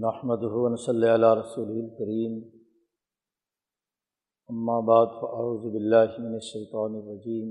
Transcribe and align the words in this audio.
نحمد 0.00 0.44
صلی 0.78 1.08
اللہ 1.08 1.32
رسول 1.34 1.70
الکریم 1.70 2.38
بعد 4.84 5.10
فاعوذ 5.16 5.66
باللہ 5.70 6.14
من 6.18 6.34
الشیطان 6.34 6.94
الرجیم 6.96 7.50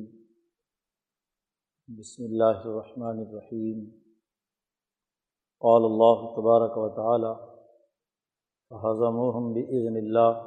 بسم 1.89 2.23
اللہ 2.23 2.63
الرحمن 2.63 3.19
الرحیم 3.19 3.83
قال 5.61 5.85
اللہ 5.85 6.25
تبارک 6.35 6.77
و 6.77 6.87
تعالی 6.95 7.35
فہضموہم 8.71 9.53
بإذن 9.53 9.97
اللہ 9.97 10.43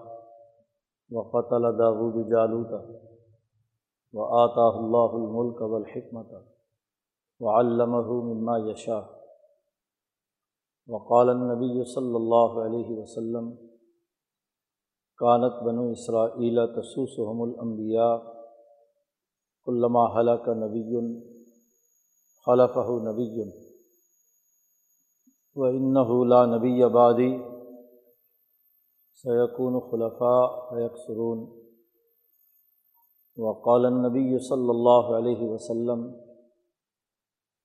وقتل 1.11 1.73
داود 1.79 2.23
جالوت 2.31 2.77
وآتاہ 4.15 4.85
اللہ 4.85 5.19
الملک 5.23 5.67
والحکمت 5.71 6.39
وعلمہ 7.41 8.07
مما 8.25 8.59
یشاء 8.61 9.03
وقال 10.89 11.29
النبی 11.29 11.85
صلی 11.85 12.15
اللہ 12.15 12.67
علیہ 12.67 12.99
وسلم، 12.99 13.55
کانت 15.17 15.63
بنو 15.63 15.91
اسرائیل 15.91 16.67
تسوسحم 16.67 17.43
الانبیاء 17.43 18.15
علامہ 19.67 19.99
حلق 19.99 20.49
نبی، 20.49 21.17
خلفہ 22.47 23.13
نبی۔ 23.13 23.51
و 25.57 25.65
انَََََََََََََََََََََََََََََََََََََََََََََََََََََََََ 25.65 26.47
نبی 26.47 26.83
خلفاء 26.83 27.39
سیقون 29.23 29.81
خلفاء 29.81 30.97
سرون 31.07 31.63
وقال 33.37 33.87
النبی 33.87 34.39
صلی 34.39 34.69
اللہ 34.69 35.17
علیہ 35.17 35.49
وسلم 35.49 36.32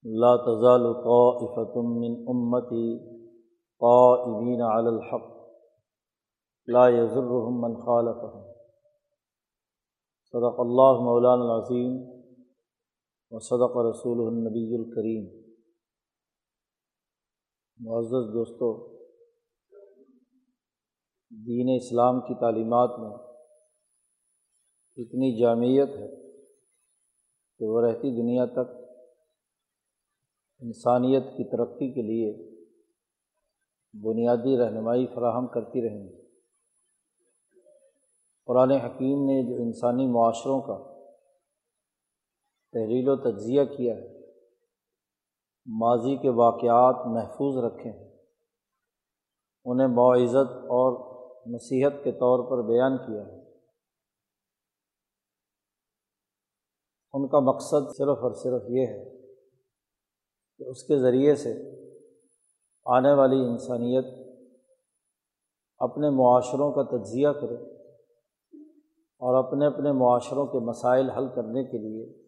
لا 0.06 0.36
تزال 0.38 0.84
طائفة 1.04 1.82
من 1.82 2.14
امتی 2.28 2.88
قائمین 3.82 4.62
علی 4.62 4.88
الحق. 4.88 5.26
لا 6.68 6.90
يضرهم 6.90 7.62
من 7.62 7.76
خالفهم. 7.82 8.45
صدق 10.34 10.59
اللہ 10.59 11.02
مولانا 11.02 11.44
العظیم 11.44 11.98
و 13.31 13.39
صدق 13.39 13.78
رسول 13.89 14.23
النبی 14.28 14.64
الکریم 14.76 15.26
معزز 17.80 18.34
دوستو، 18.34 18.72
دین 21.32 21.76
اسلام 21.76 22.20
کی 22.22 22.39
تعلیمات 22.39 23.00
میں 23.00 23.16
اتنی 24.98 25.30
جامعیت 25.39 25.89
ہے 25.89 26.08
کہ 27.59 27.66
وہ 27.66 27.82
رہتی 27.82 28.16
دنیا 28.22 28.45
تک 28.54 28.76
انسانیت 30.61 31.23
کی 31.23 31.44
ترقی 31.44 31.94
کے 31.94 32.02
لیے 32.02 32.58
بنیادی 34.03 34.58
رہنمائی 34.58 35.08
فراہم 35.08 35.47
کرتی 35.47 35.89
رہیں 35.89 36.08
گی 36.08 36.27
قرآن 38.45 38.72
حکیم 38.72 39.25
نے 39.25 39.49
جو 39.49 39.64
انسانی 39.64 40.08
معاشروں 40.08 40.61
کا 40.61 40.97
تحریل 42.73 43.09
و 43.09 43.16
تجزیہ 43.16 43.64
کیا 43.64 43.95
ہے، 43.95 44.31
ماضی 45.66 46.16
کے 46.17 46.30
واقعات 46.30 46.95
محفوظ 47.08 47.64
رکھے 47.66 47.89
ہیں، 47.89 48.17
انہیں 49.66 49.88
معزت 49.88 50.52
اور 50.52 51.17
نصیحت 51.55 52.03
کے 52.03 52.11
طور 52.11 52.49
پر 52.49 52.67
بیان 52.67 52.97
کیا 52.97 53.27
ہے۔ 53.27 53.38
ان 57.14 57.27
کا 57.27 57.39
مقصد 57.39 57.97
صرف 57.97 58.17
اور 58.17 58.31
صرف 58.31 58.69
یہ 58.69 58.88
ہے 58.88 59.17
کہ 60.58 60.63
اس 60.63 60.83
کے 60.83 61.00
ذریعے 61.00 61.36
سے 61.36 61.53
آنے 62.86 63.13
والی 63.13 63.36
انسانیت 63.36 64.05
اپنے 65.77 66.09
معاشروں 66.09 66.72
کا 66.72 66.97
تجزیہ 66.97 67.27
کرے 67.27 67.77
اور 69.22 69.44
اپنے 69.44 69.67
اپنے 69.67 69.91
معاشروں 69.91 70.45
کے 70.45 70.59
مسائل 70.59 71.09
حل 71.09 71.27
کرنے 71.27 71.64
کے 71.64 71.77
لیے 71.77 72.27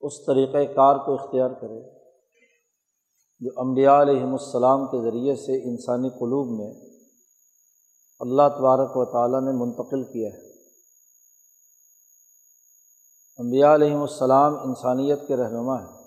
اس 0.00 0.24
طریقۂ 0.24 0.74
کار 0.74 0.96
کو 0.96 1.14
اختیار 1.14 1.50
کرے 1.50 2.00
جو 3.40 3.50
انبیاء 3.56 4.02
علیہم 4.02 4.32
السلام 4.32 4.86
کے 4.86 5.10
ذریعے 5.10 5.34
سے 5.34 5.70
انسانی 5.70 6.08
قلوب 6.08 6.60
میں 6.60 6.72
اللہ 8.20 8.42
تبارک 8.48 8.96
و 8.96 9.04
تعالیٰ 9.04 9.40
نے 9.40 9.52
منتقل 9.52 10.04
کیا 10.04 10.28
ہے۔ 10.28 10.50
انبیاء 13.38 13.74
علیہم 13.74 14.00
السلام 14.00 14.54
انسانیت 14.54 15.18
کے 15.28 15.36
رہنما 15.36 15.82
ہیں۔ 15.82 15.99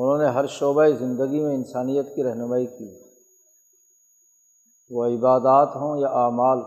انہوں 0.00 0.18
نے 0.18 0.26
ہر 0.26 0.46
شعبۂ 0.46 0.88
زندگی 0.98 1.44
میں 1.44 1.54
انسانیت 1.54 2.14
کی 2.14 2.24
رہنمائی 2.24 2.66
کی۔ 2.66 3.00
وہ 4.90 5.06
عبادات 5.06 5.76
ہوں 5.76 5.96
یا 5.96 6.08
اعمال، 6.08 6.58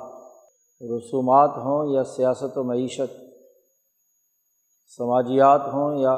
رسومات 0.98 1.50
ہوں 1.58 1.86
یا 1.86 2.04
سیاست 2.04 2.58
و 2.58 2.64
معیشت، 2.64 3.12
سماجیات 4.98 5.62
ہوں 5.74 5.98
یا 5.98 6.18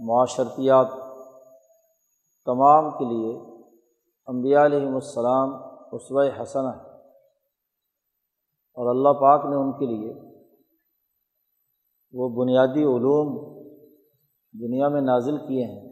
معاشرتیات، 0.00 0.86
تمام 2.46 2.90
کے 2.90 3.04
لیے 3.04 3.62
انبیاء 4.26 4.64
علیہم 4.64 4.94
السلام 4.94 5.54
عصوۂ 5.92 6.42
حسن 6.42 6.66
ہے 6.66 6.78
اور 8.76 8.90
اللہ 8.90 9.20
پاک 9.20 9.44
نے 9.44 9.56
ان 9.56 9.72
کے 9.72 9.86
لیے 9.86 10.12
وہ 12.12 12.28
بنیادی 12.28 12.84
علوم 12.84 13.28
دنیا 14.60 14.88
میں 14.88 15.00
نازل 15.00 15.36
کیے 15.38 15.64
ہیں۔ 15.64 15.87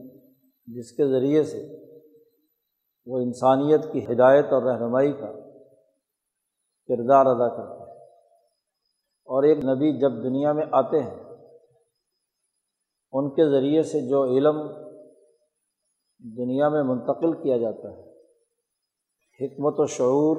جس 0.67 0.93
کے 0.93 1.07
ذریعے 1.07 1.43
سے 1.43 1.87
وہ 3.07 3.19
انسانیت 3.19 3.93
کی 3.93 4.05
ہدایت 4.05 4.45
اور 4.45 4.63
رہنمائی 4.63 5.13
کا 5.13 5.33
کردار 6.89 7.27
ادا 7.27 7.49
کرتا 7.49 7.87
ہے 7.87 8.05
اور 9.29 9.43
ایک 9.43 9.59
نبی 9.59 9.99
جب 9.99 10.11
دنیا 10.25 10.53
میں 10.53 10.67
آتے 10.73 11.03
ہیں، 11.03 11.25
ان 13.13 13.31
کے 13.31 13.51
ذریعے 13.51 13.83
سے 13.83 14.09
جو 14.09 14.25
علم 14.25 14.57
دنیا 16.19 16.69
میں 16.69 16.83
منتقل 16.83 17.43
کیا 17.43 17.57
جاتا 17.57 17.93
ہے، 17.93 18.11
حکمت 19.41 19.81
و 19.81 19.87
شعور 19.87 20.37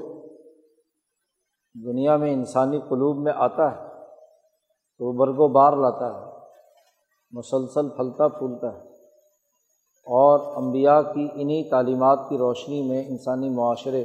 دنیا 1.75 2.17
میں 2.17 2.33
انسانی 2.33 2.79
قلوب 2.79 3.23
میں 3.23 3.33
آتا 3.35 3.71
ہے، 3.71 3.88
تو 4.97 5.11
برگ 5.11 5.35
و 5.38 5.47
بار 5.47 5.73
لاتا 5.73 6.19
ہے، 6.19 6.39
مسلسل 7.31 7.89
پھلتا 7.89 8.27
پھولتا 8.27 8.79
ہے۔ 8.79 8.86
اور 10.09 10.63
امبیا 10.63 11.01
کی 11.01 11.28
انہیں 11.34 11.69
تعلیمات 11.69 12.19
کی 12.29 12.38
روشنی 12.38 12.81
میں 12.81 13.07
انسانی 13.07 13.50
معاشرے 13.50 14.03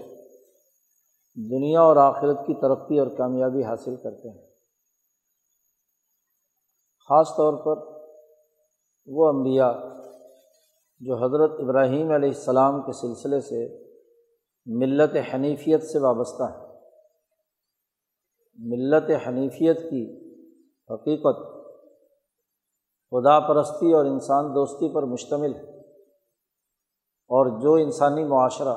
دنیا 1.51 1.81
اور 1.81 1.97
آخرت 1.97 2.37
کی 2.47 2.55
ترقی 2.55 2.99
اور 2.99 3.07
کامیابی 3.07 3.65
حاصل 3.65 3.97
کرتے 3.97 4.31
ہیں۔ 4.31 4.47
خاص 7.09 7.29
طور 7.29 7.53
پر 7.65 8.01
وہ 9.07 9.29
انبیاء 9.29 9.73
جو 11.01 11.17
حضرت 11.25 11.61
ابراہیم 11.61 12.11
علیہ 12.11 12.29
السلام 12.29 12.83
کے 12.83 12.93
سلسلے 12.93 13.41
سے 13.41 13.84
ملت 14.67 15.17
حنیفیت 15.34 15.83
سے 15.83 15.99
وابستہ 15.99 16.43
ہیں۔ 16.43 16.73
ملت 18.59 19.11
حنیفیت 19.27 19.91
کی 19.91 20.33
حقیقت 20.91 21.37
خدا 23.11 23.41
پرستی 23.41 23.93
اور 23.93 24.05
انسان 24.05 24.45
دوستی 24.55 24.95
پر 24.95 25.03
مشتمل 25.03 25.55
ہے۔ 25.55 25.81
اور 27.32 27.60
جو 27.60 27.75
انسانی 27.75 28.25
معاشرہ 28.25 28.75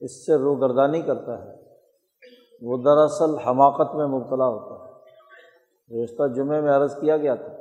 اس 0.00 0.26
سے 0.26 0.34
روگردانی 0.34 1.02
کرتا 1.02 1.38
ہے، 1.38 1.54
وہ 2.62 2.76
دراصل 2.76 3.38
حماقت 3.38 3.94
میں 3.94 4.06
مبتلا 4.06 4.46
ہوتا 4.46 4.74
ہے۔ 4.74 4.88
رشتہ 6.04 6.22
جمعے 6.36 6.60
میں 6.60 6.72
عرض 6.72 7.00
کیا 7.00 7.16
گیا 7.16 7.34
تھا 7.34 7.54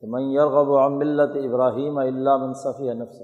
کہ 0.00 0.06
میں 0.10 0.22
یرغب 0.22 0.68
و 0.68 0.88
ملت 0.88 1.36
ابراہیم 1.36 1.98
اللہ 1.98 2.36
منصفی 2.36 2.92
نفس 2.92 3.22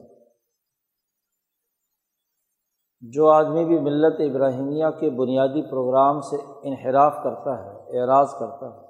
جو 3.00 3.30
آدمی 3.30 3.64
بھی 3.64 3.78
ملت 3.78 4.20
ابراہیمیہ 4.20 4.86
کے 5.00 5.10
بنیادی 5.10 5.62
پروگرام 5.62 6.20
سے 6.20 6.36
انحراف 6.62 7.14
کرتا 7.24 7.64
ہے، 7.64 8.00
اعراض 8.00 8.34
کرتا 8.38 8.66
ہے، 8.66 8.86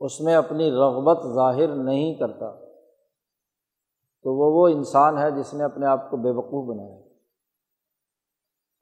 اس 0.00 0.20
میں 0.20 0.34
اپنی 0.34 0.70
رغبت 0.70 1.26
ظاہر 1.34 1.68
نہیں 1.68 2.14
کرتا۔ 2.14 2.69
تو 4.24 4.34
وہ 4.34 4.46
وہ 4.52 4.68
انسان 4.68 5.18
ہے 5.18 5.30
جس 5.30 5.54
نے 5.54 5.64
اپنے 5.64 5.86
آپ 5.86 6.10
کو 6.10 6.16
بے 6.16 6.30
وقوف 6.30 6.64
بنایا، 6.68 6.96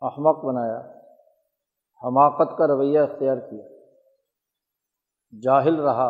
احمق 0.03 0.45
بنایا، 0.45 0.79
حماقت 2.03 2.57
کا 2.59 2.67
رویہ 2.67 3.01
اختیار 3.01 3.37
کیا، 3.37 3.67
جاہل 5.43 5.81
رہا، 5.81 6.09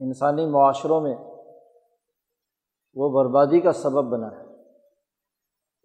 انسانی 0.00 0.46
معاشروں 0.46 1.00
میں 1.00 1.16
وہ 2.94 3.08
بربادی 3.10 3.60
کا 3.60 3.72
سبب 3.72 4.04
بنا 4.04 4.26
ہے۔ 4.26 4.44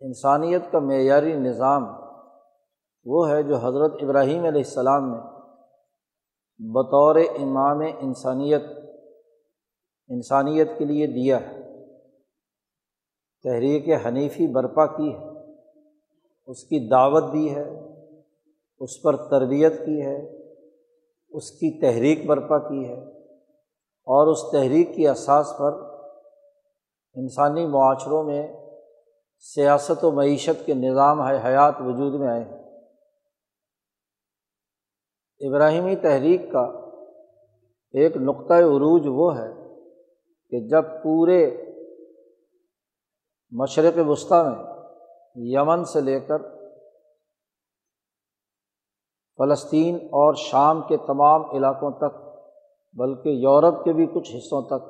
انسانیت 0.02 0.72
کا 0.72 0.80
معیاری 0.80 1.34
نظام 1.34 1.84
وہ 3.06 3.30
ہے 3.30 3.44
جو 3.44 3.56
حضرت 3.56 3.94
ابراہیم 4.02 4.44
علیہ 4.46 4.64
السلام 4.66 5.10
نے 5.10 5.20
بطور 6.60 7.16
امام 7.16 7.80
انسانیت 8.00 8.62
انسانیت 10.10 10.78
کے 10.78 10.86
لیے 10.86 11.08
دیا 11.08 11.42
ہے۔ 11.42 11.59
تحریک 13.44 14.06
حنیفی 14.06 14.48
برپا 14.48 14.86
کی 14.86 15.14
ہے، 15.14 15.54
اس 16.48 16.64
کی 16.64 16.90
دعوت 16.90 17.34
دی 17.34 17.56
ہے، 17.56 17.70
اس 18.80 19.02
پر 19.02 19.16
تربیت 19.16 19.74
کی 19.86 20.02
ہے، 20.02 20.50
اس 21.30 21.52
کی 21.52 21.82
تحریک 21.82 22.26
برپا 22.26 22.58
کی 22.58 22.86
ہے 22.90 23.00
اور 24.08 24.28
اس 24.28 24.52
تحریک 24.52 24.96
کی 24.96 25.08
اساس 25.08 25.54
پر 25.60 25.74
انسانی 27.16 27.66
معاشروں 27.68 28.24
میں 28.24 28.48
سیاست 29.40 30.04
و 30.06 30.12
معیشت 30.12 30.66
کے 30.66 30.74
نظام 30.74 31.22
حیات 31.22 31.76
وجود 31.80 32.20
میں 32.20 32.28
آئے 32.28 32.44
ہیں۔ 32.44 32.60
ابراہیمی 35.40 35.96
تحریک 35.96 36.52
کا 36.52 36.64
ایک 37.94 38.18
نقطۂ 38.18 38.54
عروج 38.54 39.02
وہ 39.06 39.38
ہے 39.38 39.52
کہ 40.50 40.68
جب 40.68 40.84
پورے 41.04 41.69
مشرق 43.52 43.98
وسطیٰ 44.08 44.46
میں، 44.46 44.64
یمن 45.36 45.86
سے 45.86 46.02
لے 46.02 46.20
کر 46.20 46.42
فلسطین 49.40 49.96
اور 49.96 50.34
شام 50.34 50.82
کے 50.82 50.98
تمام 50.98 51.42
علاقوں 51.56 51.92
تک، 51.92 52.18
بلکہ 52.94 53.30
یورپ 53.30 53.84
کے 53.84 53.94
بھی 53.94 54.06
کچھ 54.06 54.36
حصوں 54.36 54.62
تک، 54.62 54.84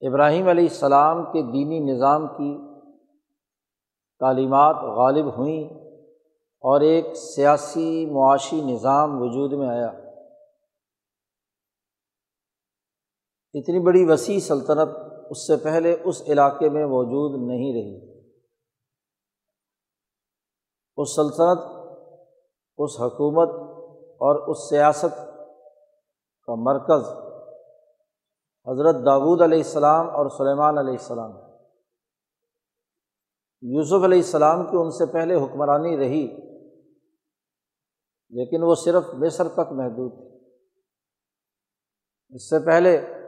ابراہیم 0.00 0.48
علیہ 0.48 0.68
السلام 0.68 1.24
کے 1.24 1.42
دینی 1.42 1.78
نظام 1.92 2.26
کی 2.26 2.50
تعلیمات 4.18 4.76
غالب 4.76 5.36
ہوئیں 5.36 5.64
اور 6.64 6.80
ایک 6.80 7.14
سیاسی 7.16 8.06
معاشی 8.06 8.60
نظام 8.60 9.22
وجود 9.22 9.52
میں 9.52 9.68
آیا۔ 9.68 9.90
اتنی 13.54 13.78
بڑی 13.78 14.04
وسیع 14.04 14.38
سلطنت 14.38 15.09
اس 15.30 15.46
سے 15.46 15.56
پہلے 15.56 15.96
اس 16.04 16.22
علاقے 16.28 16.68
میں 16.68 16.86
موجود 16.86 17.48
نہیں 17.48 17.72
رہی۔ 17.72 18.22
اس 20.96 21.14
سلطنت، 21.16 21.60
اس 22.78 23.00
حکومت 23.00 23.48
اور 24.20 24.48
اس 24.48 24.68
سیاست 24.68 25.14
کا 26.46 26.54
مرکز 26.54 27.06
حضرت 28.66 28.94
داود 28.94 29.40
علیہ 29.40 29.58
السلام 29.58 30.10
اور 30.10 30.28
سلیمان 30.28 30.78
علیہ 30.78 30.92
السلام۔ 30.92 31.30
یوسف 33.62 34.04
علیہ 34.04 34.18
السلام 34.18 34.66
کی 34.66 34.76
ان 34.76 34.90
سے 34.90 35.06
پہلے 35.12 35.34
حکمرانی 35.34 35.96
رہی، 35.96 36.26
لیکن 38.32 38.62
وہ 38.62 38.74
صرف 38.74 39.14
مصر 39.14 39.48
تک 39.48 39.72
محدود 39.72 40.12
تھی۔ 40.12 40.28
اس 42.34 42.50
سے 42.50 42.64
پہلے 42.66 43.19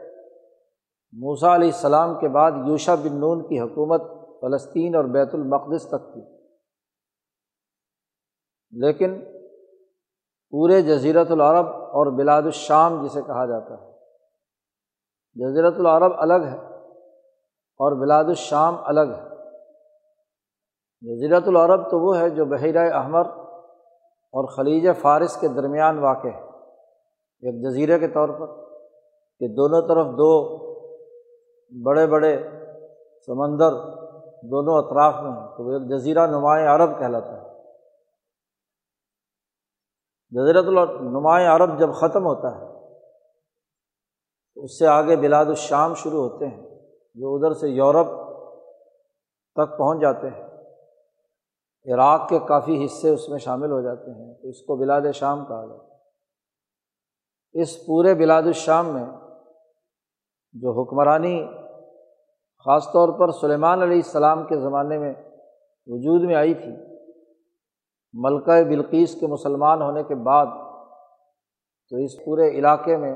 موسا 1.21 1.55
علیہ 1.55 1.67
السلام 1.67 2.19
کے 2.19 2.27
بعد 2.27 2.51
یوشا 2.67 2.95
بن 2.95 3.19
نون 3.19 3.47
کی 3.47 3.59
حکومت 3.59 4.01
فلسطین 4.41 4.95
اور 4.95 5.03
بیت 5.03 5.29
المقدس 5.33 5.87
تک 5.87 6.13
تھی 6.13 6.21
لیکن 8.71 9.25
پورے 10.49 10.81
جزیرت 10.81 11.31
العرب 11.31 11.67
اور 11.67 12.17
بلاد 12.17 12.41
الشام 12.41 13.05
جسے 13.05 13.21
کہا 13.21 13.45
جاتا 13.45 13.73
ہے۔ 13.73 13.91
جزیرت 15.33 15.73
العرب 15.79 16.11
الگ 16.17 16.47
ہے 16.47 16.57
اور 17.77 17.91
بلاد 17.91 18.23
الشام 18.23 18.75
الگ 18.83 19.01
ہے۔ 19.01 19.29
جزیرت 21.01 21.47
العرب 21.47 21.91
تو 21.91 21.99
وہ 21.99 22.17
ہے 22.17 22.29
جو 22.29 22.45
بحیرۂ 22.45 22.93
احمر 22.93 23.25
اور 24.31 24.47
خلیج 24.47 24.87
فارس 25.01 25.37
کے 25.37 25.47
درمیان 25.47 25.99
واقع 25.99 26.27
ہے۔ 26.27 26.41
ایک 27.41 27.69
جزیرے 27.69 27.99
کے 27.99 28.07
طور 28.07 28.29
پر 28.29 28.47
کہ 29.39 29.47
دونوں 29.47 29.81
طرف 29.81 30.05
دو 30.05 30.72
بڑے 31.73 32.07
بڑے 32.07 32.37
سمندر 33.27 33.71
دونوں 34.43 34.77
اطراف 34.77 35.13
میں 35.13 35.31
ہیں، 35.31 35.47
تو 35.47 35.63
وہ 35.65 35.71
ایک 35.71 35.89
جزیرہ 35.89 36.27
نمایاں 36.27 36.75
عرب 36.75 36.99
کہلاتا 36.99 37.31
ہے۔ 37.31 37.43
جزیرت 40.31 40.65
نمایاں 41.01 41.55
عرب 41.55 41.79
جب 41.79 41.89
ختم 41.93 42.25
ہوتا 42.25 42.51
ہے، 42.55 42.65
تو 44.53 44.63
اس 44.63 44.79
سے 44.79 44.87
آگے 44.87 45.15
بلاد 45.15 45.45
الشام 45.45 45.93
شروع 45.93 46.29
ہوتے 46.29 46.47
ہیں، 46.47 46.61
جو 47.15 47.35
ادھر 47.35 47.53
سے 47.53 47.69
یورپ 47.69 48.07
تک 49.55 49.77
پہنچ 49.77 50.01
جاتے 50.01 50.29
ہیں۔ 50.29 50.43
عراق 51.93 52.29
کے 52.29 52.39
کافی 52.39 52.85
حصے 52.85 53.09
اس 53.09 53.29
میں 53.29 53.39
شامل 53.39 53.71
ہو 53.71 53.81
جاتے 53.81 54.11
ہیں، 54.11 54.33
تو 54.33 54.47
اس 54.47 54.61
کو 54.61 54.75
بلاد 54.75 55.01
شام 55.13 55.45
کہا 55.45 55.65
جاتا 55.65 55.83
ہے۔ 55.83 57.61
اس 57.61 57.85
پورے 57.85 58.13
بلاد 58.13 58.43
الشام 58.43 58.87
میں 58.87 59.05
جو 60.53 60.81
حکمرانی 60.81 61.62
خاص 62.65 62.85
طور 62.85 63.19
پر 63.19 63.31
سلیمان 63.31 63.81
علیہ 63.81 63.95
السلام 63.95 64.47
کے 64.47 64.59
زمانے 64.59 64.97
میں 64.97 65.13
وجود 65.87 66.21
میں 66.21 66.35
آئی 66.35 66.53
تھی۔ 66.53 66.71
ملکہ 68.13 68.63
بلقیس 68.63 69.19
کے 69.19 69.27
مسلمان 69.27 69.81
ہونے 69.81 70.03
کے 70.03 70.15
بعد 70.15 70.45
تو 71.89 71.97
اس 71.97 72.25
پورے 72.25 72.49
علاقے 72.49 72.97
میں 72.97 73.13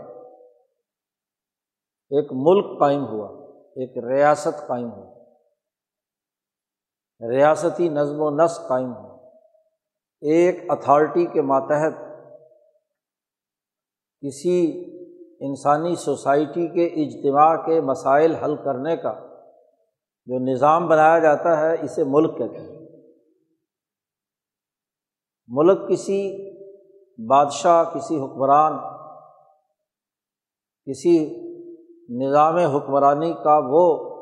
ایک 2.11 2.27
ملک 2.31 2.79
قائم 2.79 3.05
ہوا، 3.05 3.45
ایک 3.75 3.97
ریاست 3.97 4.67
قائم 4.67 4.91
ہوا 4.91 5.13
ریاستی 7.29 7.89
نظم 7.89 8.21
و 8.21 8.29
نسق 8.29 8.67
قائم 8.67 8.93
ہوا 8.93 9.29
ایک 10.21 10.65
اتھارٹی 10.69 11.25
کے 11.25 11.41
ماتحت 11.41 11.93
کسی 14.21 14.85
انسانی 15.39 15.95
سوسائٹی 15.95 16.67
کے 16.67 16.85
اجتماع 16.85 17.55
کے 17.65 17.81
مسائل 17.81 18.35
حل 18.35 18.55
کرنے 18.55 18.97
کا 18.97 19.26
جو 20.27 20.39
نظام 20.39 20.87
بنایا 20.87 21.19
جاتا 21.19 21.59
ہے، 21.59 21.81
اسے 21.81 22.03
ملک 22.03 22.37
کہتے 22.37 22.57
ہیں۔ 22.57 22.77
ملک 25.47 25.89
کسی 25.89 26.49
بادشاہ، 27.27 27.83
کسی 27.83 28.19
حکمران، 28.19 28.73
کسی 30.85 31.43
نظام 32.09 32.57
حکمرانی 32.57 33.33
کا 33.33 33.59
وہ 33.63 34.15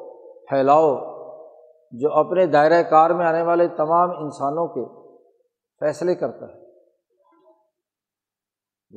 پھیلاؤ 0.50 0.96
جو 1.92 2.14
اپنے 2.14 2.46
دائرۂ 2.46 2.90
کار 2.90 3.10
میں 3.10 3.26
آنے 3.26 3.42
والے 3.42 3.68
تمام 3.68 4.10
انسانوں 4.10 4.68
کے 4.68 5.12
فیصلے 5.80 6.16
کرتا 6.16 6.46
ہے۔ 6.46 6.66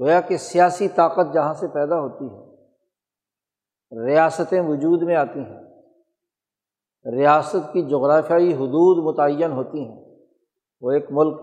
گویا 0.00 0.20
کہ 0.20 0.36
سیاسی 0.36 0.88
طاقت 0.88 1.34
جہاں 1.34 1.54
سے 1.54 1.68
پیدا 1.68 2.00
ہوتی 2.00 2.24
ہے، 2.24 2.56
ریاستیں 4.06 4.62
وجود 4.62 5.02
میں 5.02 5.16
آتی 5.16 5.40
ہیں۔ 5.40 5.67
ریاست 7.12 7.72
کی 7.72 7.82
جغرافیائی 7.82 8.54
حدود 8.54 9.04
متعین 9.04 9.52
ہوتی 9.52 9.84
ہیں۔ 9.88 10.04
وہ 10.80 10.90
ایک 10.90 11.06
ملک 11.10 11.40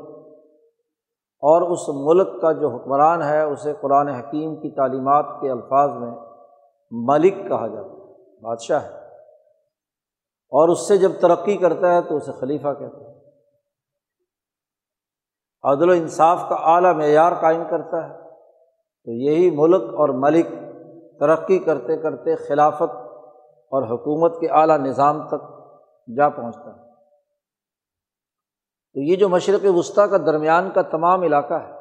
اور 1.40 1.62
اس 1.62 1.80
ملک 1.90 2.42
کا 2.42 2.52
جو 2.52 2.70
حکمران 2.70 3.24
ہے، 3.24 3.42
اسے 3.42 3.74
قرآن 3.82 4.08
حکیم 4.08 4.56
کی 4.56 4.70
تعلیمات 4.70 5.26
کے 5.42 5.52
الفاظ 5.52 5.90
میں 5.90 6.12
ملک 6.92 7.34
کہا 7.48 7.68
جاتا 7.68 7.90
ہے، 7.90 8.42
بادشاہ 8.42 8.84
ہے۔ 8.84 9.06
اور 10.52 10.70
اس 10.70 10.88
سے 10.88 10.98
جب 10.98 11.12
ترقی 11.22 11.58
کرتا 11.58 11.96
ہے 11.96 12.02
تو 12.02 12.18
اسے 12.18 12.32
خلیفہ 12.32 12.68
کہتے 12.80 13.08
ہیں۔ 13.08 13.20
عدل 15.64 15.90
و 15.90 15.94
انصاف 15.94 16.42
کا 16.50 16.56
اعلیٰ 16.56 16.94
معیار 16.94 17.32
قائم 17.42 17.64
کرتا 17.70 18.10
ہے۔ 18.10 18.26
تو 19.06 19.12
یہی 19.12 19.50
ملک 19.50 19.82
اور 19.82 20.10
ملک 20.10 20.46
ترقی 21.20 21.60
کرتے 21.60 21.98
کرتے 21.98 22.36
خلافت 22.36 22.96
اور 23.72 23.84
حکومت 23.84 24.40
کے 24.40 24.48
اعلیٰ 24.48 24.78
نظام 24.78 25.28
تک 25.28 25.55
جا 26.08 26.30
پہنچتا 26.30 26.70
ہے۔ 26.70 26.84
تو 28.96 29.02
یہ 29.02 29.16
جو 29.16 29.30
مشرق 29.30 29.66
وسطیٰ 29.66 30.10
کا 30.10 30.18
درمیان 30.18 30.70
کا 30.72 30.82
تمام 30.82 31.22
علاقہ 31.22 31.54
ہے، 31.54 31.72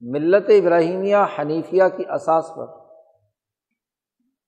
ملت 0.00 0.44
ابراہیمیہ 0.48 1.16
حنیفیہ 1.38 1.82
کی 1.96 2.04
اساس 2.14 2.50
پر، 2.56 2.66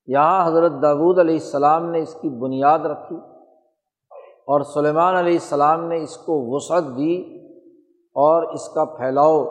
یہاں 0.07 0.47
حضرت 0.47 0.73
داود 0.83 1.19
علیہ 1.19 1.35
السلام 1.35 1.91
نے 1.91 2.03
اس 2.03 2.15
کی 2.15 2.29
بنیاد 2.29 2.79
رکھی 2.79 3.17
اور 4.49 4.61
سلیمان 4.61 5.17
علیہ 5.17 5.33
السلام 5.33 5.85
نے 5.85 6.03
اس 6.03 6.17
کو 6.17 6.55
وسعت 6.55 6.85
دی 6.97 7.17
اور 8.17 8.43
اس 8.43 8.69
کا 8.69 8.85
پھیلاؤ 8.85 9.45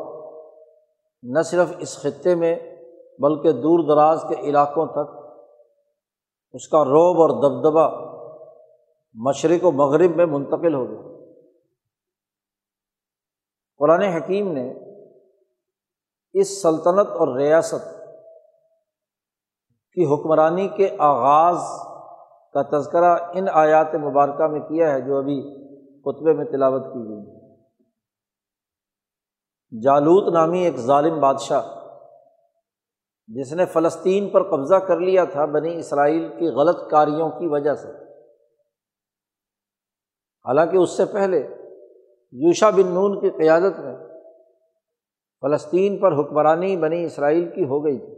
نہ 1.23 1.41
صرف 1.41 1.73
اس 1.79 1.97
خطے 1.97 2.35
میں 2.35 2.55
بلکہ 3.19 3.51
دور 3.51 3.87
دراز 3.87 4.25
کے 4.29 4.35
علاقوں 4.49 4.85
تک، 4.87 5.15
اس 6.53 6.67
کا 6.67 6.83
روب 6.85 7.21
اور 7.21 7.29
دبدبہ 7.29 8.16
مشرق 9.25 9.65
و 9.65 9.71
مغرب 9.71 10.15
میں 10.15 10.25
منتقل 10.25 10.73
ہو 10.73 10.85
گیا 10.89 11.17
قرآن 13.77 14.01
حکیم 14.01 14.51
نے 14.51 14.73
اس 16.33 16.61
سلطنت 16.61 17.07
اور 17.07 17.37
ریاست 17.37 17.85
کی 19.91 20.05
حکمرانی 20.05 20.67
کے 20.67 20.89
آغاز 20.99 21.57
کا 22.53 22.61
تذکرہ 22.61 23.17
ان 23.33 23.45
آیات 23.53 23.95
مبارکہ 23.95 24.47
میں 24.47 24.59
کیا 24.59 24.93
ہے 24.93 25.01
جو 25.01 25.17
ابھی 25.17 25.41
خطبے 26.01 26.33
میں 26.33 26.45
تلاوت 26.45 26.83
کی 26.83 26.99
گئی 26.99 27.37
جالوت 29.83 30.33
نامی 30.33 30.59
ایک 30.59 30.77
ظالم 30.77 31.19
بادشاہ 31.19 31.61
جس 33.27 33.53
نے 33.53 33.65
فلسطین 33.65 34.29
پر 34.29 34.43
قبضہ 34.43 34.75
کر 34.75 34.99
لیا 34.99 35.23
تھا 35.23 35.45
بنی 35.45 35.75
اسرائیل 35.75 36.27
کی 36.39 36.47
غلط 36.47 36.89
کاریوں 36.91 37.29
کی 37.29 37.47
وجہ 37.47 37.73
سے۔ 37.73 38.06
حالانکہ 40.47 40.77
اس 40.77 40.97
سے 40.97 41.05
پہلے 41.05 41.47
یوشا 42.31 42.69
بن 42.69 42.87
نون 42.87 43.19
کی 43.19 43.29
قیادت 43.29 43.79
میں 43.79 43.95
فلسطین 45.41 45.97
پر 45.97 46.19
حکمرانی 46.19 46.77
بنی 46.77 47.03
اسرائیل 47.03 47.49
کی 47.55 47.65
ہو 47.65 47.85
گئی 47.85 47.99
تھی۔ 47.99 48.17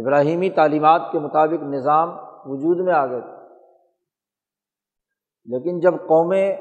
ابراہیمی 0.00 0.50
تعلیمات 0.50 1.02
کے 1.12 1.18
مطابق 1.18 1.62
نظام 1.62 2.08
وجود 2.44 2.80
میں 2.86 2.94
آ 2.94 3.06
گئے 3.06 3.20
تھے۔ 3.20 3.40
لیکن 5.44 5.80
جب 5.80 5.94
قومیں 5.94 6.56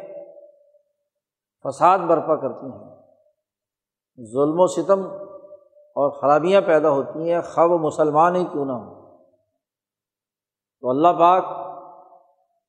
فساد 1.63 1.99
برپا 1.99 2.35
کرتی 2.35 2.65
ہیں، 2.65 2.95
ظلم 4.31 4.59
و 4.59 4.67
ستم 4.67 5.05
اور 5.95 6.09
خرابیاں 6.09 6.61
پیدا 6.61 6.89
ہوتی 6.89 7.31
ہیں، 7.31 7.41
خواب 7.41 7.69
مسلمان 7.69 8.35
ہی 8.35 8.45
کیوں 8.45 8.65
نہ 8.65 8.71
ہوں؟ 8.71 9.17
تو 10.81 10.89
اللہ 10.89 11.07
پاک 11.07 11.45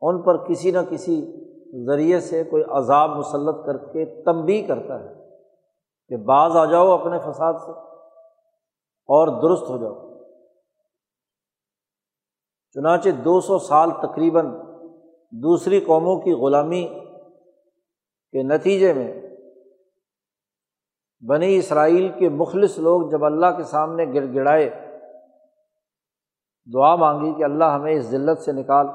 ان 0.01 0.23
پر 0.23 0.37
کسی 0.37 0.71
نہ 0.71 0.79
کسی 0.91 1.37
ذریعے 1.87 2.21
سے 2.21 2.45
کوئی 2.45 2.63
عذاب 2.63 3.11
مسلط 3.11 3.67
کر 3.67 3.77
کے 3.77 4.23
تنبی 4.23 4.63
کرتا 4.63 5.01
ہے 5.01 5.15
کہ 6.09 6.17
بعض 6.17 6.57
آ 6.57 6.65
جاؤ 6.65 6.91
اپنے 6.91 7.19
فساد 7.19 7.55
سے 7.55 7.71
اور 9.09 9.29
درست 9.43 9.71
ہو 9.71 9.77
جاؤ۔ 9.77 10.11
چنانچہ 12.75 13.09
دو 13.09 13.41
سو 13.41 13.59
سال 13.59 13.91
تقریباً 13.91 14.47
دوسری 15.33 15.81
قوموں 15.81 16.21
کی 16.21 16.33
غلامی 16.33 16.89
کے 18.33 18.43
نتیجے 18.43 18.93
میں 18.93 19.23
بنی 21.29 21.57
اسرائیل 21.57 22.09
کے 22.19 22.29
مخلص 22.29 22.79
لوگ 22.79 23.11
جب 23.11 23.25
اللہ 23.25 23.47
کے 23.57 23.63
سامنے 23.63 24.05
گڑ 24.05 24.35
گڑائے، 24.35 24.71
دعا 26.73 26.97
مانگی 26.97 27.35
کہ 27.35 27.45
اللہ 27.45 27.65
ہمیں 27.65 27.93
اس 27.93 28.05
ذلت 28.05 28.39
سے 28.39 28.53
نکال۔ 28.53 28.87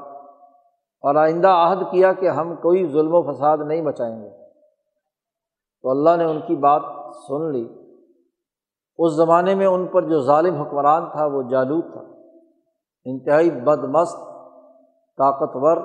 اور 1.06 1.14
آئندہ 1.14 1.48
عہد 1.48 1.90
کیا 1.90 2.12
کہ 2.12 2.28
ہم 2.28 2.56
کوئی 2.56 2.88
ظلم 2.88 3.14
و 3.14 3.32
فساد 3.32 3.58
نہیں 3.66 3.82
بچائیں 3.82 4.22
گے۔ 4.22 4.30
تو 5.82 5.90
اللہ 5.90 6.16
نے 6.16 6.24
ان 6.24 6.40
کی 6.40 6.56
بات 6.56 6.82
سن 7.28 7.52
لی۔ 7.52 7.68
اس 8.98 9.12
زمانے 9.12 9.54
میں 9.54 9.66
ان 9.66 9.86
پر 9.86 10.02
جو 10.02 10.20
ظالم 10.20 10.54
حکمران 10.54 11.10
تھا 11.12 11.26
وہ 11.26 11.42
جالود 11.42 11.84
تھا۔ 11.92 12.02
انتہائی 13.04 13.50
بد 13.50 13.84
مست 13.84 14.16
طاقتور، 15.18 15.76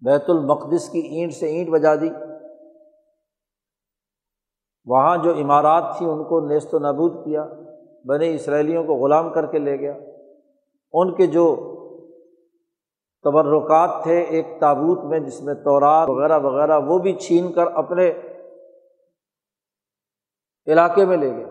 بیت 0.00 0.24
المقدس 0.28 0.88
کی 0.88 0.98
اینٹ 0.98 1.34
سے 1.34 1.46
اینٹ 1.46 1.70
بجا 1.70 1.94
دی۔ 1.94 2.10
وہاں 4.84 5.16
جو 5.16 5.32
عمارات 5.34 5.84
تھیں 5.98 6.08
ان 6.08 6.24
کو 6.24 6.40
نیست 6.40 6.74
و 6.74 6.78
نابود 6.78 7.24
کیا۔ 7.24 7.46
بنے 8.04 8.34
اسرائیلیوں 8.34 8.84
کو 8.84 8.94
غلام 8.94 9.32
کر 9.32 9.46
کے 9.46 9.58
لے 9.58 9.80
گیا۔ 9.80 9.92
ان 10.92 11.14
کے 11.14 11.26
جو 11.26 11.72
تبرکات 13.26 14.02
تھے 14.02 14.20
ایک 14.20 14.46
تابوت 14.60 15.04
میں 15.04 15.18
جس 15.18 15.40
میں 15.40 15.54
تورات 15.54 16.08
وغیرہ 16.10 16.38
وغیرہ 16.38 16.80
وہ 16.80 16.98
بھی 16.98 17.12
چھین 17.12 17.52
کر 17.52 17.66
اپنے 17.66 18.12
علاقے 20.66 21.04
میں 21.04 21.16
لے 21.16 21.30
گئے۔ 21.30 21.44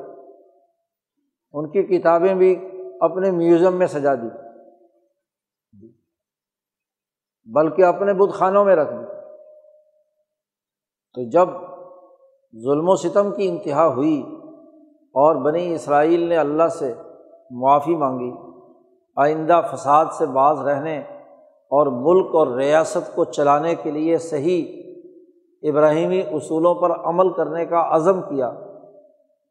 ان 1.54 1.70
کی 1.70 1.84
کتابیں 1.84 2.34
بھی 2.34 2.70
اپنے 3.02 3.32
میوزیم 3.32 3.76
میں 3.76 3.88
سجا 3.88 4.16
دی۔ 4.16 4.28
بلکہ 7.46 7.86
اپنے 7.86 8.14
بت 8.14 8.34
خانوں 8.34 8.66
میں 8.66 8.76
رکھ 8.76 8.94
دی۔ 8.94 9.06
تو 11.14 11.30
جب 11.30 11.48
ظلم 12.64 12.90
و 12.90 12.96
ستم 12.96 13.36
کی 13.36 13.48
انتہا 13.48 13.88
ہوئی 13.88 14.24
اور 14.92 15.36
بنی 15.36 15.74
اسرائیل 15.74 16.20
نے 16.20 16.38
اللہ 16.38 16.68
سے 16.68 16.94
معافی 17.52 17.96
مانگی، 17.96 18.34
آئندہ 19.16 19.62
فساد 19.74 20.06
سے 20.18 20.26
باز 20.26 20.60
رہنے 20.60 21.04
اور 21.72 21.88
ملک 21.88 22.36
اور 22.36 22.48
ریاست 22.48 23.16
کو 23.16 23.24
چلانے 23.24 23.76
کے 23.76 23.92
لیے 23.92 24.18
صحیح 24.18 24.84
ابراہیمی 25.70 26.22
اصولوں 26.22 26.76
پر 26.76 26.92
عمل 26.92 27.34
کرنے 27.34 27.66
کا 27.66 27.96
عزم 27.96 28.22
کیا 28.22 28.50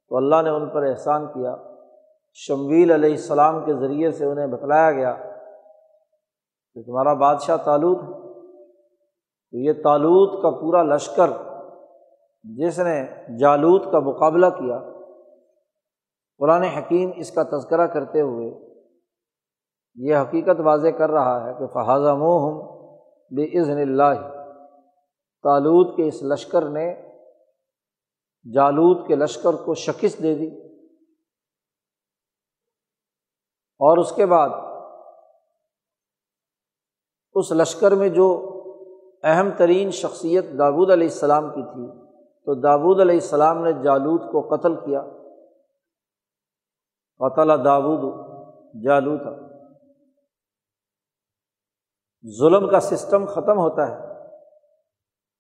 تو 0.09 0.17
اللہ 0.17 0.43
نے 0.43 0.51
ان 0.51 0.69
پر 0.69 0.83
احسان 0.83 1.27
کیا۔ 1.27 1.57
شمویل 2.35 2.91
علیہ 2.91 3.11
السلام 3.11 3.65
کے 3.65 3.75
ذریعے 3.75 4.11
سے 4.11 4.25
انہیں 4.25 4.47
بتلایا 4.47 4.93
گیا 4.93 5.17
کہ 6.75 6.83
تمہارا 6.83 7.13
بادشاہ 7.13 7.57
تالوت 7.57 8.03
ہے۔ 8.03 8.35
تو 9.51 9.59
یہ 9.59 9.73
تالوت 9.73 10.43
کا 10.43 10.51
پورا 10.51 10.83
لشکر 10.83 11.31
جس 12.45 12.79
نے 12.79 13.07
جالوت 13.39 13.85
کا 13.93 13.99
مقابلہ 13.99 14.47
کیا، 14.47 14.79
قرآن 16.39 16.63
حکیم 16.63 17.11
اس 17.17 17.31
کا 17.31 17.43
تذکرہ 17.43 17.87
کرتے 17.87 18.21
ہوئے 18.21 18.74
یہ 19.95 20.17
حقیقت 20.17 20.61
واضح 20.61 20.89
کر 20.89 21.11
رہا 21.11 21.49
ہے 21.49 21.55
کہ 21.55 21.67
فہذا 21.67 22.13
ہم 22.13 22.59
بے 23.31 23.61
عزن 23.61 23.79
اللہ 23.79 24.31
تالود 25.43 25.97
کے 25.97 26.09
اس 26.09 26.23
لشکر 26.23 26.69
نے 26.69 27.11
جالود 28.55 29.07
کے 29.07 29.17
لشکر 29.17 29.53
کو 29.65 29.75
شکست 29.75 30.23
دے 30.23 30.35
دی۔ 30.35 30.65
اور 33.79 33.99
اس 33.99 34.13
کے 34.13 34.27
بعد 34.27 34.49
اس 37.35 37.53
لشکر 37.53 37.93
میں 37.93 38.09
جو 38.09 38.51
اہم 39.23 39.51
ترین 39.57 39.91
شخصیت 39.91 40.45
داود 40.59 40.91
علیہ 40.91 41.07
السلام 41.07 41.51
کی 41.51 41.63
تھی، 41.63 42.09
تو 42.45 42.55
داود 42.55 43.01
علیہ 43.01 43.15
السلام 43.15 43.65
نے 43.65 43.73
جالود 43.73 44.21
کو 44.33 44.57
قتل 44.57 44.75
کیا۔ 44.75 45.03
قتل 47.19 47.65
داود 47.65 48.01
جالو 48.85 49.17
تھا 49.17 49.44
ظلم 52.39 52.69
کا 52.69 52.81
سسٹم 52.81 53.27
ختم 53.27 53.59
ہوتا 53.59 53.91
ہے۔ 53.91 54.15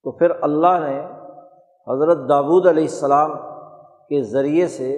تو 0.03 0.11
پھر 0.11 0.31
اللہ 0.41 0.79
نے 0.79 1.01
حضرت 1.89 2.29
داود 2.29 2.67
علیہ 2.67 2.83
السلام 2.83 3.37
کے 4.09 4.23
ذریعے 4.23 4.67
سے 4.67 4.95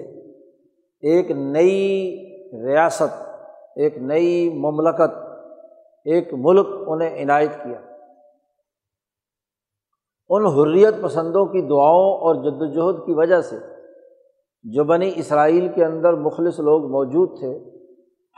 ایک 1.00 1.30
نئی 1.30 2.16
ریاست، 2.66 3.28
ایک 3.76 3.98
نئی 3.98 4.50
مملکت، 4.54 5.16
ایک 6.04 6.28
ملک 6.32 6.66
انہیں 6.86 7.22
عنایت 7.22 7.54
کیا۔ 7.54 7.80
ان 10.28 10.46
حریت 10.46 10.94
پسندوں 11.02 11.46
کی 11.46 11.60
دعاؤں 11.60 12.18
اور 12.18 12.34
جد 12.34 12.62
وجہد 12.62 13.06
کی 13.06 13.12
وجہ 13.12 13.40
سے 13.40 13.56
جو 14.64 14.84
بنی 14.84 15.12
اسرائیل 15.16 15.68
کے 15.74 15.84
اندر 15.84 16.12
مخلص 16.12 16.60
لوگ 16.60 16.86
موجود 16.90 17.38
تھے، 17.38 17.58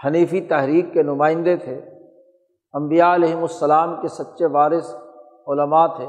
حنیفی 0.05 0.41
تحریک 0.41 0.93
کے 0.93 1.03
نمائندے 1.03 1.57
تھے 1.57 1.98
امبیا 2.73 3.15
علیہم 3.15 3.41
السلام 3.41 4.01
کے 4.01 4.09
سچے 4.09 4.47
وارث 4.47 4.95
علماء 5.47 5.87
تھے، 5.87 6.07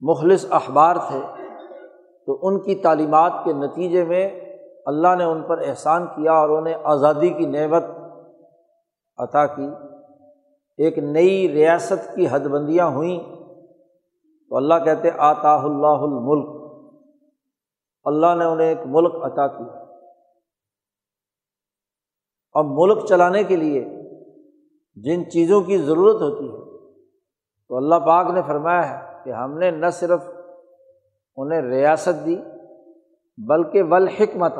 مخلص 0.00 0.46
اخبار 0.50 0.96
تھے، 0.96 1.20
تو 2.26 2.38
ان 2.42 2.60
کی 2.60 2.74
تعلیمات 2.74 3.32
کے 3.44 3.52
نتیجے 3.52 4.04
میں 4.04 4.40
اللہ 4.86 5.14
نے 5.18 5.24
ان 5.24 5.42
پر 5.42 5.58
احسان 5.58 6.06
کیا 6.06 6.32
اور 6.32 6.48
انہیں 6.48 6.74
آزادی 6.84 7.28
کی 7.28 7.46
نعمت 7.46 7.84
عطا 9.16 9.46
کی۔ 9.46 9.68
ایک 10.78 10.98
نئی 10.98 11.48
ریاست 11.48 12.14
کی 12.14 12.26
حد 12.30 12.40
بندیاں 12.40 12.86
ہوئیں 12.86 13.20
تو 14.48 14.56
اللہ 14.56 14.74
کہتے 14.84 15.10
آتا 15.18 15.54
اللہ 15.54 15.86
الملک۔ 15.86 16.60
اللہ 18.04 18.34
نے 18.34 18.44
انہیں 18.44 18.68
ایک 18.68 18.78
ملک 18.86 19.14
عطا 19.14 19.46
کیا۔ 19.46 19.84
اب 22.52 22.64
ملک 22.68 23.06
چلانے 23.06 23.44
کے 23.44 23.56
لیے 23.56 23.99
جن 24.94 25.30
چیزوں 25.30 25.62
کی 25.62 25.78
ضرورت 25.78 26.22
ہوتی 26.22 26.44
ہے۔ 26.44 26.70
تو 27.68 27.76
اللہ 27.76 27.94
پاک 27.94 28.26
نے 28.34 28.42
فرمایا 28.42 28.88
ہے 28.88 29.18
کہ 29.24 29.30
ہم 29.30 29.58
نے 29.58 29.70
نہ 29.70 29.90
صرف 29.92 30.22
انہیں 31.36 31.60
ریاست 31.60 32.26
دی، 32.26 32.36
بلکہ 33.38 33.82
ول 33.82 34.08
حکمت 34.08 34.52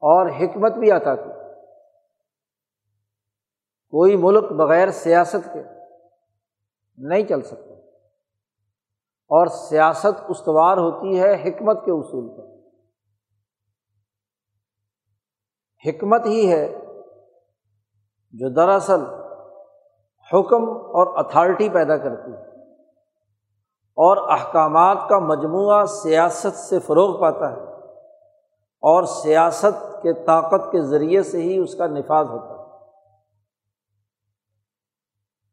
اور 0.00 0.30
حکمت 0.30 0.72
بھی 0.72 0.90
عطا 0.90 1.16
کی۔ 1.16 1.30
کوئی 3.90 4.16
ملک 4.16 4.52
بغیر 4.52 4.90
سیاست 4.90 5.48
کے 5.52 5.62
نہیں 6.98 7.22
چل 7.22 7.42
سکتا۔ 7.42 7.74
اور 9.30 9.46
سیاست 9.46 10.20
استوار 10.28 10.76
ہوتی 10.76 11.20
ہے 11.20 11.34
حکمت 11.34 11.84
کے 11.84 11.90
اصول 11.90 12.28
پر۔ 12.28 12.58
حکمت 15.88 16.26
ہی 16.26 16.52
ہے 16.52 16.74
جو 18.32 18.48
دراصل 18.48 19.04
حکم 20.34 20.68
اور 20.70 21.18
اتھارٹی 21.18 21.68
پیدا 21.68 21.96
کرتی 21.96 22.32
ہے 22.32 22.42
اور 23.96 24.30
احکامات 24.30 24.96
کا 25.08 25.18
مجموعہ 25.18 25.84
سیاست 25.84 26.56
سے 26.56 26.78
فروغ 26.78 27.20
پاتا 27.20 27.52
ہے 27.52 27.62
اور 28.82 29.02
سیاست 29.02 30.02
کے 30.02 30.12
طاقت 30.12 30.72
کے 30.72 30.80
ذریعے 30.80 31.22
سے 31.22 31.42
ہی 31.42 31.58
اس 31.58 31.74
کا 31.74 31.86
نفاذ 31.86 32.26
ہوتا 32.26 32.52
ہے۔ 32.52 32.58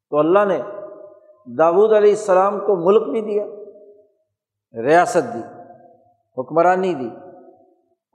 تو 0.09 0.17
اللہ 0.17 0.45
نے 0.45 0.61
داود 1.45 1.93
علیہ 1.93 2.09
السلام 2.09 2.59
کو 2.59 2.75
ملک 2.75 3.09
بھی 3.09 3.21
دیا، 3.21 3.45
ریاست 4.81 5.33
دی، 5.33 5.41
حکمرانی 6.37 6.93
دی 6.93 7.09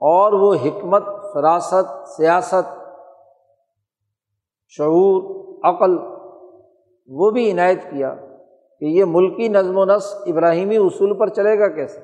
اور 0.01 0.33
وہ 0.33 0.53
حکمت، 0.53 1.03
فراست، 1.33 2.07
سیاست 2.07 2.80
شعور، 4.77 5.23
عقل، 5.63 5.97
وہ 7.09 7.29
بھی 7.31 7.51
عنایت 7.51 7.83
کیا 7.83 8.13
کہ 8.81 8.85
یہ 8.85 9.05
ملکی 9.07 9.47
نظم 9.47 9.77
و 9.77 9.85
نسق 9.85 10.27
ابراہیمی 10.27 10.77
اصول 10.77 11.17
پر 11.17 11.27
چلے 11.27 11.57
گا 11.59 11.67
کیسے؟ 11.67 11.99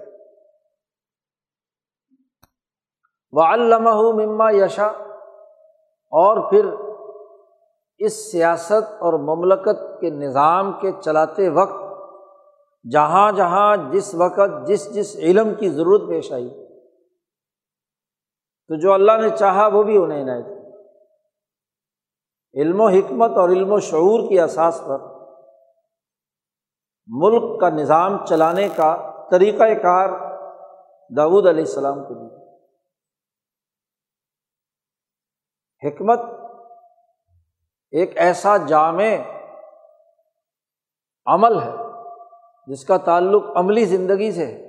وہ 3.34 3.44
علامہ 3.44 3.94
مما 4.14 4.50
یشا 4.52 4.88
اور 6.14 6.50
پھر 6.50 6.66
اس 8.00 8.32
سیاست 8.32 8.92
اور 9.00 9.20
مملکت 9.20 9.80
کے 10.02 10.10
نظام 10.10 10.72
کے 10.82 10.92
چلاتے 11.02 11.50
وقت، 11.50 11.80
جہاں 12.86 13.32
جہاں 13.32 13.76
جس 13.92 14.14
وقت 14.16 14.68
جس 14.68 14.94
جس 14.94 15.16
علم 15.16 15.54
کی 15.56 15.70
ضرورت 15.70 16.10
پیش 16.10 16.32
آئی، 16.32 16.50
تو 18.70 18.76
جو 18.76 18.94
اللہ 18.94 19.22
نے 19.22 19.30
چاہا 19.30 19.68
وہ 19.68 19.84
بھی 19.84 19.98
انہیں 19.98 20.24
عنایت 20.24 20.57
علم 22.58 22.82
و 22.82 22.88
حکمت 22.88 23.38
اور 23.38 23.50
علم 23.50 23.72
و 23.72 23.80
شعور 23.80 24.30
کی 24.30 24.40
اساس 24.40 24.82
پر 24.88 25.00
ملک 27.08 27.62
کا 27.62 27.70
نظام 27.70 28.26
چلانے 28.26 28.70
کا 28.76 29.12
طریقۂ 29.32 29.82
کار 29.82 30.10
داود 31.18 31.48
علیہ 31.48 31.64
السلام 31.64 32.04
کو 32.04 32.14
دی 32.14 32.36
حکمت 35.88 36.20
ایک 37.92 38.18
ایسا 38.18 38.58
جامع 38.58 39.16
عمل 41.26 41.60
ہے 41.60 41.76
جس 42.68 42.86
کا 42.86 42.98
تعلق 42.98 43.44
عملی 43.56 43.86
زندگی 43.86 44.32
سے 44.32 44.46
ہے 44.46 44.68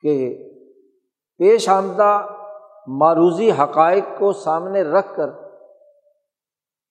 کہ 0.00 0.44
پیش 1.38 1.68
آمدہ 1.68 2.26
معروضی 2.86 3.50
حقائق 3.50 4.04
کو 4.18 4.32
سامنے 4.32 4.82
رکھ 4.82 5.16
کر 5.16 5.39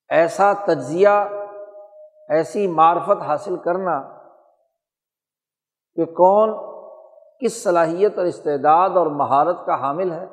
ایسا 0.09 0.53
تجزیہ، 0.53 1.09
ایسی 2.29 2.67
معرفت 2.67 3.21
حاصل 3.21 3.57
کرنا 3.57 4.01
کہ 5.95 6.05
کون 6.05 6.69
کس 7.39 7.63
صلاحیت 7.63 8.17
اور 8.17 8.25
استعداد 8.25 8.89
اور 8.89 9.07
مہارت 9.07 9.65
کا 9.65 9.81
حامل 9.81 10.11
ہے۔ 10.11 10.27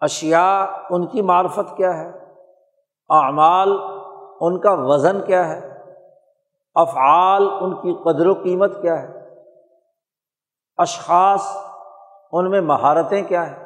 اشیا 0.00 0.66
ان 0.90 1.06
کی 1.06 1.22
معرفت 1.22 1.76
کیا 1.76 1.98
ہے؟ 1.98 2.08
اعمال 3.10 3.72
ان 4.40 4.60
کا 4.60 4.72
وزن 4.72 5.24
کیا 5.26 5.48
ہے؟ 5.48 5.72
افعال 6.74 7.48
ان 7.60 7.74
کی 7.76 8.02
قدر 8.04 8.26
و 8.26 8.34
قیمت 8.34 8.82
کیا 8.82 9.02
ہے؟ 9.02 9.40
اشخاص 10.76 11.56
ان 12.32 12.50
میں 12.50 12.60
مہارتیں 12.60 13.22
کیا 13.22 13.50
ہیں؟ 13.50 13.61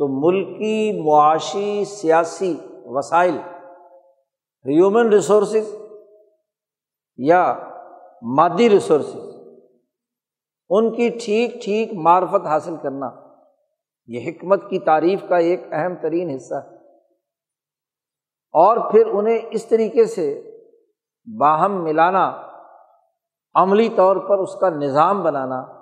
تو 0.00 0.08
ملکی، 0.08 1.02
معاشی، 1.02 1.84
سیاسی 1.84 2.56
وسائل 2.84 3.36
ہیومن 4.66 5.08
ریسورسز 5.08 5.74
یا 7.18 7.58
مادی 8.22 8.70
ریسورسز 8.70 9.16
ان 10.68 10.94
کی 10.94 11.08
ٹھیک 11.08 11.62
ٹھیک 11.64 11.92
معرفت 11.92 12.46
حاصل 12.46 12.76
کرنا، 12.76 13.10
یہ 14.06 14.30
حکمت 14.30 14.70
کی 14.70 14.78
تعریف 14.78 15.20
کا 15.28 15.36
ایک 15.36 15.60
اہم 15.72 15.94
ترین 16.02 16.30
حصہ 16.30 16.54
ہے۔ 16.54 16.76
اور 18.52 18.92
پھر 18.92 19.06
انہیں 19.06 19.38
اس 19.50 19.66
طریقے 19.66 20.04
سے 20.04 20.56
باہم 21.40 21.84
ملانا، 21.84 22.42
عملی 23.54 23.88
طور 23.88 24.16
پر 24.16 24.38
اس 24.38 24.54
کا 24.54 24.70
نظام 24.70 25.22
بنانا 25.22 25.79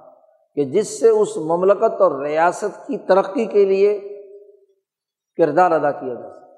کہ 0.59 0.65
جس 0.65 1.01
سے 1.01 1.09
اس 1.09 1.37
مملکت 1.37 2.01
اور 2.01 2.23
ریاست 2.23 2.87
کی 2.87 2.99
ترقی 2.99 3.45
کے 3.45 3.65
لیے 3.65 3.99
کردار 5.37 5.71
ادا 5.71 5.91
کیا 5.91 6.15
جا 6.15 6.31
سکے۔ 6.31 6.53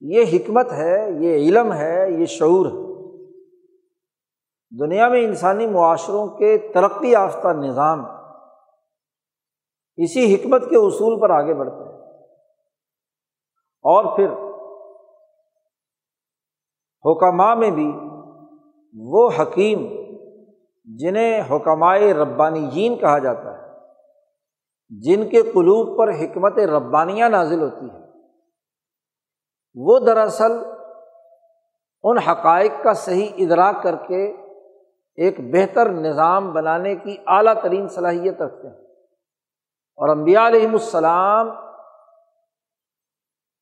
یہ 0.00 0.24
حکمت 0.32 0.72
ہے، 0.72 1.10
یہ 1.20 1.34
علم 1.34 1.72
ہے، 1.72 2.10
یہ 2.10 2.24
شعور 2.26 2.66
ہے۔ 2.66 2.84
دنیا 4.80 5.08
میں 5.08 5.24
انسانی 5.24 5.66
معاشروں 5.66 6.26
کے 6.26 6.58
ترقی 6.58 7.10
یافتہ 7.10 7.48
نظام 7.48 8.04
اسی 9.96 10.34
حکمت 10.34 10.62
کے 10.70 10.76
اصول 10.76 11.20
پر 11.20 11.30
آگے 11.30 11.54
بڑھتے 11.54 11.92
ہیں 11.92 12.10
اور 13.82 14.16
پھر 14.16 14.28
حکمہ 17.04 17.54
میں 17.54 17.70
بھی 17.70 17.92
وہ 18.98 19.30
حکیم 19.38 20.03
جنہیں 20.84 21.42
حکمائے 21.50 22.14
ربانی 22.14 22.66
جین 22.66 22.98
کہا 22.98 23.18
جاتا 23.18 23.58
ہے، 23.58 23.64
جن 24.88 25.28
کے 25.28 25.42
قلوب 25.42 25.98
پر 25.98 26.10
حکمت 26.10 26.58
ربانیاں 26.58 27.28
نازل 27.28 27.62
ہوتی 27.62 27.86
ہے۔ 27.90 28.04
وہ 29.74 29.98
دراصل 29.98 30.52
ان 32.02 32.18
حقائق 32.18 32.72
کا 32.82 32.94
صحیح 32.94 33.28
ادراک 33.38 33.82
کر 33.82 33.94
کے 33.96 34.24
ایک 35.16 35.40
بہتر 35.40 35.90
نظام 35.90 36.52
بنانے 36.52 36.96
کی 36.96 37.16
اعلیٰ 37.26 37.54
ترین 37.62 37.88
صلاحیت 37.88 38.42
رکھتے 38.42 38.68
ہیں۔ 38.68 38.84
اور 39.96 40.08
امبیا 40.08 40.46
علیہم 40.46 40.72
السلام 40.72 41.48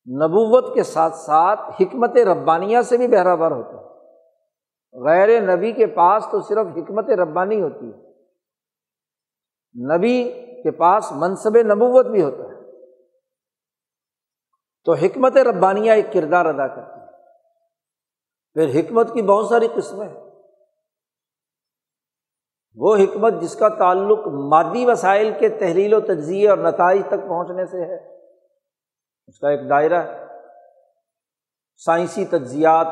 نبوت 0.07 0.73
کے 0.73 0.83
ساتھ 0.83 1.15
ساتھ 1.15 1.59
حکمت 1.81 2.17
ربانیہ 2.17 2.81
سے 2.81 2.97
بھی 2.97 3.07
بہرابر 3.07 3.51
ہوتے 3.51 3.77
ہیں۔ 3.77 3.92
غیر 4.93 5.55
نبی 5.55 5.71
کے 5.71 5.87
پاس 5.87 6.27
تو 6.31 6.41
صرف 6.41 6.67
حکمت 6.77 7.09
ربانی 7.09 7.61
ہوتی 7.61 7.85
ہے۔ 7.85 8.13
نبی 9.97 10.23
کے 10.63 10.71
پاس 10.71 11.11
منصب 11.11 11.57
نبوت 11.57 12.05
بھی 12.05 12.23
ہوتا 12.23 12.43
ہے۔ 12.43 12.53
تو 14.83 14.93
حکمت 14.93 15.37
ربانیہ 15.37 15.91
ایک 15.91 16.13
کردار 16.13 16.45
ادا 16.45 16.67
کرتی 16.67 16.99
ہے۔ 16.99 17.03
پھر 18.53 18.79
حکمت 18.79 19.13
کی 19.13 19.21
بہت 19.21 19.45
ساری 19.45 19.67
قسمیں 19.75 20.07
ہیں۔ 20.07 20.23
وہ 22.75 22.95
حکمت 22.95 23.33
جس 23.41 23.55
کا 23.55 23.69
تعلق 23.69 24.19
مادی 24.27 24.85
وسائل 24.85 25.33
کے 25.39 25.49
تحلیل 25.49 25.93
و 25.93 25.99
تجزیے 25.99 26.49
اور 26.49 26.57
نتائج 26.57 27.01
تک 27.07 27.27
پہنچنے 27.27 27.65
سے 27.65 27.85
ہے۔ 27.85 28.27
اس 29.27 29.39
کا 29.39 29.49
ایک 29.49 29.69
دائرہ 29.69 30.03
ہے۔ 30.03 30.25
سائنسی 31.75 32.25
تجزیات 32.25 32.87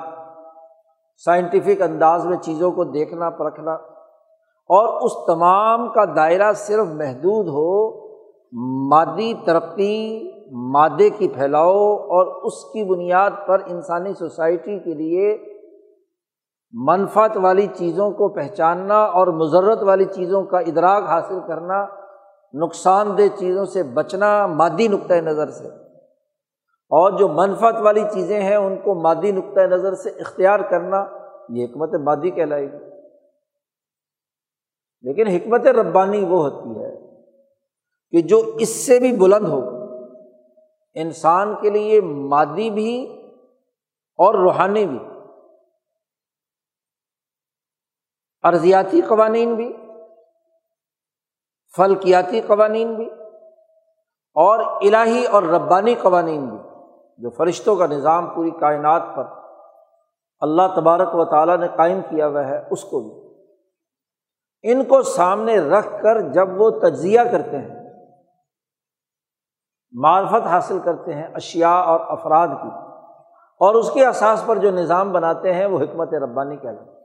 سائنٹیفک 1.25 1.81
انداز 1.81 2.25
میں 2.25 2.37
چیزوں 2.37 2.71
کو 2.71 2.83
دیکھنا، 2.83 3.29
پرکھنا، 3.29 3.71
اور 4.69 5.01
اس 5.01 5.11
تمام 5.27 5.87
کا 5.89 6.05
دائرہ 6.15 6.53
صرف 6.53 6.87
محدود 6.87 7.47
ہو 7.47 7.71
مادی 8.89 9.33
ترقی، 9.45 10.31
مادے 10.51 11.09
کی 11.09 11.27
پھیلاؤ 11.27 11.95
اور 11.95 12.25
اس 12.43 12.63
کی 12.63 12.83
بنیاد 12.83 13.31
پر 13.47 13.61
انسانی 13.65 14.13
سوسائٹی 14.13 14.79
کے 14.79 14.93
لیے 14.93 15.37
منفت 16.73 17.37
والی 17.37 17.67
چیزوں 17.67 18.11
کو 18.11 18.27
پہچاننا 18.29 19.03
اور 19.03 19.27
مضرت 19.27 19.83
والی 19.83 20.05
چیزوں 20.05 20.43
کا 20.43 20.59
ادراک 20.59 21.03
حاصل 21.03 21.39
کرنا، 21.47 21.85
نقصان 22.53 23.17
دہ 23.17 23.27
چیزوں 23.35 23.65
سے 23.65 23.83
بچنا، 23.83 24.47
مادی 24.47 24.87
نقطۂ 24.87 25.13
نظر 25.13 25.49
سے۔ 25.49 25.90
اور 26.91 27.17
جو 27.17 27.27
منفت 27.27 27.81
والی 27.81 28.03
چیزیں 28.13 28.41
ہیں 28.41 28.55
ان 28.55 28.77
کو 28.77 29.01
مادی 29.01 29.31
نقطۂ 29.31 29.61
نظر 29.61 29.93
سے 29.93 30.09
اختیار 30.09 30.59
کرنا 30.59 31.05
یہ 31.49 31.65
حکمت 31.65 31.89
مادی 32.03 32.31
کہلائے 32.31 32.71
گی۔ 32.71 32.91
لیکن 35.01 35.27
حکمت 35.27 35.67
ربانی 35.67 36.25
وہ 36.25 36.47
ہوتی 36.47 36.79
ہے 36.79 37.21
کہ 38.11 38.27
جو 38.27 38.41
اس 38.59 38.69
سے 38.69 38.99
بھی 38.99 39.17
بلند 39.17 39.47
ہو، 39.47 39.59
انسان 40.95 41.55
کے 41.61 41.69
لیے 41.69 42.01
مادی 42.01 42.69
بھی 42.69 43.21
اور 44.17 44.33
روحانی 44.33 44.85
بھی، 44.85 44.99
ارضیاتی 48.43 49.01
قوانین 49.01 49.55
بھی، 49.55 49.73
فلکیاتی 51.77 52.41
قوانین 52.41 52.95
بھی 52.95 53.05
اور 54.33 54.59
الہی 54.59 55.25
اور 55.25 55.43
ربانی 55.43 55.95
قوانین 55.95 56.45
بھی۔ 56.45 56.70
جو 57.21 57.29
فرشتوں 57.29 57.75
کا 57.75 57.85
نظام 57.87 58.27
پوری 58.27 58.51
کائنات 58.51 59.01
پر 59.15 59.25
اللہ 60.41 60.75
تبارک 60.75 61.15
و 61.15 61.25
تعالیٰ 61.25 61.57
نے 61.57 61.67
قائم 61.75 61.99
کیا 62.09 62.27
ہوا 62.27 62.45
ہے، 62.47 62.57
اس 62.71 62.83
کو 62.83 62.99
بھی۔ 62.99 63.11
ان 64.63 64.83
کو 64.83 65.01
سامنے 65.01 65.57
رکھ 65.59 65.91
کر 66.03 66.19
جب 66.31 66.61
وہ 66.61 66.69
تجزیہ 66.79 67.21
کرتے 67.31 67.57
ہیں، 67.57 67.79
معرفت 69.93 70.47
حاصل 70.47 70.79
کرتے 70.79 71.13
ہیں 71.13 71.27
اشیا 71.33 71.71
اور 71.83 71.99
افراد 72.09 72.47
کی، 72.61 72.69
اور 73.61 73.75
اس 73.75 73.91
کے 73.93 74.05
اساس 74.05 74.43
پر 74.45 74.57
جو 74.57 74.71
نظام 74.71 75.11
بناتے 75.11 75.53
ہیں، 75.53 75.65
وہ 75.65 75.79
حکمت 75.79 76.13
ربانی 76.13 76.57
کہلاتے 76.57 76.89
ہیں۔ 76.91 76.99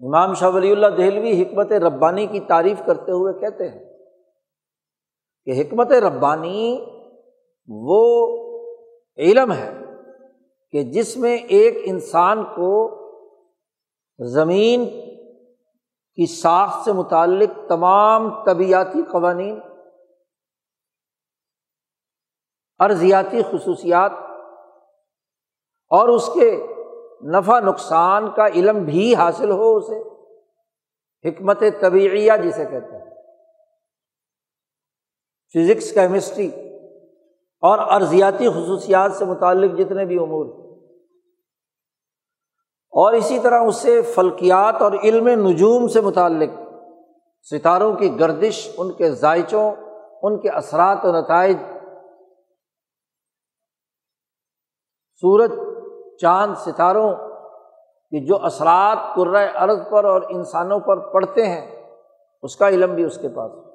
امام 0.00 0.34
شاہ 0.34 0.50
ولی 0.50 0.70
اللہ 0.72 0.96
دہلوی 0.96 1.42
حکمت 1.42 1.72
ربانی 1.72 2.26
کی 2.26 2.40
تعریف 2.40 2.80
کرتے 2.86 3.12
ہوئے 3.12 3.32
کہتے 3.40 3.68
ہیں 3.68 3.93
کہ 5.44 5.60
حکمت 5.60 5.92
ربانی 5.92 6.84
وہ 7.68 8.02
علم 9.18 9.52
ہے 9.52 9.72
کہ 10.72 10.82
جس 10.82 11.16
میں 11.16 11.36
ایک 11.36 11.78
انسان 11.84 12.44
کو 12.44 12.72
زمین 14.34 14.84
کی 16.14 16.26
ساخت 16.26 16.84
سے 16.84 16.92
متعلق 16.92 17.68
تمام 17.68 18.44
طبیعتی 18.44 19.02
قوانین، 19.12 19.60
ارضیاتی 22.80 23.42
خصوصیات 23.42 24.12
اور 25.90 26.08
اس 26.08 26.30
کے 26.34 26.66
نفع 27.38 27.60
نقصان 27.60 28.30
کا 28.36 28.46
علم 28.46 28.84
بھی 28.84 29.14
حاصل 29.14 29.50
ہو، 29.50 29.76
اسے 29.76 30.00
حکمت 31.28 31.62
طبعیہ 31.80 32.32
جسے 32.44 32.64
کہتے 32.64 32.96
ہیں۔ 32.96 33.13
فزکس، 35.54 35.92
کیمسٹری 35.92 36.50
اور 37.62 37.78
ارضیاتی 37.78 38.50
خصوصیات 38.50 39.12
سے 39.12 39.24
متعلق 39.24 39.78
جتنے 39.78 40.04
بھی 40.04 40.18
امور 40.18 40.46
اور 42.92 43.12
اسی 43.12 43.38
طرح 43.38 43.60
اس 43.60 43.76
سے 43.76 44.02
فلکیات 44.02 44.82
اور 44.82 44.92
علم 44.92 45.28
نجوم 45.28 45.88
سے 45.88 46.00
متعلق، 46.00 46.50
ستاروں 47.50 47.96
کی 47.96 48.20
گردش، 48.20 48.70
ان 48.76 48.92
کے 48.92 49.10
ذائچوں 49.10 49.72
ان 50.22 50.40
کے 50.40 50.48
اثرات 50.48 51.04
و 51.04 51.12
نتائج۔ 51.12 51.56
سورج، 55.22 55.52
چاند، 56.20 56.54
ستاروں 56.56 57.14
کی 58.10 58.26
جو 58.26 58.44
اثرات 58.44 58.98
قرۂۂ 59.16 59.48
ارض 59.54 59.78
پر 59.90 60.04
اور 60.04 60.22
انسانوں 60.28 60.80
پر 60.80 60.98
پڑتے 60.98 61.46
ہیں، 61.46 61.84
اس 62.42 62.56
کا 62.56 62.68
علم 62.68 62.94
بھی 62.94 63.04
اس 63.04 63.18
کے 63.18 63.28
پاس 63.28 63.73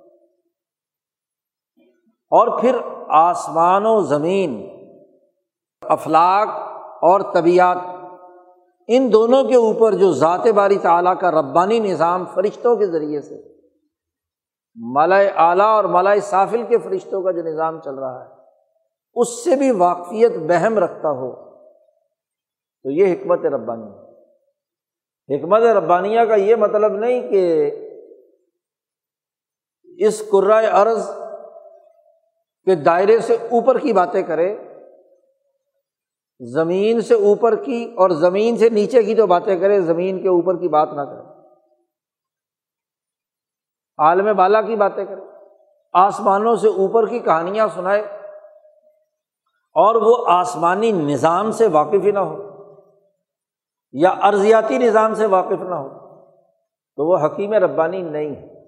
اور 2.31 2.47
پھر 2.59 2.75
آسمان 3.17 3.85
و 3.85 3.99
زمین 4.01 4.51
افلاق 5.83 6.49
اور 7.03 7.21
طبیعت، 7.33 7.77
ان 8.89 9.11
دونوں 9.13 9.43
کے 9.43 9.55
اوپر 9.57 9.93
جو 9.93 10.11
ذات 10.13 10.47
باری 10.55 10.77
تعلیٰ 10.77 11.13
کا 11.19 11.31
ربانی 11.31 11.79
نظام 11.79 12.25
فرشتوں 12.33 12.75
کے 12.75 12.87
ذریعے 12.87 13.21
سے، 13.21 13.41
ملائے 14.77 15.29
اعلیٰ 15.37 15.71
اور 15.75 15.83
ملائے 15.93 16.19
سافل 16.21 16.63
کے 16.69 16.77
فرشتوں 16.77 17.21
کا 17.23 17.31
جو 17.31 17.43
نظام 17.43 17.79
چل 17.81 17.95
رہا 17.95 18.23
ہے، 18.23 18.29
اس 19.15 19.43
سے 19.43 19.55
بھی 19.55 19.71
واقفیت 19.77 20.37
بہم 20.49 20.77
رکھتا 20.79 21.09
ہو، 21.11 21.31
تو 22.85 22.91
یہ 22.91 23.13
حکمت 23.13 23.45
ربانی 23.45 23.91
حکمت 25.29 25.63
ربانیہ 25.75 26.21
کا 26.21 26.35
یہ 26.35 26.55
مطلب 26.55 26.93
نہیں 26.93 27.21
کہ 27.29 27.41
اس 29.99 30.21
قرائے 30.31 30.67
ارض 30.67 31.09
کے 32.69 32.75
دائرے 32.75 33.19
سے 33.19 33.33
اوپر 33.33 33.77
کی 33.79 33.93
باتیں 33.93 34.21
کرے، 34.23 34.55
زمین 36.39 37.01
سے 37.01 37.13
اوپر 37.13 37.55
کی 37.55 37.93
اور 37.97 38.09
زمین 38.09 38.57
سے 38.57 38.69
نیچے 38.69 39.03
کی 39.03 39.15
جو 39.15 39.27
باتیں 39.27 39.59
کرے، 39.59 39.79
زمین 39.81 40.21
کے 40.21 40.27
اوپر 40.27 40.57
کی 40.57 40.67
بات 40.67 40.93
نہ 40.93 41.01
کرے۔ 41.01 41.21
عالم 43.99 44.35
بالا 44.35 44.61
کی 44.61 44.75
باتیں 44.75 45.05
کرے، 45.05 45.21
آسمانوں 45.93 46.55
سے 46.55 46.67
اوپر 46.67 47.05
کی 47.05 47.19
کہانیاں 47.19 47.67
سنائے 47.67 48.01
اور 49.75 49.95
وہ 49.95 50.15
آسمانی 50.27 50.91
نظام 50.91 51.51
سے 51.51 51.67
واقف 51.67 52.03
ہی 52.03 52.11
نہ 52.11 52.19
ہو 52.19 52.37
یا 53.93 54.09
ارضیاتی 54.09 54.77
نظام 54.77 55.13
سے 55.13 55.25
واقف 55.25 55.61
نہ 55.61 55.75
ہو، 55.75 55.89
تو 56.97 57.05
وہ 57.05 57.17
حکیم 57.25 57.53
ربانی 57.53 58.01
نہیں 58.01 58.35
ہے۔ 58.35 58.58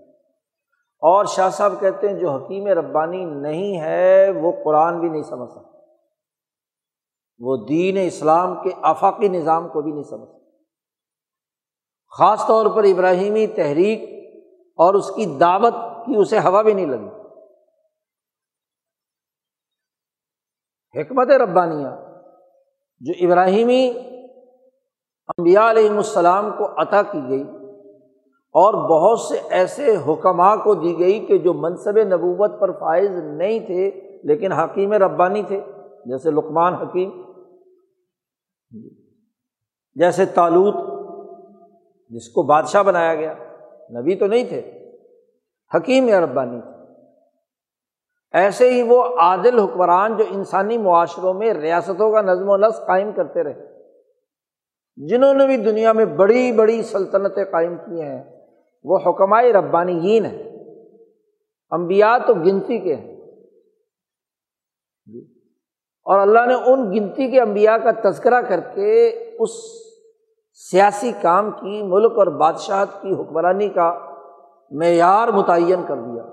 اور 1.01 1.25
شاہ 1.25 1.49
صاحب 1.49 1.73
کہتے 1.79 2.09
ہیں 2.09 2.19
جو 2.19 2.29
حکیم 2.29 2.67
ربانی 2.67 3.25
نہیں 3.25 3.81
ہے، 3.81 4.31
وہ 4.31 4.51
قرآن 4.63 4.99
بھی 4.99 5.09
نہیں 5.09 5.23
سمجھ 5.23 5.49
سکتا۔ 5.49 5.77
وہ 7.39 7.65
دین 7.69 7.97
اسلام 8.07 8.63
کے 8.63 8.69
آفاقی 8.81 9.27
نظام 9.27 9.67
کو 9.67 9.81
بھی 9.81 9.91
نہیں 9.91 10.03
سمجھ 10.03 10.29
سکتا۔ 10.29 10.41
خاص 12.17 12.47
طور 12.47 12.65
پر 12.75 12.83
ابراہیمی 12.83 13.47
تحریک 13.47 13.99
اور 14.77 14.93
اس 14.93 15.07
کی 15.09 15.37
دعوت 15.39 15.73
کی 16.05 16.17
اسے 16.17 16.39
ہوا 16.39 16.61
بھی 16.61 16.73
نہیں 16.73 16.85
لگی۔ 16.85 17.21
حکمت 21.01 21.31
ربانیہ، 21.31 21.87
جو 22.99 23.13
ابراہیمی 23.21 23.91
امبیا 25.27 25.71
علیہم 25.71 25.97
السلام 25.97 26.51
کو 26.57 26.81
عطا 26.81 27.01
کی 27.01 27.19
گئی 27.29 27.43
اور 28.53 28.73
بہت 28.73 29.19
سے 29.19 29.37
ایسے 29.49 29.95
حکمہ 30.07 30.55
کو 30.63 30.73
دی 30.75 30.99
گئی 30.99 31.25
کہ 31.25 31.37
جو 31.37 31.53
منصب 31.53 31.97
نبوت 31.97 32.59
پر 32.59 32.71
فائز 32.71 33.11
نہیں 33.11 33.59
تھے، 33.59 33.91
لیکن 34.23 34.51
حکیم 34.51 34.93
ربانی 34.93 35.43
تھے، 35.43 35.59
جیسے 36.05 36.31
لقمان 36.31 36.73
حکیم، 36.73 37.09
جیسے 39.95 40.25
تالوت 40.25 40.75
جس 42.09 42.29
کو 42.29 42.43
بادشاہ 42.43 42.83
بنایا 42.83 43.15
گیا۔ 43.15 43.33
نبی 43.99 44.15
تو 44.15 44.27
نہیں 44.27 44.43
تھے، 44.43 44.61
حکیم 45.75 46.09
ربانی 46.09 46.61
تھے۔ 46.61 46.71
ایسے 48.33 48.69
ہی 48.69 48.81
وہ 48.81 49.03
عادل 49.03 49.59
حکمران 49.59 50.17
جو 50.17 50.23
انسانی 50.29 50.77
معاشروں 50.77 51.33
میں 51.33 51.53
ریاستوں 51.53 52.11
کا 52.11 52.21
نظم 52.21 52.49
و 52.49 52.57
نسق 52.57 52.87
قائم 52.87 53.11
کرتے 53.11 53.43
رہے، 53.43 53.67
جنہوں 54.97 55.33
نے 55.33 55.45
بھی 55.45 55.57
دنیا 55.57 55.91
میں 55.91 56.05
بڑی 56.05 56.51
بڑی 56.51 56.83
سلطنتیں 56.83 57.45
قائم 57.51 57.75
کی 57.75 58.01
ہیں۔ 58.01 58.40
وہ 58.83 58.99
حکمائے 59.05 59.53
ربانیین 59.53 60.25
ہیں۔ 60.25 60.43
امبیا 61.69 62.17
تو 62.27 62.33
گنتی 62.33 62.79
کے 62.79 62.95
ہیں۔ 62.95 63.11
اور 66.03 66.19
اللہ 66.19 66.45
نے 66.45 66.53
ان 66.53 66.91
گنتی 66.91 67.31
کے 67.31 67.41
امبیا 67.41 67.77
کا 67.77 68.09
تذکرہ 68.09 68.41
کر 68.41 68.59
کے 68.59 69.07
اس 69.39 69.49
سیاسی 70.53 71.11
کام 71.21 71.51
کی، 71.51 71.81
ملک 71.83 72.17
اور 72.17 72.27
بادشاہت 72.27 73.01
کی 73.01 73.13
حکمرانی 73.13 73.69
کا 73.69 73.99
معیار 74.71 75.27
متعین 75.27 75.83
کر 75.87 75.95
دیا۔ 75.95 76.23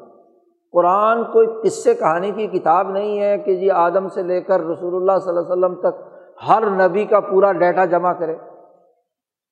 قرآن 0.73 1.25
کوئی 1.25 1.47
قصے 1.65 1.95
کہانی 1.95 2.33
کی 2.33 2.47
کتاب 2.47 2.91
نہیں 2.91 3.21
ہے 3.21 3.39
کہ 3.39 3.57
جی 3.57 3.71
آدم 3.71 4.09
سے 4.09 4.23
لے 4.23 4.41
کر 4.41 4.61
رسول 4.61 4.95
اللہ 4.95 5.19
صلی 5.19 5.29
اللہ 5.29 5.41
علیہ 5.41 5.53
وسلم 5.53 5.75
تک 5.75 6.03
ہر 6.49 6.89
نبی 6.89 7.05
کا 7.05 7.21
پورا 7.21 7.53
ڈیٹا 7.53 7.85
جمع 7.85 8.13
کرے۔ 8.13 8.37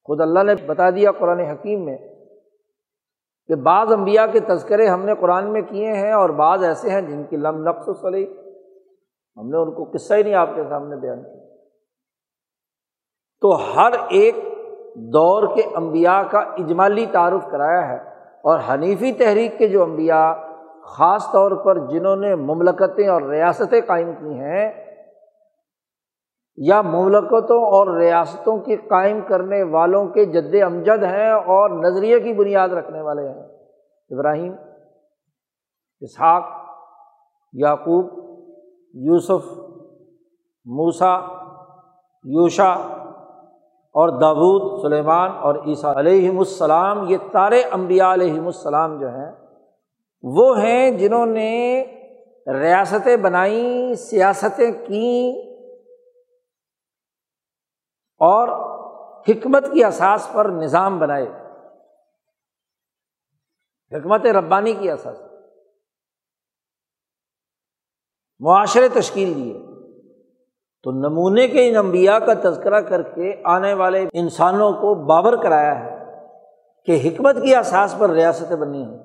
خود 0.05 0.21
اللہ 0.21 0.43
نے 0.43 0.55
بتا 0.67 0.91
دیا 0.91 1.13
قرآن 1.13 1.41
حکیم 1.41 1.85
میں 1.85 1.99
کہ 3.49 3.55
بعض 3.55 3.93
امبیا 3.93 4.27
کے 4.27 4.41
تذکرے 4.41 4.87
ہم 4.87 5.05
نے 5.05 5.15
قرآن 5.15 5.53
میں 5.53 5.63
کیے 5.63 5.93
ہیں 5.93 6.13
اور 6.13 6.31
بعض 6.31 6.63
ایسے 6.65 6.91
ہیں 6.91 7.01
جن 7.01 7.25
کی 7.25 7.37
لم 7.37 7.69
نقص 7.69 7.89
و 7.89 7.93
سلی 7.93 8.25
ہم 9.37 9.49
نے 9.49 9.57
ان 9.57 9.75
کو 9.75 9.85
قصہ 9.85 10.15
ہی 10.15 10.23
نہیں 10.23 10.35
آپ 10.35 10.49
کے 10.55 10.63
سامنے 10.69 10.97
بیان 10.97 11.23
کیا۔ 11.23 11.47
تو 13.41 13.77
ہر 13.77 13.93
ایک 14.09 14.37
دور 14.97 15.57
کے 15.57 15.63
امبیا 15.75 16.23
کا 16.31 16.39
اجمالی 16.39 17.07
تعارف 17.07 17.51
کرایا 17.51 17.89
ہے 17.89 17.97
اور 18.45 18.59
حنیفی 18.71 19.13
تحریک 19.13 19.59
کے 19.59 19.69
جو 19.69 19.83
امبیا 19.83 20.35
خاص 20.85 21.27
طور 21.33 21.51
پر 21.65 21.79
جنہوں 21.79 22.17
نے 22.17 22.35
مملکتیں 22.35 23.09
اور 23.09 23.23
ریاستیں 23.23 23.81
قائم 23.81 24.13
کی 24.13 24.35
ہیں 24.39 24.86
یا 26.57 26.83
مملکتوں 26.83 27.63
اور 27.63 27.97
ریاستوں 27.99 28.59
کی 28.59 28.77
قائم 28.77 29.21
کرنے 29.29 29.63
والوں 29.63 30.09
کے 30.09 30.25
جد 30.25 30.55
امجد 30.63 31.03
ہیں 31.03 31.31
اور 31.33 31.71
نظریے 31.71 32.21
کی 32.21 32.33
بنیاد 32.33 32.69
رکھنے 32.69 33.01
والے 33.01 33.29
ہیں۔ 33.29 33.43
ابراہیم، 34.11 34.53
اسحاق، 36.01 36.45
یعقوب، 37.53 38.07
یوسف 38.95 39.59
موسا 40.65 41.17
یوشا 42.25 42.73
اور 43.95 44.09
دابود 44.09 44.83
سلیمان 44.83 45.31
اور 45.31 45.55
عیسیٰ 45.55 45.97
علیہم 45.97 46.39
السلام، 46.39 47.05
یہ 47.09 47.17
تارے 47.33 47.63
امبیا 47.71 48.13
علیہم 48.15 48.47
السلام 48.47 48.99
جو 48.99 49.09
ہیں، 49.09 49.33
وہ 50.23 50.59
ہیں 50.59 50.91
جنہوں 50.91 51.27
نے 51.27 51.85
ریاستیں 52.47 53.17
بنائیں، 53.17 53.95
سیاستیں 53.95 54.71
کیں 54.73 55.56
اور 58.19 58.49
حکمت 59.29 59.65
کی 59.73 59.85
اساس 59.85 60.29
پر 60.33 60.45
نظام 60.45 60.99
بنائے۔ 60.99 61.27
حکمت 63.93 64.27
ربانی 64.27 64.73
کی 64.73 64.91
اساس۔ 64.91 65.19
معاشرے 68.39 68.89
تشکیل 68.89 69.35
دیے۔ 69.35 69.61
تو 70.83 70.91
نمونے 70.93 71.49
کے 71.49 71.69
ان 71.69 71.77
انبیاء 71.77 72.19
کا 72.19 72.51
تذکرہ 72.51 72.81
کر 72.81 73.03
کے 73.03 73.43
آنے 73.45 73.75
والے 73.75 74.09
انسانوں 74.13 74.73
کو 74.73 74.95
بابر 74.95 75.43
کرایا 75.43 75.81
ہے 75.81 76.05
کہ 76.85 77.09
حکمت 77.09 77.37
کی 77.43 77.57
اساس 77.57 77.95
پر 77.99 78.11
ریاستیں 78.11 78.57
بنی 78.57 78.85
ہیں۔ 78.85 78.99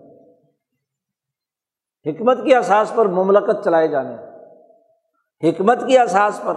حکمت 2.06 2.38
کی 2.44 2.56
اساس 2.56 2.92
پر 2.96 3.06
مملکت 3.06 3.64
چلائے 3.64 3.88
جانے۔ 3.88 4.16
حکمت 5.50 5.80
کی 5.88 5.98
اساس 5.98 6.42
پر 6.44 6.54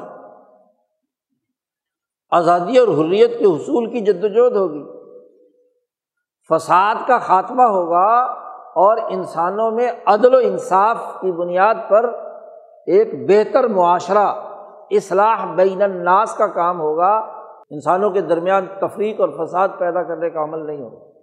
آزادی 2.34 2.78
اور 2.78 2.88
حریت 2.88 3.38
کے 3.38 3.44
حصول 3.44 3.90
کی 3.90 4.00
جد 4.00 4.24
وجہد 4.24 4.56
ہوگی۔ 4.56 4.84
فساد 6.48 6.94
کا 7.06 7.18
خاتمہ 7.18 7.62
ہوگا 7.62 8.22
اور 8.74 8.96
انسانوں 9.08 9.70
میں 9.70 9.92
عدل 10.06 10.34
و 10.34 10.38
انصاف 10.42 10.96
کی 11.20 11.32
بنیاد 11.32 11.74
پر 11.88 12.04
ایک 12.86 13.28
بہتر 13.28 13.64
معاشرہ، 13.64 14.26
اصلاح 14.90 15.54
بین 15.54 15.82
الناس 15.82 16.34
کا 16.34 16.46
کام 16.46 16.80
ہوگا۔ 16.80 17.16
انسانوں 17.70 18.10
کے 18.10 18.20
درمیان 18.20 18.66
تفریق 18.80 19.20
اور 19.20 19.28
فساد 19.28 19.68
پیدا 19.78 20.02
کرنے 20.02 20.30
کا 20.30 20.42
عمل 20.42 20.66
نہیں 20.66 20.82
ہوگا۔ 20.82 21.18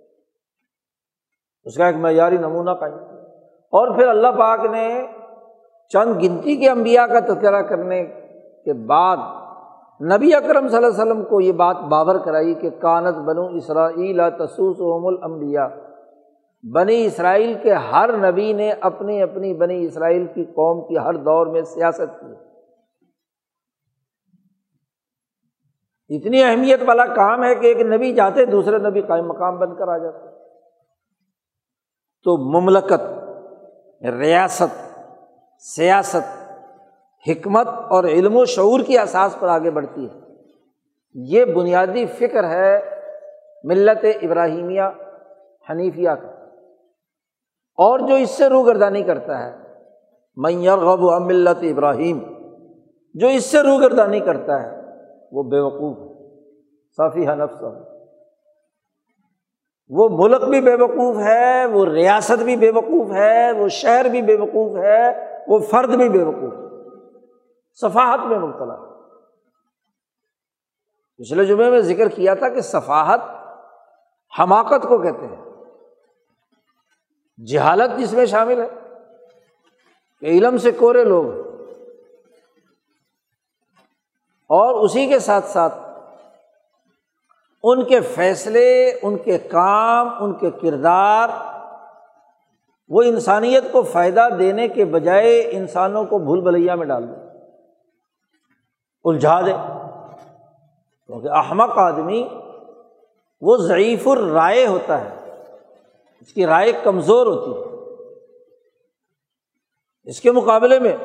اس 1.64 1.76
کا 1.76 1.88
ایک 1.88 1.96
معیاری 1.96 2.38
نمونہ 2.38 2.72
قائم۔ 2.72 2.94
اور 3.72 3.96
پھر 3.96 4.08
اللہ 4.08 4.28
پاک 4.28 4.66
نے 4.66 5.08
چند 5.90 6.24
گنتی 6.24 6.56
کے 6.56 6.70
انبیاء 6.70 7.06
کا 7.06 7.20
تذکرہ 7.20 7.62
کرنے 7.62 8.06
کے 8.66 8.74
بعد 8.74 9.18
نبی 10.02 10.36
اکرم 10.36 10.68
صلی 10.68 10.78
اللہ 10.78 10.88
علیہ 10.88 11.02
وسلم 11.02 11.24
کو 11.24 11.42
یہ 11.42 11.52
بات 11.52 11.78
بابر 11.78 12.18
کرائی 12.18 12.54
کہ 12.54 12.70
کانت 12.70 13.16
بنو 13.16 13.46
اسرائیل 13.48 14.22
تسوس 14.40 14.76
اوم 14.80 15.08
الانبیاء۔ 15.08 15.68
بنی 16.72 17.06
اسرائیل 17.06 17.54
کے 17.64 17.74
ہر 17.74 18.32
نبی 18.32 18.54
نے 18.54 18.72
اپنی 18.72 19.22
اپنی 19.22 19.54
بنی 19.54 19.86
اسرائیل 19.86 20.28
کی 20.36 20.44
قوم 20.46 20.88
کی 20.88 20.98
ہر 20.98 21.14
دور 21.14 21.48
میں 21.48 21.62
سیاست 21.62 22.20
کی۔ 22.22 22.52
اتنی 26.18 26.44
اہمیت 26.44 26.80
والا 26.88 27.06
کام 27.06 27.44
ہے 27.44 27.56
کہ 27.56 27.68
ایک 27.68 27.82
نبی 27.82 28.14
جاتے 28.14 28.46
دوسرے 28.46 28.78
نبی 28.78 29.02
قائم 29.02 29.28
مقام 29.28 29.58
بن 29.58 29.76
کر 29.76 29.88
آ 29.88 29.98
جاتے 29.98 30.28
تو 32.24 32.62
مملکت، 32.62 33.04
ریاست، 34.06 34.98
سیاست 35.58 36.41
حکمت 37.28 37.68
اور 37.68 38.04
علم 38.04 38.36
و 38.36 38.46
شعور 38.46 38.80
کی 38.80 38.98
احساس 38.98 39.40
پر 39.40 39.48
آگے 39.48 39.72
بڑھتی 39.72 40.06
ہے۔ 40.06 40.20
یہ 41.14 41.46
بنیادی 41.46 42.06
فکر 42.06 42.44
ہے 42.44 42.80
ملت 43.64 44.06
ابراہیمیہ 44.22 44.82
حنیفیہ 45.70 46.10
کا۔ 46.10 46.28
اور 47.76 48.00
جو 48.00 48.16
اس 48.16 48.30
سے 48.30 48.50
روگردانی 48.50 49.04
کرتا 49.04 49.46
ہے 49.46 49.58
میغب 50.36 51.04
و 51.04 51.20
ملت 51.20 51.58
ابراہیم، 51.62 52.20
جو 53.14 53.28
اس 53.28 53.46
سے 53.46 53.60
روگردانی 53.60 54.20
کرتا 54.20 54.64
ہے، 54.64 54.82
وہ 55.32 55.44
بے 55.44 55.60
وقوف 55.60 55.98
ہے 55.98 56.12
صافی 56.98 57.26
نفس 57.26 57.64
وہ 59.90 60.10
ملک 60.12 60.44
بھی 60.44 60.62
بے 60.62 60.74
وقوف 60.74 61.18
ہے، 61.18 61.66
وہ 61.66 61.86
ریاست 61.86 62.44
بھی 62.44 62.56
بے 62.56 62.70
وقوف 62.70 63.12
ہے، 63.12 63.52
وہ 63.52 63.68
شہر 63.68 64.06
بھی 64.10 64.22
بے 64.22 64.36
وقوف 64.36 64.78
ہے، 64.78 65.36
وہ 65.48 65.60
فرد 65.60 65.96
بھی 65.96 66.10
بے 66.10 66.24
وقوف 66.24 66.54
ہے۔ 66.54 66.71
صفاحت 67.82 68.20
میں 68.26 68.40
مبتلا 68.40 68.74
ہے۔ 68.74 68.92
پچھلے 71.18 71.46
جمعے 71.46 71.70
میں 71.70 71.80
ذکر 71.80 72.10
کیا 72.10 72.34
تھا 72.34 72.50
کہ 72.50 72.62
صفاحت 72.62 73.22
حماقت 74.40 74.84
کو 74.88 74.98
کہتے 74.98 75.26
ہیں۔ 75.26 75.44
جہالت 77.46 78.00
جس 78.00 78.14
میں 78.14 78.26
شامل 78.26 78.62
ہے۔ 78.62 78.68
کہ 80.20 80.26
علم 80.26 80.58
سے 80.58 80.72
کورے 80.72 81.04
لوگ 81.04 81.26
اور 84.50 84.84
اسی 84.84 85.08
کے 85.08 85.20
ساتھ 85.20 85.46
ساتھ 85.46 85.74
ان 87.64 87.86
کے 87.86 88.02
فیصلے، 88.02 89.00
ان 89.02 89.18
کے 89.18 89.38
کام، 89.38 90.24
ان 90.24 90.34
کے 90.34 90.52
کردار، 90.52 91.30
وہ 92.90 93.02
انسانیت 93.02 93.64
کو 93.72 93.82
فائدہ 93.82 94.28
دینے 94.40 94.68
کے 94.68 94.86
بجائے 94.86 95.40
انسانوں 95.52 96.06
کو 96.06 96.18
بھول 96.18 96.42
بھلیا 96.42 96.76
میں 96.76 96.86
ڈال 96.86 97.08
دیں 97.08 97.31
الجھا 99.04 99.42
دے۔ 99.42 99.54
کیونکہ 101.08 101.28
احمق 101.28 101.78
آدمی 101.78 102.28
وہ 103.42 103.58
ضعیف 103.58 104.08
الرائے 104.08 104.68
ہوتا 104.68 105.02
ہے، 105.02 105.16
اس 106.22 106.34
کی 106.34 106.46
رائے 106.46 106.72
کمزور 106.84 107.28
ہوتی 107.28 107.52
ہے۔ 107.52 107.72
اس 110.04 110.22
کے 110.22 110.32
مقابلے 110.32 110.80
میں 110.80 110.98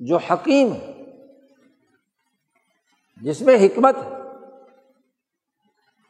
جو 0.00 0.16
حکیم 0.16 0.72
ہے، 0.72 0.92
جس 3.22 3.40
میں 3.42 3.66
حکمت 3.66 3.96
ہے، 3.96 4.10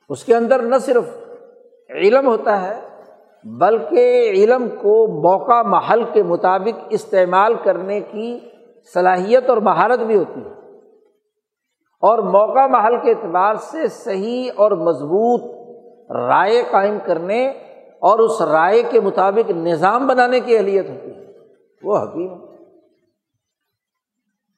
اس 0.09 0.25
کے 0.25 0.37
اندر 0.37 0.63
نہ 0.63 0.79
صرف 0.79 1.05
علم 1.91 2.27
ہوتا 2.27 2.63
ہے، 2.63 3.03
بلکہ 3.45 4.31
علم 4.31 4.69
کو 4.69 5.07
موقع 5.23 5.63
محل 5.63 6.05
کے 6.13 6.23
مطابق 6.23 6.87
استعمال 6.91 7.55
کرنے 7.55 8.01
کی 8.01 8.39
صلاحیت 8.95 9.49
اور 9.49 9.57
مہارت 9.57 9.99
بھی 9.99 10.17
ہوتی 10.17 10.41
ہے۔ 10.41 10.60
اور 12.01 12.19
موقع 12.19 12.67
محل 12.67 12.97
کے 13.03 13.11
اعتبار 13.11 13.55
سے 13.55 13.89
صحیح 13.89 14.51
اور 14.57 14.71
مضبوط 14.71 15.43
رائے 16.11 16.63
قائم 16.71 16.99
کرنے 17.07 17.49
اور 17.99 18.19
اس 18.19 18.41
رائے 18.41 18.83
کے 18.83 19.01
مطابق 19.01 19.51
نظام 19.51 20.07
بنانے 20.07 20.41
کی 20.41 20.57
اہلیت 20.57 20.91
ہوتی 20.91 21.11
ہے۔ 21.11 21.33
وہ 21.83 21.99
حکیم 21.99 22.47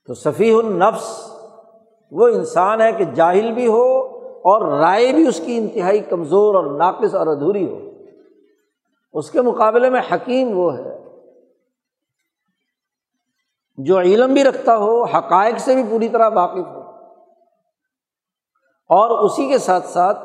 تو 0.07 0.15
صفی 0.15 0.51
النفس 0.51 1.33
وہ 2.11 2.27
انسان 2.27 2.81
ہے 2.81 2.93
کہ 2.93 3.05
جاہل 3.05 3.53
بھی 3.53 3.67
ہو 3.67 4.01
اور 4.45 4.79
رائے 4.79 5.13
بھی 5.13 5.29
اس 5.29 5.41
کی 5.47 5.57
انتہائی 5.57 5.99
کمزور 5.99 6.55
اور 6.55 6.65
ناقص 6.65 7.15
اور 7.15 7.27
ادھوری 7.27 7.67
ہو۔ 7.67 7.91
اس 9.13 9.31
کے 9.31 9.41
مقابلے 9.41 9.91
میں 9.91 10.01
حکیم 10.15 10.59
وہ 10.59 10.79
ہے 10.79 10.99
جو 13.79 14.01
علم 14.01 14.35
بھی 14.35 14.45
رکھتا 14.45 14.77
ہو، 14.77 15.05
حقائق 15.05 15.59
سے 15.59 15.75
بھی 15.75 15.83
پوری 15.91 16.09
طرح 16.09 16.29
واقف 16.29 16.67
ہو۔ 16.67 16.82
اور 18.93 19.25
اسی 19.25 19.49
کے 19.49 19.59
ساتھ 19.59 19.87
ساتھ 19.87 20.19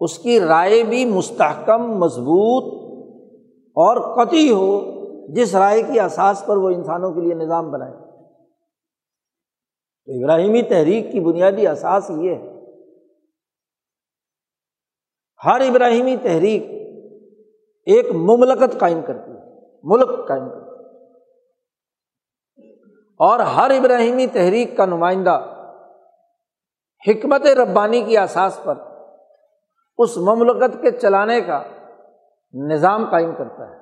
اس 0.00 0.18
کی 0.18 0.40
رائے 0.40 0.82
بھی 0.82 1.04
مستحکم، 1.04 1.98
مضبوط 1.98 2.82
اور 3.60 4.16
قطعی 4.16 4.50
ہو، 4.50 4.80
جس 5.34 5.54
رائے 5.54 5.82
کی 5.82 6.00
احساس 6.00 6.42
پر 6.46 6.56
وہ 6.56 6.70
انسانوں 6.70 7.12
کے 7.12 7.20
لیے 7.20 7.34
نظام 7.34 7.70
بنائے۔ 7.70 7.92
تو 10.06 10.22
ابراہیمی 10.22 10.62
تحریک 10.62 11.12
کی 11.12 11.20
بنیادی 11.20 11.66
احساس 11.66 12.10
یہ 12.10 12.30
ہے۔ 12.30 12.52
ہر 15.44 15.60
ابراہیمی 15.60 16.16
تحریک 16.16 16.62
ایک 17.86 18.10
مملکت 18.14 18.78
قائم 18.78 19.00
کرتی 19.06 19.30
ہے، 19.30 19.58
ملک 19.82 20.28
قائم 20.28 20.48
کرتی 20.48 20.66
ہے۔ 20.66 20.72
اور 23.18 23.40
ہر 23.40 23.70
ابراہیمی 23.70 24.26
تحریک 24.26 24.76
کا 24.76 24.86
نمائندہ 24.86 25.61
حکمت 27.08 27.46
ربانی 27.46 28.02
کی 28.02 28.18
احساس 28.18 28.60
پر 28.64 28.74
اس 29.98 30.16
مملکت 30.16 30.82
کے 30.82 30.90
چلانے 30.90 31.40
کا 31.40 31.62
نظام 32.54 33.10
قائم 33.10 33.34
کرتا 33.38 33.70
ہے۔ 33.70 33.76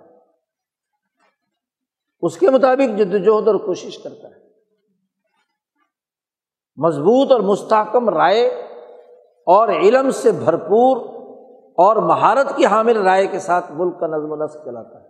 اس 2.20 2.38
کے 2.38 2.50
مطابق 2.50 2.98
جدوجہد 2.98 3.48
اور 3.48 3.54
کوشش 3.54 3.98
کرتا 3.98 4.28
ہے۔ 4.28 4.40
مضبوط 6.76 7.32
اور 7.32 7.40
مستحکم 7.40 8.08
رائے 8.08 8.46
اور 9.46 9.68
علم 9.68 10.10
سے 10.10 10.30
بھرپور 10.30 10.96
اور 11.70 11.96
مہارت 11.96 12.56
کی 12.56 12.66
حامل 12.66 13.02
رائے 13.02 13.26
کے 13.26 13.38
ساتھ 13.38 13.72
ملک 13.72 14.00
کا 14.00 14.06
نظم 14.06 14.32
و 14.32 14.44
نسق 14.44 14.64
چلاتا 14.64 15.02
ہے۔ 15.02 15.08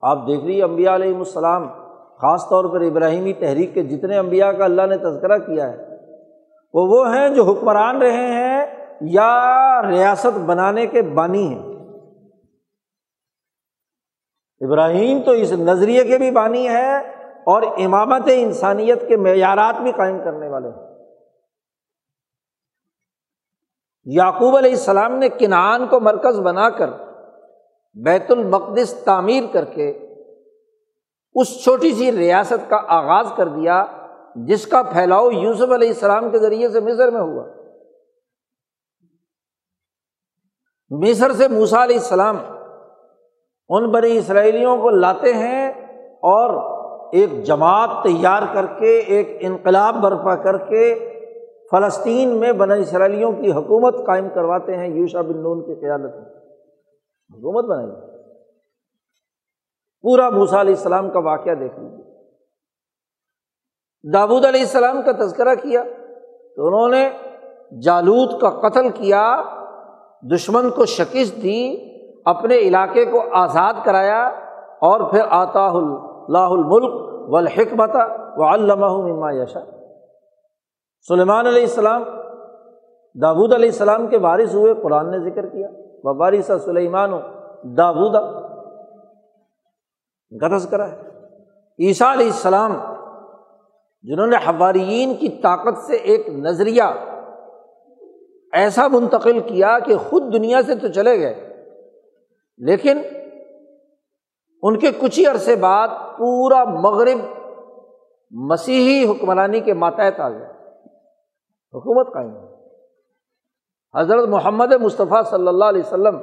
آپ 0.00 0.18
دیکھ 0.26 0.44
لیجیے 0.44 0.64
امبیا 0.64 0.94
علیہم 0.94 1.18
السلام، 1.18 1.68
خاص 2.18 2.48
طور 2.48 2.64
پر 2.64 2.80
ابراہیمی 2.80 3.32
تحریک 3.32 3.74
کے 3.74 3.82
جتنے 3.82 4.18
امبیا 4.18 4.52
کا 4.52 4.64
اللہ 4.64 4.82
نے 4.82 4.96
تذکرہ 4.96 5.38
کیا 5.38 5.72
ہے 5.72 5.91
وہ 6.74 6.86
وہ 6.86 7.16
ہیں 7.16 7.28
جو 7.28 7.44
حکمران 7.44 8.02
رہے 8.02 8.26
ہیں 8.26 8.66
یا 9.00 9.82
ریاست 9.88 10.38
بنانے 10.38 10.86
کے 10.86 11.02
بانی 11.02 11.54
ہیں۔ 11.54 11.72
ابراہیم 14.60 15.22
تو 15.22 15.30
اس 15.30 15.52
نظریے 15.52 16.04
کے 16.04 16.18
بھی 16.18 16.30
بانی 16.30 16.68
ہے 16.68 16.98
اور 17.46 17.62
امامت 17.62 18.22
انسانیت 18.26 19.08
کے 19.08 19.16
معیارات 19.16 19.74
بھی 19.82 19.92
قائم 19.92 20.18
کرنے 20.24 20.48
والے 20.48 20.68
ہیں۔ 20.68 20.92
یعقوب 24.04 24.56
علیہ 24.56 24.70
السلام 24.70 25.18
نے 25.18 25.28
کنعان 25.28 25.86
کو 25.86 26.00
مرکز 26.00 26.40
بنا 26.40 26.70
کر 26.70 26.90
بیت 27.94 28.30
المقدس 28.30 28.94
تعمیر 29.04 29.44
کر 29.52 29.64
کے 29.64 29.90
اس 31.34 31.64
چھوٹی 31.64 31.92
سی 31.92 32.12
ریاست 32.12 32.70
کا 32.70 32.76
آغاز 32.76 33.32
کر 33.36 33.48
دیا۔ 33.48 33.84
جس 34.34 34.66
کا 34.66 34.82
پھیلاؤ 34.82 35.30
یوسف 35.30 35.72
علیہ 35.72 35.88
السلام 35.88 36.30
کے 36.30 36.38
ذریعے 36.38 36.68
سے 36.68 36.80
مصر 36.80 37.10
میں 37.10 37.20
ہوا۔ 37.20 37.44
مصر 40.90 41.32
سے 41.32 41.48
موسا 41.48 41.84
علیہ 41.84 41.96
السلام 41.96 42.36
ان 43.68 43.90
بڑی 43.90 44.18
اسرائیلیوں 44.18 44.76
کو 44.76 44.90
لاتے 44.90 45.32
ہیں 45.32 45.68
اور 46.06 46.72
ایک 47.12 47.42
جماعت 47.42 47.90
تیار 48.02 48.42
کر 48.54 48.66
کے، 48.66 48.98
ایک 48.98 49.36
انقلاب 49.40 49.94
برپا 49.94 50.36
کر 50.36 50.58
کے 50.58 51.08
فلسطین 51.70 52.28
میں 52.28 52.52
بن 52.52 52.70
اسرائیلیوں 52.70 53.32
کی 53.32 53.52
حکومت 53.52 54.06
قائم 54.06 54.28
کرواتے 54.34 54.76
ہیں 54.76 54.88
یوشا 54.88 55.20
بن 55.20 55.42
نون 55.42 55.66
کی 55.66 55.80
قیادت 55.80 56.14
میں۔ 56.14 56.42
حکومت 57.30 57.64
بنائی۔ 57.64 58.12
پورا 60.02 60.30
موسا 60.30 60.60
علیہ 60.60 60.74
السلام 60.74 61.10
کا 61.10 61.18
واقعہ 61.18 61.54
دیکھ 61.54 61.80
لیجیے 61.80 62.01
داود 64.04 64.44
علیہ 64.44 64.60
السلام 64.60 65.02
کا 65.02 65.12
تذکرہ 65.12 65.54
کیا 65.54 65.82
تو 66.56 66.66
انہوں 66.66 66.88
نے 66.88 67.10
جالود 67.82 68.40
کا 68.40 68.50
قتل 68.50 68.88
کیا، 68.88 69.42
دشمن 70.34 70.70
کو 70.70 70.84
شکست 70.84 71.42
دی، 71.42 71.76
اپنے 72.24 72.56
علاقے 72.56 73.04
کو 73.04 73.22
آزاد 73.32 73.72
کرایا 73.84 74.24
اور 74.80 75.10
پھر 75.10 75.20
آتا 75.30 75.66
اللہ 75.66 76.38
الملک 76.38 76.94
و 77.32 77.36
الحکمت 77.36 77.96
و 78.36 78.54
علامہ 78.54 79.34
یشا 79.34 79.60
سلیمان 81.08 81.46
علیہ 81.46 81.62
السلام 81.62 82.02
داود 83.22 83.52
علیہ 83.52 83.68
السلام 83.68 84.06
کے 84.06 84.18
وارث 84.18 84.54
ہوئے، 84.54 84.74
قرآن 84.74 85.10
نے 85.10 85.30
ذکر 85.30 85.46
کیا۔ 85.46 85.68
وہ 86.04 86.14
وارثہ 86.18 86.52
سلیمان 86.64 87.12
و 87.12 87.18
داودا 87.62 88.20
گرز 90.42 90.68
کرا 90.68 90.88
ہے۔ 90.88 90.96
عیسیٰ 91.78 92.12
علیہ 92.12 92.26
السلام 92.26 92.72
جنہوں 94.02 94.26
نے 94.26 94.36
حوارین 94.36 95.14
کی 95.14 95.28
طاقت 95.28 95.78
سے 95.78 95.96
ایک 95.96 96.28
نظریہ 96.28 96.82
ایسا 98.52 98.88
منتقل 98.88 99.40
کیا 99.40 99.78
کہ 99.78 99.96
خود 99.96 100.32
دنیا 100.32 100.62
سے 100.62 100.74
تو 100.74 100.88
چلے 100.88 101.18
گئے، 101.20 101.34
لیکن 102.58 102.98
ان 104.62 104.78
کے 104.78 104.90
کچھ 105.00 105.18
ہی 105.18 105.26
عرصے 105.26 105.56
بعد 105.56 105.88
پورا 105.88 106.64
مغرب 106.64 107.18
مسیحی 108.30 109.10
حکمرانی 109.10 109.60
کے 109.60 109.74
ماتحت 109.74 110.20
آ 110.20 110.28
گیا۔ 110.30 110.48
حکومت 111.74 112.12
قائم۔ 112.14 112.34
حضرت 113.98 114.28
محمد 114.28 114.72
مصطفیٰ 114.72 115.24
صلی 115.24 115.48
اللہ 115.48 115.64
علیہ 115.64 115.82
وسلم 115.86 116.18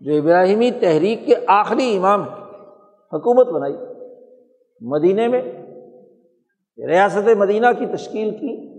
جو 0.00 0.12
ابراہیمی 0.12 0.70
تحریک 0.70 1.26
کے 1.26 1.34
آخری 1.46 1.96
امام 1.96 2.22
ہیں، 2.22 2.34
حکومت 3.12 3.46
بنائی۔ 3.46 3.76
مدینہ 4.80 5.28
میں 5.28 5.42
ریاست 6.84 7.28
مدینہ 7.36 7.66
کی 7.78 7.86
تشکیل 7.86 8.30
کی 8.30 8.76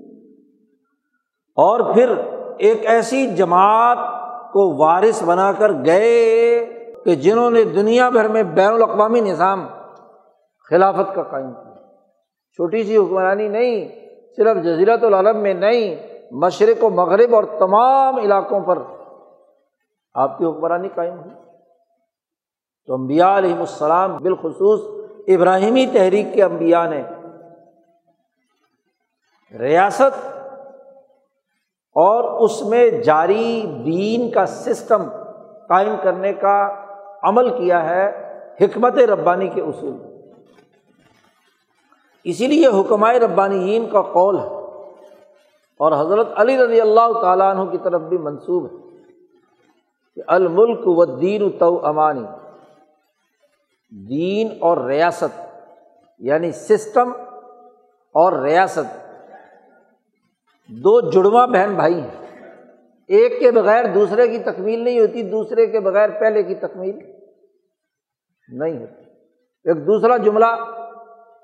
اور 1.56 1.94
پھر 1.94 2.10
ایک 2.58 2.86
ایسی 2.86 3.36
جماعت 3.36 3.98
کو 4.54 4.78
وارث 4.78 5.24
بنا 5.24 5.52
کر 5.52 5.72
گئے 5.86 6.66
کہ 7.06 7.16
جنہوں 7.16 7.52
نے 7.52 7.64
دنیا 7.64 8.10
بھر 8.10 8.28
میں 8.28 8.44
بین 8.44 8.74
الاقوامی 8.74 9.22
نظام 9.22 9.68
خلافت 10.70 11.16
کا 11.16 11.24
قائم 11.24 11.54
کیا۔ 11.54 11.74
چھوٹی 12.52 12.84
سی 12.84 12.98
حکمرانی 12.98 13.48
نہیں، 13.48 13.90
صرف 14.36 14.64
جزیرت 14.64 15.04
العالم 15.04 15.38
میں 15.38 15.54
نہیں، 15.54 15.96
مشرق 16.32 16.84
و 16.84 16.90
مغرب 16.90 17.36
اور 17.36 17.44
تمام 17.44 18.16
علاقوں 18.16 18.60
پر 18.60 18.78
آپ 20.14 20.38
کی 20.38 20.46
حکمرانی 20.46 20.90
قائم 20.96 21.20
ہوئی۔ 21.20 21.36
تو 22.88 22.94
امبیا 22.94 23.38
علیہم 23.38 23.60
السلام 23.60 24.18
بالخصوص 24.18 25.10
ابراہیمی 25.28 25.86
تحریک 25.94 26.26
کے 26.34 26.44
امبیا 26.44 26.90
نے 26.90 27.04
ریاست 29.52 30.26
اور 31.96 32.24
اس 32.24 32.62
میں 32.62 32.90
جاری 32.90 33.62
دین 33.86 34.32
کا 34.32 34.46
سسٹم 34.46 35.10
قائم 35.68 35.96
کرنے 36.04 36.34
کا 36.34 36.84
عمل 37.24 37.50
کیا 37.58 37.90
ہے 37.90 38.08
حکمت 38.62 38.98
ربانی 38.98 39.48
کے 39.48 39.62
اصول۔ 39.62 39.96
اسی 42.24 42.48
لیے 42.48 42.68
حکمائے 42.68 43.20
ربانی 43.20 43.88
کا 43.92 44.02
قول 44.02 44.40
ہے 44.40 44.56
اور 45.80 45.92
حضرت 45.92 46.28
علی 46.36 46.58
رضی 46.58 46.82
اللہ 46.82 47.22
تعالیٰ 47.22 47.56
عنہ 47.56 47.70
کی 47.70 47.78
طرف 47.78 48.02
بھی 48.02 48.18
منسوب 48.18 48.66
ہے 48.66 48.78
کہ 50.16 50.22
الملک 50.28 50.88
و 50.88 51.06
دین 51.06 51.50
تو 51.50 51.86
امانی، 51.86 52.26
دین 53.92 54.58
اور 54.60 54.78
ریاست 54.78 55.40
یعنی 56.20 56.52
سسٹم 56.52 57.12
اور 58.16 58.34
ریاست 58.34 59.07
دو 60.70 61.12
جڑواں 61.12 61.48
بہن 61.48 61.76
بھائی 61.76 62.02
ہیں۔ 62.02 62.28
ایک 63.08 63.40
کے 63.40 63.52
بغیر 63.52 63.86
دوسرے 63.94 64.28
کی 64.28 64.40
تکمیل 64.40 64.80
نہیں 64.80 65.00
ہوتی، 65.00 65.22
دوسرے 65.22 65.68
کے 65.68 65.80
بغیر 65.80 66.10
پہلے 66.20 66.44
کی 66.44 66.56
تکمیل 66.56 67.00
نہیں 68.48 68.78
ہوتی۔ 68.78 69.04
ایک 69.64 69.78
دوسرا 69.78 70.18
جملہ، 70.18 70.46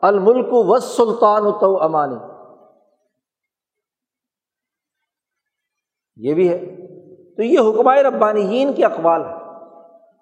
الملک 0.01 0.47
و 0.51 0.79
سلطان 0.79 1.51
تو 1.61 1.83
امانی 1.83 2.15
یہ 6.15 6.33
بھی 6.33 6.49
ہے۔ 6.49 6.83
تو 7.35 7.43
یہ 7.43 7.59
حکمائے 7.59 8.03
ربانیین 8.03 8.73
کے 8.73 8.85
اقبال 8.85 9.21
ہے 9.25 9.33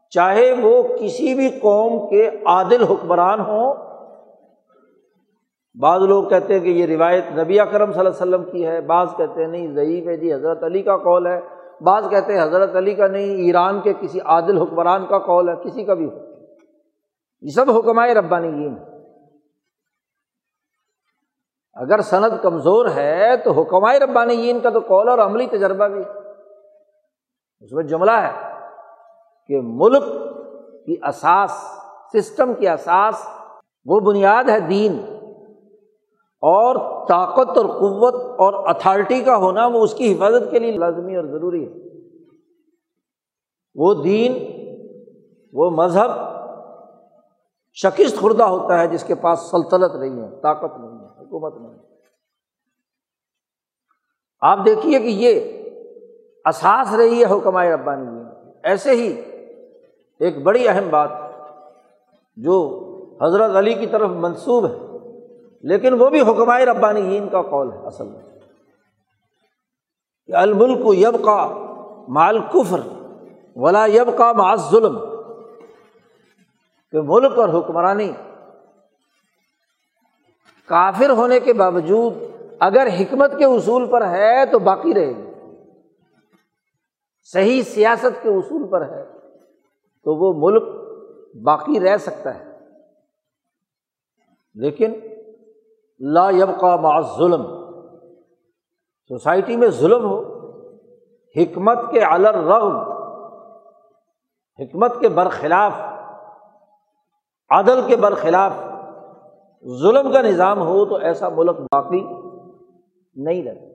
چاہے 0.09 0.53
وہ 0.61 0.83
کسی 0.99 1.33
بھی 1.33 1.49
قوم 1.49 2.09
کے 2.09 2.29
عادل 2.45 2.83
حکمران 2.83 3.39
ہوں 3.39 3.73
بعض 5.79 6.01
لوگ 6.01 6.29
کہتے 6.29 6.53
ہیں 6.53 6.59
کہ 6.59 6.69
یہ 6.69 6.85
روایت 6.85 7.25
نبی 7.37 7.59
اکرم 7.59 7.91
صلی 7.91 7.99
اللہ 7.99 8.09
علیہ 8.09 8.35
وسلم 8.35 8.51
کی 8.51 8.67
ہے، 8.67 8.81
بعض 8.81 9.07
کہتے 9.17 9.41
ہیں 9.41 9.51
نہیں، 9.51 9.75
ضعیف 9.75 10.07
ہے 10.07 10.17
جی 10.17 10.33
حضرت 10.33 10.63
علی 10.63 10.81
کا 10.81 10.97
قول 10.97 11.27
ہے۔ 11.27 11.41
بعض 11.81 12.09
کہتے 12.09 12.37
ہیں 12.37 12.43
حضرت 12.43 12.75
علی 12.75 12.95
کا 12.95 13.07
نہیں، 13.07 13.35
ایران 13.35 13.81
کے 13.81 13.93
کسی 13.93 14.19
عادل 14.19 14.57
حکمران 14.57 15.05
کا 15.05 15.19
قول 15.19 15.49
ہے، 15.49 15.53
کسی 15.55 15.83
کا 15.83 15.93
بھی 15.93 16.05
ہو۔ 16.05 16.17
یہ 17.41 17.49
سب 17.49 17.71
حکمائے 17.71 18.13
ربانیین۔ 18.13 18.77
اگر 21.73 22.01
صنعت 22.01 22.31
کمزور 22.41 22.85
ہے 22.95 23.37
تو 23.37 23.51
حکمائے 23.51 23.99
ربانیین 23.99 24.59
کا 24.59 24.69
تو 24.69 24.79
قول 24.79 25.09
اور 25.09 25.19
عملی 25.19 25.47
تجربہ 25.47 25.87
بھی۔ 25.87 26.03
اس 27.59 27.71
میں 27.71 27.83
جملہ 27.83 28.11
ہے 28.11 28.31
کہ 29.47 29.59
ملک 29.63 30.03
کی 30.85 30.95
اساس، 31.07 31.51
سسٹم 32.13 32.53
کی 32.53 32.67
اساس، 32.67 33.27
وہ 33.85 33.99
بنیاد 33.99 34.43
ہے 34.43 34.59
دین۔ 34.59 35.20
اور 36.41 36.75
طاقت 37.07 37.57
اور 37.57 37.65
قوت 37.65 38.15
اور 38.15 38.69
اتھارٹی 38.69 39.21
کا 39.21 39.37
ہونا 39.37 39.67
وہ 39.67 39.83
اس 39.83 39.93
کی 39.93 40.13
حفاظت 40.13 40.51
کے 40.51 40.59
لیے 40.59 40.71
لازمی 40.71 41.15
اور 41.15 41.25
ضروری 41.25 41.65
ہے۔ 41.65 41.73
وہ 43.75 43.93
دین، 44.03 44.33
وہ 45.53 45.69
مذہب 45.69 46.09
شکست 47.73 48.19
خوردہ 48.19 48.43
ہوتا 48.43 48.79
ہے 48.79 48.87
جس 48.87 49.03
کے 49.03 49.15
پاس 49.15 49.39
سلطنت 49.39 49.95
نہیں 49.95 50.23
ہے، 50.23 50.41
طاقت 50.41 50.79
نہیں 50.79 50.99
ہے، 50.99 51.05
حکومت 51.05 51.55
نہیں 51.61 51.71
ہے۔ 51.71 51.91
آپ 54.41 54.59
دیکھیے 54.65 54.99
کہ 54.99 55.07
یہ 55.07 55.61
اساس 56.45 56.95
رہی 56.95 57.23
ہے 57.23 57.37
حکمائے 57.37 57.73
ربانی 57.73 58.23
ایسے 58.63 58.91
ہی 58.91 59.21
ایک 60.19 60.43
بڑی 60.43 60.67
اہم 60.67 60.89
بات 60.89 61.09
جو 62.35 62.79
حضرت 63.21 63.55
علی 63.55 63.73
کی 63.73 63.87
طرف 63.87 64.09
منسوب 64.09 64.65
ہے۔ 64.65 64.90
لیکن 65.63 65.93
وہ 65.93 66.09
بھی 66.09 66.21
حکمائے 66.21 66.65
ربانی 66.65 67.19
کا 67.31 67.41
قول 67.41 67.71
ہے 67.71 67.77
اصل 67.87 68.05
میں۔ 68.05 68.39
کہ 70.27 70.35
الملک 70.35 70.97
یب 70.97 71.25
کا 71.25 71.67
مال 72.07 72.39
کفر 72.39 72.79
ولا 73.55 73.85
یب 73.85 74.17
کا 74.17 74.31
معاذ 74.31 74.69
ظلم 74.71 74.99
کہ 76.91 77.01
ملک 77.03 77.39
اور 77.39 77.49
حکمرانی 77.49 78.11
کافر 80.65 81.09
ہونے 81.09 81.39
کے 81.39 81.53
باوجود 81.53 82.13
اگر 82.59 82.87
حکمت 82.99 83.31
کے 83.37 83.45
اصول 83.45 83.85
پر 83.85 84.07
ہے 84.07 84.45
تو 84.45 84.59
باقی 84.59 84.93
رہے 84.93 85.09
گی۔ 85.09 85.31
صحیح 87.23 87.61
سیاست 87.61 88.23
کے 88.23 88.29
اصول 88.29 88.67
پر 88.67 88.89
ہے 88.89 89.05
تو 90.03 90.15
وہ 90.15 90.33
ملک 90.37 90.63
باقی 91.43 91.79
رہ 91.79 91.97
سکتا 91.97 92.39
ہے۔ 92.39 92.59
لیکن 94.53 94.93
لا 96.03 96.29
یبقا 96.29 96.75
مع 96.75 97.01
ظلم 97.01 97.43
سوسائٹی 99.07 99.55
میں 99.55 99.67
ظلم 99.67 100.05
ہو، 100.05 100.19
حکمت 101.35 101.77
کے 101.91 101.99
الر 101.99 102.35
رغم 102.35 102.75
حکمت 104.59 104.99
کے 104.99 105.09
برخلاف، 105.09 105.71
عدل 107.49 107.87
کے 107.87 107.95
برخلاف 107.95 108.51
ظلم 109.81 110.11
کا 110.13 110.21
نظام 110.21 110.59
ہو 110.59 110.85
تو 110.85 110.95
ایسا 110.95 111.29
ملک 111.29 111.55
باقی 111.59 112.01
نہیں 113.15 113.43
رہتا۔ 113.43 113.65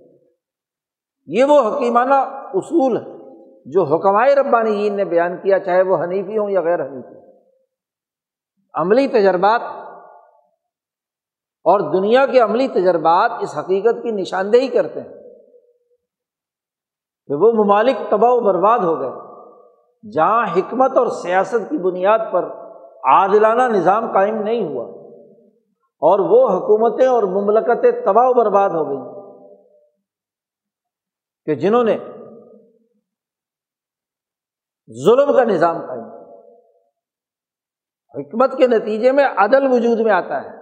یہ 1.27 1.45
وہ 1.45 1.61
حکیمانہ 1.61 2.15
اصول 2.55 2.97
ہے 2.97 3.05
جو 3.67 3.83
حکمائے 3.83 4.35
ربانی 4.35 4.89
نے 4.89 5.05
بیان 5.05 5.37
کیا، 5.43 5.59
چاہے 5.59 5.83
وہ 5.83 5.97
حنیفی 6.05 6.39
ہوں 6.39 6.51
یا 6.51 6.61
غیر 6.61 6.87
حنیفی۔ 6.87 7.19
عملی 8.75 9.09
تجربات 9.09 9.61
اور 11.67 11.81
دنیا 11.93 12.27
کے 12.27 12.41
عملی 12.41 12.69
تجربات 12.69 13.31
اس 13.41 13.59
حقیقت 13.59 14.03
کی 14.03 14.11
نشاندہی 14.11 14.69
کرتے 14.69 15.01
ہیں 15.01 15.15
کہ 17.27 17.35
وہ 17.35 17.53
ممالک 17.53 17.97
تباہ 18.11 18.31
و 18.31 18.41
برباد 18.41 18.79
ہو 18.79 19.01
گئے 19.01 19.11
جہاں 20.13 20.47
حکمت 20.57 20.97
اور 20.97 21.07
سیاست 21.07 21.71
کی 21.71 21.79
بنیاد 21.79 22.19
پر 22.33 22.45
عادلانہ 23.05 23.63
نظام 23.63 24.13
قائم 24.13 24.37
نہیں 24.43 24.65
ہوا 24.65 24.85
اور 26.03 26.19
وہ 26.19 26.49
حکومتیں 26.49 27.07
اور 27.07 27.23
مملکتیں 27.23 27.91
تباہ 27.91 28.25
و 28.27 28.35
برباد 28.35 28.71
ہو 28.71 28.89
گئیں 28.89 29.05
کہ 31.47 31.55
جنہوں 31.55 31.85
نے 31.85 31.99
ظلم 35.05 35.37
کا 35.37 35.45
نظام 35.45 35.79
قائم 35.87 36.05
حکمت 38.15 38.59
کے 38.59 38.67
نتیجے 38.67 39.13
میں 39.13 39.25
عدل 39.37 39.73
وجود 39.73 40.01
میں 40.01 40.13
آتا 40.13 40.45
ہے۔ 40.45 40.56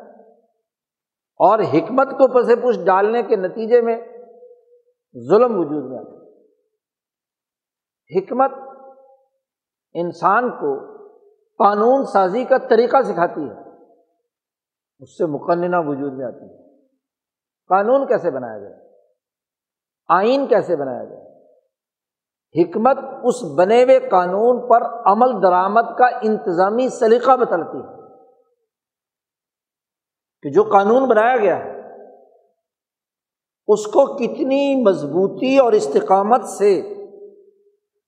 اور 1.44 1.58
حکمت 1.58 2.10
کو 2.10 2.28
پس 2.28 2.46
پش 2.46 2.84
ڈالنے 2.84 3.22
کے 3.22 3.36
نتیجے 3.36 3.80
میں 3.80 4.00
ظلم 5.28 5.58
وجود 5.58 5.90
میں 5.90 5.98
آتا 5.98 6.14
حکمت 8.16 8.52
انسان 9.94 10.50
کو 10.50 10.94
قانون 11.58 12.04
سازی 12.04 12.44
کا 12.44 12.58
طریقہ 12.58 13.02
سکھاتی 13.02 13.48
ہے۔ 13.48 13.84
اس 14.98 15.18
سے 15.18 15.26
مقننہ 15.26 15.76
وجود 15.76 16.12
میں 16.12 16.26
آتی 16.26 16.44
ہے۔ 16.44 16.80
قانون 17.68 18.06
کیسے 18.06 18.30
بنایا 18.30 18.58
جائے؟ 18.58 18.90
آئین 20.08 20.46
کیسے 20.46 20.76
بنایا 20.76 21.04
جائے؟ 21.04 21.44
حکمت 22.62 22.98
اس 23.22 23.34
بنے 23.58 23.84
ہوئے 23.84 24.00
قانون 24.00 24.68
پر 24.68 24.82
عمل 24.84 25.42
درآمد 25.42 25.98
کا 25.98 26.06
انتظامی 26.06 26.88
سلیقہ 26.88 27.36
بتلتی 27.36 27.78
ہے۔ 27.78 27.93
کہ 30.44 30.50
جو 30.50 30.62
قانون 30.62 31.08
بنایا 31.08 31.36
گیا 31.36 31.64
ہے، 31.64 31.80
اس 33.66 33.86
کو 33.86 34.16
کتنی 34.16 34.84
مضبوطی 34.84 35.58
اور 35.58 35.72
استقامت 35.72 36.44
سے 36.44 36.80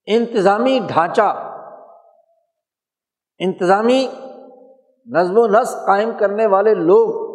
انتظامی 0.07 0.78
ڈھانچہ، 0.89 1.53
انتظامی 3.39 4.09
نظم 5.07 5.39
و 5.39 5.47
نسق 5.47 5.87
قائم 5.87 6.11
کرنے 6.20 6.47
والے 6.47 6.74
لوگ 6.74 7.26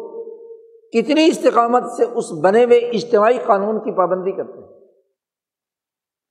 کتنی 0.90 1.26
استقامت 1.26 1.82
سے 1.92 2.04
اس 2.04 2.24
بنے 2.44 2.64
ہوئے 2.64 2.78
اجتماعی 2.78 3.38
قانون 3.38 3.78
کی 3.78 3.96
پابندی 3.96 4.32
کرتے 4.32 4.58
ہیں۔ 4.58 4.80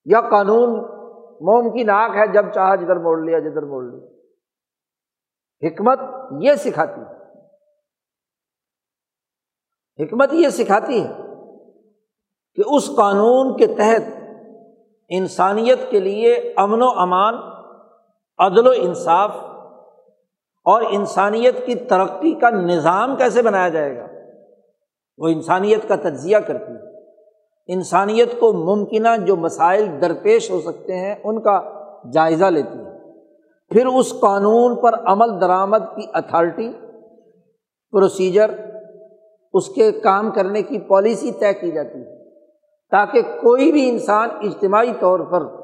یا 0.05 0.21
قانون 0.21 0.69
موم 1.41 1.77
کی 1.77 1.83
ناک 1.83 2.11
ہے 2.15 2.27
جب 2.27 2.53
چاہا 2.53 2.75
جدھر 2.75 2.95
موڑ 2.95 3.19
لیا، 3.19 3.39
جدھر 3.39 3.61
موڑ 3.61 3.83
لیا۔ 3.83 4.07
حکمت 5.67 5.99
یہ 6.41 6.53
سکھاتی 6.53 7.01
ہے۔ 7.01 7.20
حکمت 9.99 10.33
یہ 10.33 10.49
سکھاتی 10.49 11.03
ہے 11.03 11.11
کہ 12.55 12.61
اس 12.65 12.95
قانون 12.95 13.57
کے 13.57 13.67
تحت 13.67 14.01
انسانیت 15.09 15.79
کے 15.89 15.99
لیے 15.99 16.53
امن 16.55 16.81
و 16.81 16.89
امان، 16.95 17.35
عدل 18.37 18.67
و 18.67 18.71
انصاف 18.75 19.31
اور 20.63 20.81
انسانیت 20.89 21.65
کی 21.65 21.75
ترقی 21.75 22.31
کا 22.31 22.49
نظام 22.49 23.15
کیسے 23.15 23.41
بنایا 23.41 23.69
جائے 23.69 23.97
گا؟ 23.97 24.07
وہ 25.17 25.27
انسانیت 25.27 25.87
کا 25.87 25.95
تجزیہ 25.95 26.37
کرتی 26.37 26.73
ہے۔ 26.73 26.91
انسانیت 27.67 28.39
کو 28.39 28.53
ممکنہ 28.53 29.07
جو 29.25 29.35
مسائل 29.35 30.01
درپیش 30.01 30.51
ہو 30.51 30.61
سکتے 30.61 30.95
ہیں، 30.95 31.15
ان 31.23 31.41
کا 31.41 31.61
جائزہ 32.13 32.45
لیتی 32.45 32.77
ہے۔ 32.77 33.21
پھر 33.69 33.85
اس 33.85 34.19
قانون 34.19 34.75
پر 34.75 34.93
عمل 34.93 35.41
درآمد 35.41 35.95
کی 35.95 36.01
اتھارٹی، 36.13 36.73
پروسیجر 37.91 38.70
اس 39.53 39.69
کے 39.69 39.91
کام 39.91 40.31
کرنے 40.31 40.61
کی 40.61 40.79
پالیسی 40.79 41.31
طے 41.31 41.53
کی 41.53 41.71
جاتی 41.71 41.99
ہے 41.99 42.39
تاکہ 42.91 43.21
کوئی 43.21 43.71
بھی 43.71 43.89
انسان 43.89 44.29
اجتماعی 44.31 44.93
طور 44.99 45.19
پر 45.19 45.61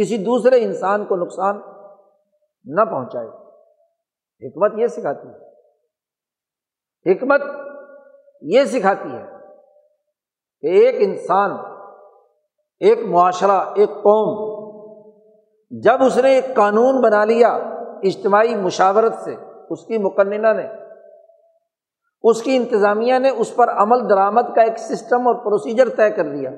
کسی 0.00 0.16
دوسرے 0.16 0.64
انسان 0.64 1.04
کو 1.04 1.16
نقصان 1.16 1.60
نہ 2.64 2.80
پہنچائے۔ 2.80 3.28
حکمت 4.48 4.72
یہ 4.76 4.86
سکھاتی 4.86 5.28
ہے۔ 5.28 5.52
حکمت 7.12 7.42
یہ 8.42 8.64
سکھاتی 8.64 9.12
ہے 9.12 9.24
کہ 10.60 10.66
ایک 10.66 10.94
انسان، 10.98 11.50
ایک 12.80 12.98
معاشرہ، 13.06 13.64
ایک 13.74 13.88
قوم 13.88 14.52
جب 15.70 16.02
اس 16.02 16.18
نے 16.18 16.30
ایک 16.30 16.54
قانون 16.54 17.00
بنا 17.00 17.24
لیا 17.24 17.48
اجتماعی 18.02 18.56
مشاورت 18.56 19.14
سے، 19.14 19.34
اس 19.70 19.86
کی 19.86 19.98
مقننہ 19.98 20.52
نے 20.52 20.81
اس 22.22 22.42
کی 22.42 22.56
انتظامیہ 22.56 23.18
نے 23.18 23.28
اس 23.28 23.56
پر 23.56 23.68
عمل 23.68 24.10
درآمد 24.10 24.54
کا 24.54 24.62
ایک 24.62 24.78
سسٹم 24.78 25.26
اور 25.26 25.34
پروسیجر 25.34 25.88
طے 25.88 26.10
کر 26.10 26.34
دیا۔ 26.34 26.50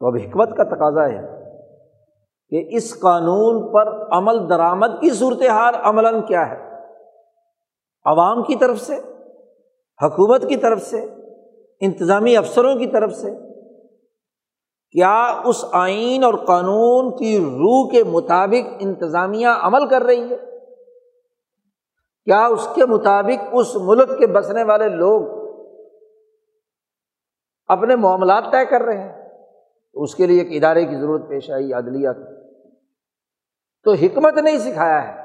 تو 0.00 0.06
اب 0.06 0.14
حکمت 0.14 0.56
کا 0.56 0.64
تقاضا 0.64 1.08
ہے 1.08 1.44
کہ 2.48 2.76
اس 2.76 3.00
قانون 3.00 3.72
پر 3.72 4.16
عمل 4.16 4.50
درآمد 4.50 4.86
کی 4.86 5.10
صورتحال 5.10 5.74
عملاً 5.74 6.26
کیا 6.26 6.50
ہے؟ 6.50 6.74
عوام 8.04 8.42
کی 8.42 8.56
طرف 8.56 8.80
سے، 8.80 8.94
حکومت 10.02 10.48
کی 10.48 10.56
طرف 10.56 10.82
سے، 10.82 11.06
انتظامی 11.80 12.36
افسروں 12.36 12.74
کی 12.74 12.86
طرف 12.86 13.12
سے؟ 13.12 13.30
کیا 14.90 15.42
اس 15.44 15.64
آئین 15.72 16.24
اور 16.24 16.34
قانون 16.34 17.16
کی 17.16 17.38
روح 17.38 17.90
کے 17.90 18.04
مطابق 18.04 18.68
انتظامیہ 18.80 19.48
عمل 19.60 19.88
کر 19.88 20.02
رہی 20.02 20.30
ہے؟ 20.30 20.53
کیا 22.24 22.46
اس 22.46 22.68
کے 22.74 22.86
مطابق 22.86 23.44
اس 23.52 23.76
ملک 23.76 24.18
کے 24.18 24.26
بسنے 24.26 24.62
والے 24.62 24.88
لوگ 24.88 25.44
اپنے 27.66 27.96
معاملات 27.96 28.44
طے 28.52 28.64
کر 28.64 28.82
رہے 28.82 28.98
ہیں؟ 28.98 29.28
اس 29.94 30.14
کے 30.14 30.26
لیے 30.26 30.42
ایک 30.42 30.64
ادارے 30.64 30.84
کی 30.84 30.96
ضرورت 30.96 31.28
پیش 31.28 31.50
آئی، 31.50 31.72
عدلیہ 31.72 32.10
کی۔ 32.10 32.50
تو 33.84 33.92
حکمت 33.92 34.34
نہیں 34.34 34.58
سکھایا 34.58 35.08
ہے 35.08 35.22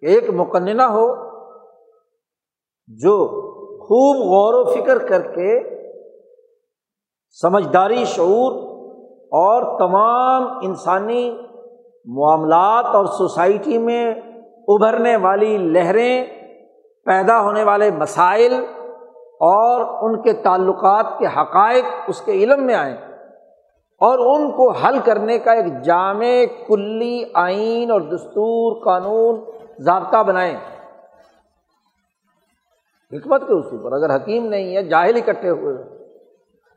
کہ 0.00 0.06
ایک 0.06 0.30
مقننہ 0.30 0.82
ہو 0.82 1.14
جو 2.88 3.26
خوب 3.78 4.16
غور 4.16 4.54
و 4.54 4.64
فکر 4.64 4.98
کر 4.98 5.20
کے 5.20 5.82
سمجھداری، 7.40 8.04
شعور 8.04 8.52
اور 9.12 9.78
تمام 9.78 10.58
انسانی 10.62 11.36
معاملات 12.04 12.84
اور 12.84 13.04
سوسائٹی 13.04 13.78
میں 13.78 14.14
ابھرنے 14.74 15.16
والی 15.16 15.58
لہریں 15.58 16.24
پیدا 17.04 17.40
ہونے 17.40 17.64
والے 17.64 17.90
مسائل 17.90 18.54
اور 19.40 19.80
ان 20.02 20.22
کے 20.22 20.32
تعلقات 20.32 21.06
کے 21.18 21.26
حقائق 21.26 21.84
اس 22.08 22.20
کے 22.20 22.32
علم 22.32 22.66
میں 22.66 22.74
آئیں 22.74 22.96
اور 24.00 24.18
ان 24.18 24.50
کو 24.50 24.70
حل 24.70 24.98
کرنے 25.04 25.38
کا 25.38 25.52
ایک 25.52 25.82
جامع 25.84 26.44
کلی 26.68 27.24
آئین 27.34 27.90
اور 27.90 28.00
دستور 28.00 28.84
قانون 28.84 29.40
ضابطہ 29.78 30.22
بنائیں۔ 30.22 30.56
حکمت 33.12 33.40
کے 33.40 33.58
اصول 33.58 33.82
پر 33.82 33.92
اگر 33.92 34.16
حکیم 34.16 34.46
نہیں 34.46 34.76
ہے، 34.76 34.82
جاہل 34.82 35.16
اکٹھے 35.16 35.50
ہوئے۔ 35.50 36.06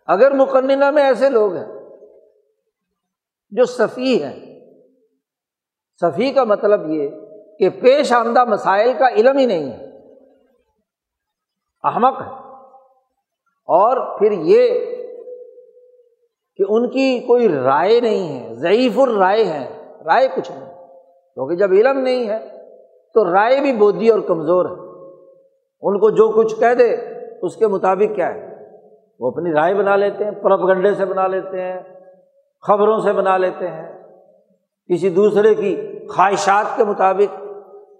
اگر 0.08 0.32
مقننہ 0.32 0.92
میں 0.92 1.04
ایسے 1.04 1.30
لوگ 1.30 1.54
ہیں 1.54 1.66
جو 3.52 3.66
صفی 3.66 4.24
ہیں، 4.24 4.60
صفی 6.02 6.32
کا 6.32 6.44
مطلب 6.44 6.90
یہ 6.90 7.10
کہ 7.60 7.70
پیش 7.70 8.12
آمدہ 8.12 8.46
مسائل 8.46 8.94
کا 8.98 9.08
علم 9.08 9.38
ہی 9.38 9.46
نہیں 9.46 9.72
ہے۔ 9.72 9.86
احمق 11.84 12.22
ہے۔ 12.22 12.46
اور 13.68 14.20
پھر 14.20 14.32
یہ 14.32 14.80
کہ 16.56 16.64
ان 16.70 16.90
کی 16.90 17.20
کوئی 17.20 17.50
رائے 17.50 18.00
نہیں 18.00 18.40
ہے، 18.40 18.56
ضعیف 18.56 19.00
الرائے 19.00 19.46
ہے۔ 19.46 19.94
رائے 20.06 20.28
کچھ 20.36 20.52
نہیں۔ 20.52 20.74
کیونکہ 21.34 21.56
جب 21.56 21.72
علم 21.72 22.00
نہیں 22.00 22.30
ہے 22.30 22.40
تو 23.14 23.34
رائے 23.34 23.62
بھی 23.62 23.74
بودھی 23.74 24.10
اور 24.10 24.20
کمزور 24.20 24.66
ہے۔ 24.66 24.86
ان 25.82 26.00
کو 26.00 26.10
جو 26.10 26.30
کچھ 26.30 26.60
کہہ 26.60 26.74
دے، 26.74 26.96
اس 27.42 27.56
کے 27.56 27.68
مطابق 27.68 28.16
کیا 28.16 28.34
ہے؟ 28.34 28.56
وہ 29.20 29.28
اپنی 29.28 29.54
رائے 29.54 29.74
بنا 29.74 29.96
لیتے 29.96 30.24
ہیں 30.24 30.32
پرپ 30.32 30.60
گنڈے 30.60 30.94
سے 30.94 31.06
بنا 31.06 31.28
لیتے 31.28 31.62
ہیں، 31.62 31.80
خبروں 32.62 33.00
سے 33.00 33.14
بنا 33.14 33.38
لیتے 33.38 33.68
ہیں۔ 33.68 34.04
کسی 34.94 35.10
دوسرے 35.10 35.56
کی 35.56 36.00
خواہشات 36.08 36.66
کے 36.78 36.84
مطابق 36.84 37.45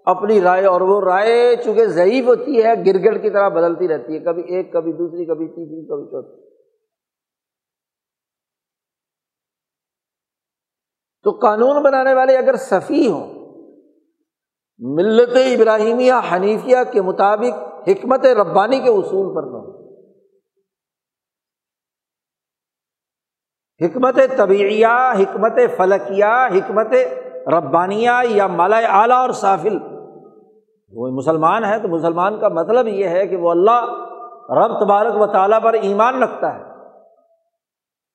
اپنی 0.06 0.40
رائے، 0.40 0.66
اور 0.66 0.80
وہ 0.80 1.00
رائے 1.00 1.54
چونکہ 1.64 1.86
ضعیف 1.86 2.26
ہوتی 2.26 2.62
ہے 2.62 2.74
گرگٹ 2.86 3.22
کی 3.22 3.30
طرح 3.30 3.48
بدلتی 3.48 3.88
رہتی 3.88 4.14
ہے، 4.14 4.18
کبھی 4.18 4.42
ایک، 4.42 4.72
کبھی 4.72 4.92
دوسری، 4.92 5.24
کبھی 5.24 5.46
تیسری، 5.46 5.86
کبھی 5.86 6.04
چوتھی۔ 6.04 6.44
تو 11.24 11.30
قانون 11.30 11.82
بنانے 11.82 12.14
والے 12.14 12.36
اگر 12.36 12.56
صفی 12.56 13.08
ہوں، 13.08 13.34
ملت 14.80 15.36
ابراہیمیہ 15.36 16.12
حنیفیہ 16.32 16.76
کے 16.92 17.02
مطابق 17.02 17.88
حکمت 17.88 18.26
ربانی 18.36 18.78
کے 18.80 18.90
اصول 18.90 19.34
پر 19.34 19.50
نہ 19.50 19.64
حکمت 23.80 24.18
طبیعیہ، 24.36 24.94
حکمت 25.18 25.58
فلکیہ، 25.76 26.34
حکمت 26.54 26.94
ربانیہ 27.46 28.10
یا 28.28 28.46
مالا 28.46 28.78
اعلیٰ 29.00 29.20
اور 29.20 29.30
سافل 29.30 29.76
وہ 30.96 31.08
مسلمان 31.08 31.64
ہے 31.64 31.78
تو 31.78 31.88
مسلمان 31.88 32.40
کا 32.40 32.48
مطلب 32.48 32.88
یہ 32.88 33.08
ہے 33.08 33.26
کہ 33.26 33.36
وہ 33.36 33.50
اللہ 33.50 33.84
رب 34.50 34.80
تبارک 34.80 35.20
و 35.20 35.26
تعالیٰ 35.26 35.62
پر 35.62 35.72
ایمان 35.72 36.22
رکھتا 36.22 36.54
ہے۔ 36.54 36.62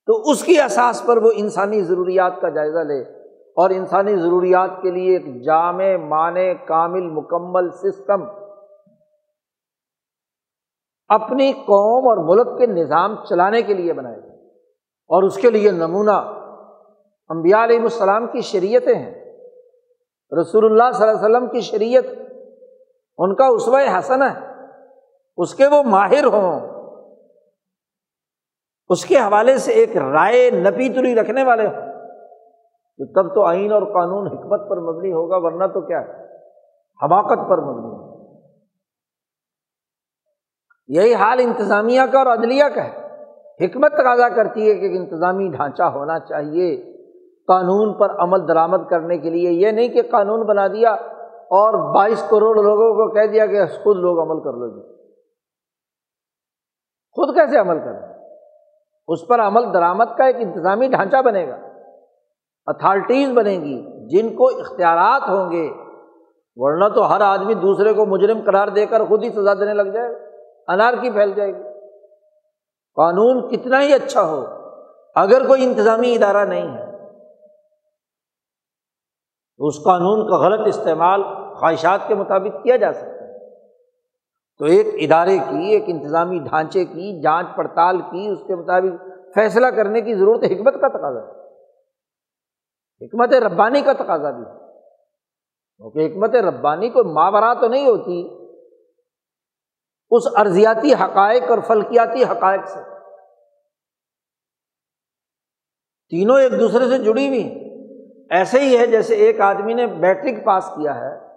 تو 0.06 0.22
اس 0.32 0.44
کی 0.44 0.62
احساس 0.62 1.06
پر 1.06 1.18
وہ 1.18 1.32
انسانی 1.36 1.82
ضروریات 1.82 2.42
کا 2.42 2.50
جائزہ 2.50 2.80
لے 2.80 3.02
اور 3.34 3.70
انسانی 3.70 4.16
ضروریات 4.16 4.70
کے 4.82 4.92
لیے 4.92 5.18
ایک 5.18 5.44
جامع، 5.44 5.98
معنی، 5.98 6.54
کامل، 6.54 7.10
مکمل 7.10 7.70
سسٹم 7.70 8.24
اپنی 11.08 11.52
قوم 11.52 12.08
اور 12.08 12.18
ملک 12.18 12.60
کے 12.60 12.68
نظام 12.68 13.16
چلانے 13.30 13.62
کے 13.62 13.74
لیے 13.74 13.94
بنائے 13.94 14.18
اور 15.10 15.24
اس 15.24 15.36
کے 15.36 15.50
لیے 15.50 15.72
نمونہ 15.72 16.38
امبیا 17.30 17.64
علیہ 17.64 17.80
السلام 17.80 18.28
کی 18.28 18.42
شریعتیں 18.42 18.96
ہیں۔ 18.96 19.14
رسول 20.42 20.66
اللہ 20.66 20.92
صلی 20.94 21.08
اللہ 21.08 21.26
علیہ 21.26 21.36
وسلم 21.36 21.50
کی 21.50 21.62
شریعت 21.62 22.31
ان 23.24 23.36
کا 23.36 23.46
اسوہ 23.46 23.80
حسن 24.00 24.22
ہے۔ 24.22 24.64
اس 25.38 25.56
کے 25.56 25.68
وہ 25.68 25.84
ماہر 25.84 26.24
ہوں۔ 26.24 26.60
اس 28.90 29.06
کے 29.06 29.18
حوالے 29.18 29.58
سے 29.58 29.72
ایک 29.72 29.98
رائے 29.98 30.50
نپی 30.52 30.90
تری 30.90 31.16
رکھنے 31.16 31.44
والے 31.44 31.68
ہوں۔ 31.68 31.92
تو 32.98 33.06
تب 33.06 33.36
تو 33.36 33.44
آئین 33.44 33.72
اور 33.72 33.82
قانون 33.82 34.28
حکمت 34.28 34.70
پر 34.70 34.78
مبنی 34.78 35.12
ہوگا، 35.12 35.38
ورنہ 35.38 35.66
تو 35.66 35.82
کیا؟ 35.82 36.02
ہے 36.02 36.26
حماقت 37.04 37.50
پر 37.50 37.58
مبنی 37.58 37.86
ہوگا 37.86 38.12
یہی 40.88 41.14
حال 41.14 41.40
انتظامیہ 41.42 42.02
کا 42.12 42.20
اور 42.20 42.28
عدلیہ 42.28 42.64
کا 42.76 42.84
ہے۔ 42.84 43.02
حکمت 43.66 43.92
تقاضا 43.92 44.30
کرتی 44.30 44.70
ہے 44.70 44.76
کہ 44.76 44.98
انتظامی 44.98 45.48
ڈھانچہ 45.48 45.84
ہونا 45.84 46.20
چاہیے۔ 46.20 46.98
قانون 47.48 47.98
پر 47.98 48.16
عمل 48.20 48.48
درآمد 48.48 48.90
کرنے 48.90 49.18
کے 49.18 49.30
لیے 49.30 49.52
یہ 49.52 49.72
نہیں 49.72 49.88
کہ 49.88 50.02
قانون 50.12 50.46
بنا 50.46 50.68
دیا۔ 50.68 50.96
اور 51.52 51.94
بائیس 51.96 52.24
کروڑ 52.30 52.56
لوگوں 52.56 52.94
کو 52.94 53.14
کہہ 53.14 53.32
دیا 53.32 53.46
کہ 53.46 53.66
خود 53.66 53.98
لوگ 53.98 54.20
عمل 54.20 54.44
کر 54.44 54.54
لو 54.54 54.70
جی۔ 54.70 55.04
خود 57.12 57.36
کیسے 57.36 57.58
عمل 57.58 57.80
کریں؟ 57.80 58.28
اس 59.08 59.28
پر 59.28 59.42
عمل 59.42 59.74
درآمد 59.74 60.18
کا 60.18 60.26
ایک 60.26 60.36
انتظامی 60.40 60.88
ڈھانچہ 60.88 61.22
بنے 61.22 61.48
گا۔ 61.48 61.58
اتھارٹیز 62.66 63.32
بنے 63.32 63.58
گی۔ 63.58 64.08
جن 64.08 64.36
کو 64.36 64.48
اختیارات 64.48 65.22
ہوں 65.30 65.52
گے، 65.52 65.70
ورنہ 66.56 66.86
تو 66.96 67.16
ہر 67.16 67.22
آدمی 67.22 67.54
دوسرے 67.54 67.94
کو 67.94 68.06
مجرم 68.06 68.40
قرار 68.46 68.68
دے 68.68 68.86
کر 68.86 69.06
خود 69.06 69.24
ہی 69.24 69.30
سزا 69.30 69.54
دینے 69.54 69.74
لگ 69.74 69.92
جائے۔ 69.94 70.10
گا 70.10 70.74
انار 70.74 70.94
کی 70.94 71.12
پھیل 71.12 71.34
جائے 71.34 71.52
گی۔ 71.52 71.64
قانون 72.96 73.50
کتنا 73.50 73.82
ہی 73.82 73.94
اچھا 73.94 74.22
ہو، 74.22 74.46
اگر 75.16 75.48
کوئی 75.48 75.64
انتظامی 75.64 76.16
ادارہ 76.16 76.46
نہیں 76.46 76.78
ہے، 76.78 76.92
اس 79.58 79.84
قانون 79.84 80.30
کا 80.30 80.38
غلط 80.38 80.68
استعمال 80.68 81.24
خواہشات 81.62 82.00
کے 82.08 82.16
مطابق 82.16 82.64
کیا 82.64 82.76
جا 82.76 82.94
سکتا 82.94 83.28
ہے۔ 83.28 83.56
تو 84.58 84.66
ایک 84.66 84.88
ادارے 84.94 85.38
کی، 85.38 85.68
ایک 85.68 85.84
انتظامی 85.88 86.40
ڈھانچے 86.40 86.86
کی، 86.86 87.22
جانچ 87.22 87.48
پڑتال 87.56 88.02
کی، 88.02 88.28
اس 88.28 88.40
کے 88.48 88.56
مطابق 88.56 89.06
فیصلہ 89.36 89.68
کرنے 89.68 90.02
کی 90.02 90.16
ضرورت، 90.16 90.44
حکمت 90.44 90.74
کا 90.74 90.88
تقاضا 90.88 91.20
ہے 91.20 91.42
حکمت 93.06 93.34
ربانی 93.34 93.82
کا 93.82 93.94
تقاضا 93.94 94.32
بھی۔ 94.32 94.44
ہے 94.46 94.68
کیونکہ 95.78 96.08
حکمت 96.08 96.36
ربانی 96.36 96.90
کو 96.90 97.04
ماورا 97.04 97.54
تو 97.54 97.68
نہیں 97.68 97.88
ہوتی۔ 97.88 98.42
اس 100.12 100.24
ارضیاتی 100.38 100.94
حقائق 100.94 101.44
اور 101.50 101.60
فلکیاتی 101.68 102.24
حقائق 102.24 102.68
سے۔ 102.68 102.80
تینوں 106.10 106.40
ایک 106.40 106.52
دوسرے 106.60 106.86
سے 106.86 106.98
جڑی 106.98 107.28
ہوئی 107.28 107.72
ایسے 108.30 108.60
ہی 108.60 108.78
ہے 108.78 108.88
جیسے 108.88 109.16
ایک 109.16 109.42
آدمی 109.42 109.74
نے 109.74 109.86
میٹرک 109.86 110.46
پاس 110.46 110.68
کیا 110.68 110.96
ہے۔ 110.96 111.31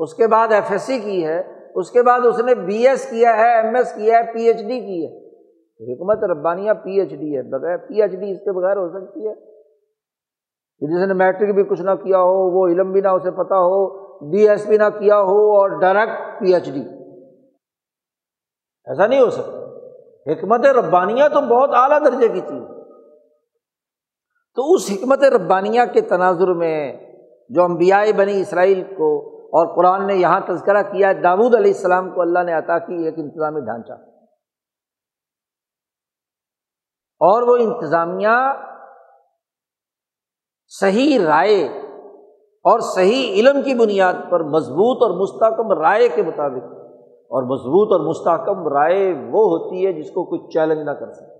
اس 0.00 0.14
کے 0.14 0.26
بعد 0.26 0.52
ایف 0.52 0.70
ایس 0.70 0.82
سی 0.82 0.98
کی 0.98 1.26
ہے، 1.26 1.42
اس 1.74 1.90
کے 1.90 2.02
بعد 2.02 2.20
اس 2.24 2.38
نے 2.38 2.54
بی 2.54 2.88
ایس 2.88 3.10
کیا 3.10 3.36
ہے 3.36 3.60
ایم 3.60 3.74
ایس 3.74 3.92
کیا 3.92 4.18
ہے 4.18 4.32
پی 4.32 4.42
ایچ 4.42 4.56
ڈی 4.56 4.80
کی 4.80 5.06
ہے۔ 5.06 5.94
حکمت 5.94 6.24
ربانیہ 6.24 6.72
پی 6.72 7.00
ایچ 7.00 7.10
ڈی 7.10 7.36
ہے، 7.36 7.42
بغیر 7.42 7.76
پی 7.76 8.02
ایچ 8.02 8.10
ڈی 8.10 8.30
اس 8.32 8.38
کے 8.38 8.52
بغیر 8.52 8.76
ہو 8.76 8.88
سکتی 8.88 9.28
ہے۔ 9.28 9.34
جس 10.80 11.08
نے 11.08 11.14
میٹرک 11.14 11.54
بھی 11.54 11.64
کچھ 11.64 11.82
نہ 11.82 11.90
کیا 11.90 12.18
ہو، 12.18 12.50
وہ 12.50 12.68
علم 12.68 12.92
بھی 12.92 13.00
نہ 13.00 13.08
اسے 13.08 13.30
پتا 13.30 13.56
ہو 13.56 14.10
بی 14.30 14.48
ایس 14.48 14.66
بھی 14.66 14.76
نہ 14.76 14.88
کیا 14.98 15.20
ہو 15.20 15.56
اور 15.56 15.80
ڈائریکٹ 15.80 16.40
پی 16.40 16.54
ایچ 16.54 16.70
ڈی 16.70 16.80
ایسا 18.86 19.06
نہیں 19.06 19.20
ہو 19.20 19.30
سکتا۔ 19.30 19.58
حکمت 20.32 20.66
ربانیہ 20.66 21.24
تو 21.32 21.40
بہت 21.40 21.70
اعلیٰ 21.74 22.04
درجے 22.04 22.28
کی 22.28 22.40
چیز 22.40 22.62
تو 24.54 24.72
اس 24.72 24.90
حکمت 24.92 25.24
ربانیہ 25.24 25.80
کے 25.92 26.00
تناظر 26.00 26.52
میں 26.52 26.92
جو 27.48 27.62
امبیائی 27.62 28.12
بنی 28.12 28.40
اسرائیل 28.40 28.82
کو 28.82 29.39
اور 29.52 29.76
قرآن 29.76 30.06
نے 30.06 30.14
یہاں 30.14 30.40
تذکرہ 30.48 30.82
کیا 30.82 31.12
داود 31.12 31.54
علیہ 31.54 31.72
السلام 31.72 32.10
کو 32.14 32.20
اللہ 32.20 32.38
نے 32.38 32.52
عطا 32.52 32.78
کی 32.78 32.94
ایک 32.94 33.14
انتظامی 33.18 33.60
ڈھانچہ۔ 33.60 33.92
اور 37.20 37.42
وہ 37.42 37.56
انتظامیہ 37.56 38.36
صحیح 40.66 41.18
رائے 41.26 41.64
اور 42.64 42.80
صحیح 42.80 43.32
علم 43.32 43.62
کی 43.62 43.74
بنیاد 43.74 44.14
پر 44.30 44.40
مضبوط 44.40 45.02
اور 45.02 45.10
مستحکم 45.10 45.72
رائے 45.80 46.08
کے 46.08 46.22
مطابق، 46.22 46.64
اور 47.30 47.42
مضبوط 47.42 47.92
اور 47.92 48.00
مستحکم 48.00 48.68
رائے 48.68 49.12
وہ 49.12 49.44
ہوتی 49.48 49.86
ہے 49.86 49.92
جس 49.92 50.10
کو 50.10 50.24
کوئی 50.24 50.50
چیلنج 50.50 50.78
نہ 50.78 50.90
کر 50.90 51.12
سکے۔ 51.12 51.38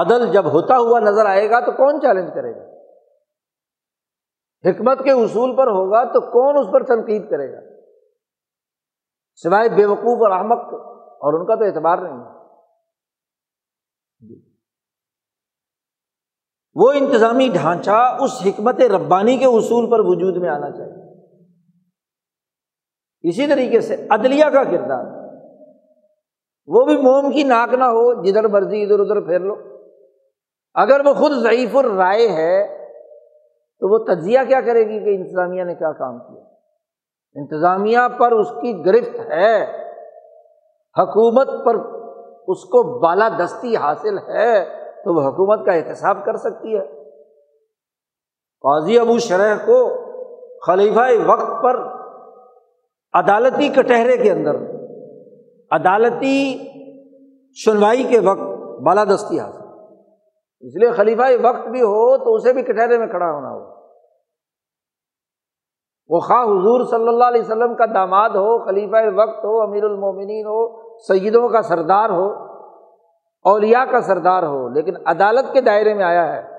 عدل 0.00 0.32
جب 0.32 0.46
ہوتا 0.46 0.78
ہوا 0.78 1.00
نظر 1.00 1.26
آئے 1.26 1.50
گا 1.50 1.60
تو 1.60 1.72
کون 1.72 2.00
چیلنج 2.00 2.30
کرے 2.34 2.56
گا؟ 2.56 2.77
حکمت 4.64 5.04
کے 5.04 5.10
اصول 5.10 5.56
پر 5.56 5.66
ہوگا 5.66 6.04
تو 6.04 6.20
کون 6.20 6.58
اس 6.58 6.72
پر 6.72 6.82
تنقید 6.82 7.30
کرے 7.30 7.52
گا؟ 7.52 7.60
سوائے 9.34 9.68
بے 9.68 9.84
وقوف 9.84 10.22
اور 10.22 10.30
احمد 10.30 10.74
اور 10.96 11.40
ان 11.40 11.46
کا 11.46 11.54
تو 11.54 11.64
اعتبار 11.64 11.98
نہیں 11.98 12.18
ہے۔ 12.18 12.38
جی 14.28 14.52
وہ 16.74 16.92
انتظامی 16.92 17.48
ڈھانچہ 17.48 18.16
اس 18.20 18.46
حکمت 18.46 18.80
ربانی 18.80 19.36
کے 19.36 19.44
اصول 19.44 19.90
پر 19.90 19.98
وجود 20.00 20.36
میں 20.36 20.48
آنا 20.48 20.70
چاہیے۔ 20.70 21.26
اسی 23.28 23.46
طریقے 23.46 23.80
سے 23.80 24.06
عدلیہ 24.10 24.44
کا 24.44 24.64
کردار۔ 24.64 25.04
وہ 26.66 26.84
بھی 26.84 26.96
موم 26.96 27.32
کی 27.32 27.42
ناک 27.42 27.74
نہ 27.74 27.84
ہو، 27.84 28.22
جدھر 28.22 28.48
مرضی 28.48 28.82
ادھر 28.82 28.98
ادھر 28.98 29.20
پھیر 29.20 29.40
لو۔ 29.40 29.56
اگر 30.74 31.06
وہ 31.06 31.14
خود 31.14 31.32
ضعیف 31.32 31.76
الرائے 31.76 32.28
ہے 32.28 32.87
تو 33.80 33.92
وہ 33.92 34.14
تجزیہ 34.14 34.38
کیا 34.48 34.60
کرے 34.60 34.80
گی 34.80 35.04
کہ 35.04 35.22
انتظامیہ 35.22 35.64
نے 35.64 35.74
کیا 35.74 35.92
کام 35.92 36.18
کیا؟ 36.18 36.44
انتظامیہ 37.34 37.98
پر 38.18 38.32
اس 38.32 38.50
کی 38.50 38.86
گرفت 38.86 39.20
ہے۔ 39.20 39.64
حکومت 40.98 41.46
پر 41.46 41.74
اس 42.48 42.64
کو 42.64 42.98
بالادستی 42.98 43.76
حاصل 43.76 44.18
ہے 44.18 44.64
تو 45.04 45.14
وہ 45.14 45.28
حکومت 45.28 45.66
کا 45.66 45.72
احتساب 45.72 46.24
کر 46.24 46.36
سکتی 46.36 46.78
ہے۔ 46.78 46.86
قاضی 48.62 48.98
ابو 48.98 49.18
شرح 49.18 49.56
کو 49.66 50.08
خلیفہ 50.66 51.30
وقت 51.30 51.62
پر 51.62 51.80
عدالتی 53.12 53.68
کٹہرے 53.68 54.16
کے 54.16 54.30
اندر، 54.30 54.56
عدالتی 55.70 56.58
سنوائی 57.64 58.04
کے 58.04 58.18
وقت 58.18 58.80
بالادستی 58.80 59.40
حاصل۔ 59.40 59.67
اس 60.60 60.76
لیے 60.76 60.90
خلیفہ 60.90 61.22
وقت 61.42 61.68
بھی 61.68 61.82
ہو 61.82 62.24
تو 62.24 62.34
اسے 62.34 62.52
بھی 62.52 62.62
کٹہرے 62.62 62.98
میں 62.98 63.06
کھڑا 63.06 63.26
ہونا 63.26 63.50
ہو۔ 63.50 63.78
وہ 66.08 66.20
خواہ 66.20 66.42
حضور 66.42 66.84
صلی 66.84 67.08
اللہ 67.08 67.24
علیہ 67.24 67.40
وسلم 67.40 67.74
کا 67.74 67.84
داماد 67.94 68.30
ہو، 68.30 68.64
خلیفہ 68.64 68.96
وقت 69.16 69.44
ہو، 69.44 69.62
امیر 69.62 69.84
المومنین 69.84 70.46
ہو، 70.46 70.82
سیدوں 70.98 71.48
کا 71.48 71.62
سردار 71.62 72.10
ہو 72.10 72.48
اولیا 73.44 73.84
کا 73.90 74.00
سردار 74.00 74.42
ہو، 74.42 74.68
لیکن 74.68 74.96
عدالت 75.06 75.52
کے 75.52 75.60
دائرے 75.60 75.94
میں 75.94 76.04
آیا 76.04 76.36
ہے۔ 76.36 76.58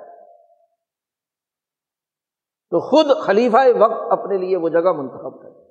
تو 2.71 2.79
خود 2.79 3.25
خلیفہ 3.25 3.57
وقت 3.79 4.11
اپنے 4.11 4.37
لیے 4.37 4.57
وہ 4.57 4.69
جگہ 4.69 4.91
منتخب 4.91 5.41
کرے 5.41 5.69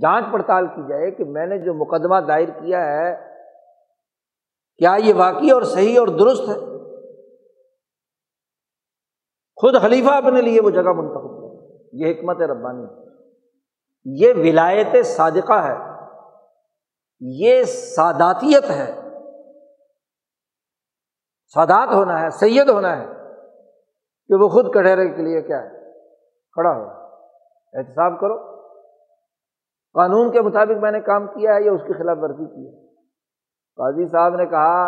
جانچ 0.00 0.24
پڑتال 0.32 0.66
کی 0.66 0.88
جائے 0.88 1.10
کہ 1.10 1.24
میں 1.24 1.46
نے 1.46 1.58
جو 1.58 1.74
مقدمہ 1.74 2.20
دائر 2.28 2.48
کیا 2.48 2.86
ہے 2.86 3.27
کیا 4.78 4.96
یہ 4.98 5.14
واقعی 5.14 5.50
اور 5.50 5.62
صحیح 5.62 6.00
اور 6.00 6.08
درست 6.08 6.42
ہے؟ 6.48 6.54
خود 9.56 9.80
خلیفہ 9.80 10.10
اپنے 10.10 10.40
لیے 10.40 10.60
وہ 10.60 10.70
جگہ 10.70 10.92
منتخب 10.92 11.30
کرے 11.30 11.78
یہ 11.92 12.14
حکمت 12.14 12.36
ربانی 12.36 13.08
یہ 14.04 14.34
ولایت 14.36 15.06
صادقہ 15.06 15.52
ہے۔ 15.52 15.76
یہ 17.20 17.62
ساداتیت 17.62 18.70
ہے۔ 18.70 18.94
سادات 21.54 21.88
ہونا 21.94 22.20
ہے، 22.20 22.30
سید 22.30 22.68
ہونا 22.68 23.00
ہے۔ 23.00 23.06
کہ 24.28 24.34
وہ 24.34 24.48
خود 24.48 24.70
کٹہرے 24.70 25.08
کے 25.08 25.22
لیے 25.22 25.42
کیا 25.42 25.62
ہے؟ 25.62 25.92
کھڑا 26.52 26.70
ہو۔ 26.70 26.90
احتساب 27.72 28.20
کرو۔ 28.20 28.58
قانون 29.94 30.32
کے 30.32 30.40
مطابق 30.40 30.82
میں 30.82 30.92
نے 30.92 31.00
کام 31.00 31.26
کیا 31.26 31.54
ہے 31.54 31.64
یا 31.64 31.72
اس 31.72 31.80
کی 31.86 31.92
خلاف 31.92 32.16
ورزی 32.20 32.44
کی 32.44 32.76
ہے؟ 32.76 32.87
قاضی 33.78 34.06
صاحب 34.06 34.36
نے 34.36 34.46
کہا، 34.46 34.84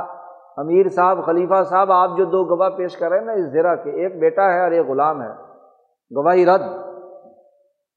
امیر 0.56 0.88
صاحب، 0.88 1.24
خلیفہ 1.26 1.62
صاحب، 1.70 1.92
آپ 1.92 2.16
جو 2.18 2.24
دو 2.24 2.44
گواہ 2.44 2.68
پیش 2.68 2.96
کر 2.96 3.08
رہے 3.10 3.18
ہیں 3.18 3.24
نا 3.24 3.32
اس 3.32 3.52
زیرہ 3.52 3.74
کے، 3.74 3.90
ایک 3.90 4.18
بیٹا 4.20 4.52
ہے 4.52 4.60
اور 4.62 4.70
ایک 4.70 4.86
غلام 4.86 5.22
ہے، 5.22 5.28
گواہی 6.10 6.46
رد۔ 6.46 6.62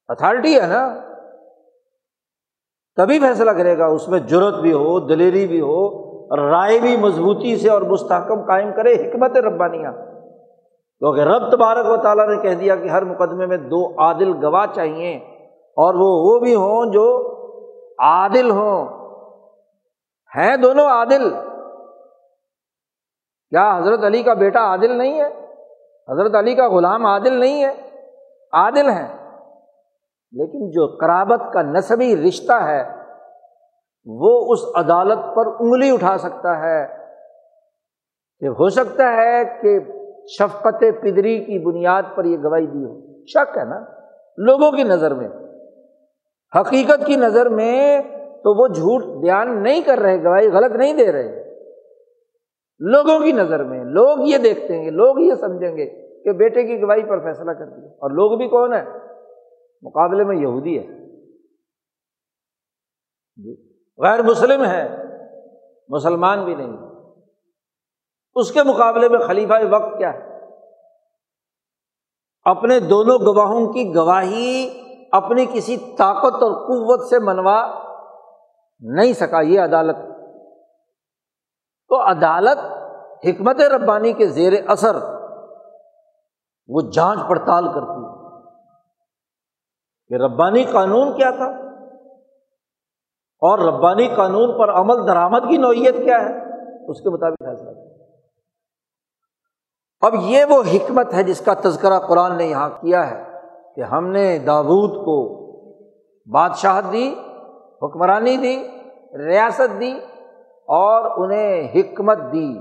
اتھارٹی 0.10 0.56
ہے 0.62 0.68
نا؟ 0.68 0.88
تبھی 2.98 3.20
فیصلہ 3.20 3.52
کرے 3.52 3.78
گا، 3.78 3.86
اس 3.86 4.08
میں 4.08 4.20
جرت 4.20 4.56
بھی 4.62 4.74
ہو، 4.74 5.00
دلیری 5.00 5.48
بھی 5.48 5.62
ہو، 5.62 5.82
رائے 6.38 6.80
بھی 6.80 6.96
مضبوطی 6.98 7.56
سے 7.58 7.70
اور 7.70 7.82
مستحکم 7.82 8.41
قائم 8.41 8.72
کرے 8.76 8.94
حکمت 8.94 9.38
ربانیہ۔ 9.38 9.89
کیونکہ 11.02 11.22
رب 11.22 11.52
تبارک 11.52 11.89
و 11.89 11.96
تعالیٰ 11.98 12.28
نے 12.28 12.41
کہہ 12.41 12.56
دیا 12.56 12.76
کہ 12.76 12.88
ہر 12.88 13.04
مقدمے 13.04 13.46
میں 13.46 13.58
دو 13.58 13.86
عادل 14.02 14.34
گواہ 14.46 14.66
چاہیے، 14.76 15.16
اور 15.78 15.96
وہ 15.96 16.10
وہ 16.24 16.39
بھی 16.39 16.56
ہوں 16.56 16.91
جو 16.91 17.06
عادل 18.00 18.50
ہوں۔ 18.52 19.03
ہیں 20.38 20.58
دونوں 20.58 20.86
عادل۔ 20.86 21.30
کیا 23.50 23.78
حضرت 23.78 24.04
علی 24.04 24.24
کا 24.24 24.34
بیٹا 24.34 24.60
عادل 24.60 24.98
نہیں 24.98 25.22
ہے؟ 25.22 25.28
حضرت 26.10 26.36
علی 26.36 26.56
کا 26.56 26.70
غلام 26.70 27.06
عادل 27.06 27.34
نہیں 27.34 27.64
ہے؟ 27.64 27.72
عادل 28.54 28.90
ہیں۔ 28.90 29.40
لیکن 30.32 30.70
جو 30.70 30.98
کرابت 30.98 31.54
کا 31.54 31.62
نصبی 31.62 32.28
رشتہ 32.28 32.54
ہے، 32.54 32.84
وہ 34.06 34.54
اس 34.54 34.60
عدالت 34.76 35.36
پر 35.36 35.46
انگلی 35.60 35.92
اٹھا 35.92 36.18
سکتا 36.18 36.60
ہے۔ 36.60 36.88
کہ 38.40 38.46
ہو 38.46 38.70
سکتا 38.70 39.14
ہے 39.14 39.60
کہ 39.62 39.80
شفقت 40.28 40.84
پدری 41.02 41.44
کی 41.44 41.60
بنیاد 41.60 42.04
پر 42.16 42.26
یہ 42.26 42.38
گواہی 42.44 42.68
دی 42.68 42.84
ہو۔ 42.84 43.26
شک 43.26 43.58
ہے 43.58 43.64
نا؟ 43.64 43.80
لوگوں 44.38 44.72
کی 44.72 44.84
نظر 44.84 45.14
میں، 45.14 45.28
حقیقت 46.60 47.06
کی 47.06 47.16
نظر 47.16 47.50
میں 47.50 48.02
تو 48.44 48.62
وہ 48.62 48.68
جھوٹ 48.68 49.24
بیان 49.24 49.64
نہیں 49.64 49.82
کر 49.82 49.98
رہے 49.98 50.24
گواہی 50.24 50.48
غلط 50.48 50.72
نہیں 50.72 50.94
دے 50.94 51.12
رہے۔ 51.12 51.44
لوگوں 52.80 53.20
کی 53.20 53.32
نظر 53.32 53.64
میں، 53.64 53.84
لوگ 53.84 54.18
یہ 54.20 54.38
دیکھتے 54.38 54.78
ہیں، 54.78 54.91
لوگ 54.91 55.20
یہ 55.20 55.34
سمجھیں 55.36 55.78
گے 55.78 55.86
کہ 56.24 56.32
بیٹے 56.32 56.64
کی 56.64 56.82
گواہی 56.82 57.04
پر 57.04 57.20
فیصلہ 57.20 57.52
کر 57.52 57.66
دیا۔ 57.66 57.88
اور 57.88 58.10
لوگ 58.12 58.38
بھی 58.38 58.48
کون 58.48 58.74
ہے 58.74 58.86
مقابلے 59.82 60.24
میں 60.24 60.36
یہودی 60.36 60.80
ہے 60.80 61.04
غیر 63.98 64.22
مسلم 64.22 64.66
ہے 64.66 64.98
مسلمان 65.89 66.46
بھی 66.46 66.56
نہیں۔ 66.56 66.78
اس 68.36 68.52
کے 68.52 68.64
مقابلے 68.64 69.10
میں 69.10 69.20
خلیفہ 69.20 69.54
وقت 69.72 69.98
کیا 69.98 70.14
ہے؟ 70.14 70.34
اپنے 72.44 72.80
دونوں 72.80 73.20
گواہوں 73.20 73.74
کی 73.74 73.96
گواہی 73.96 74.70
اپنی 75.12 75.46
کسی 75.54 75.78
طاقت 75.78 76.44
اور 76.44 76.52
قوت 76.52 77.10
سے 77.10 77.20
منوا 77.20 77.83
نہیں 78.80 79.14
سکا 79.14 79.42
یہ 79.42 79.62
عدالت۔ 79.62 79.96
تو 81.90 82.02
عدالت 82.02 82.58
حکمت 83.26 83.62
ربانی 83.62 84.14
کے 84.14 84.28
زیر 84.28 84.54
اثر 84.68 84.96
وہ 86.68 86.82
جانچ 86.94 87.20
پڑتال 87.30 87.68
کرتی 87.68 88.06
ہے 88.06 88.14
کہ 90.08 90.24
ربانی 90.24 90.64
قانون 90.64 91.18
کیا 91.18 91.32
تھا 91.32 91.46
اور 93.42 93.60
ربانی 93.60 94.08
قانون 94.16 94.60
پر 94.60 94.70
عمل 94.70 95.08
درآمد 95.08 95.40
کی 95.50 95.58
نوعیت 95.58 95.96
کیا 95.96 96.22
ہے، 96.22 96.32
اس 96.92 97.02
کے 97.02 97.10
مطابق 97.10 97.44
فیصلہ۔ 97.46 97.70
اب 100.02 100.14
یہ 100.22 100.46
وہ 100.46 100.64
حکمت 100.74 101.14
ہے 101.14 101.24
جس 101.24 101.46
کا 101.46 101.54
تذکرہ 101.54 102.00
قرآن 102.00 102.38
نے 102.38 102.46
یہاں 102.46 102.70
کیا 102.70 103.12
ہے 103.12 103.24
کہ 103.76 103.82
ہم 103.82 104.08
نے 104.08 104.40
داود 104.40 105.06
کو 105.06 105.44
بادشاہت 106.32 106.84
دی 106.94 107.16
حکمرانی 107.84 108.38
دی، 108.38 108.68
ریاست 109.18 109.80
دی 109.80 110.00
اور 110.68 111.24
انہیں 111.24 111.68
حکمت 111.76 112.18
دی۔ 112.34 112.60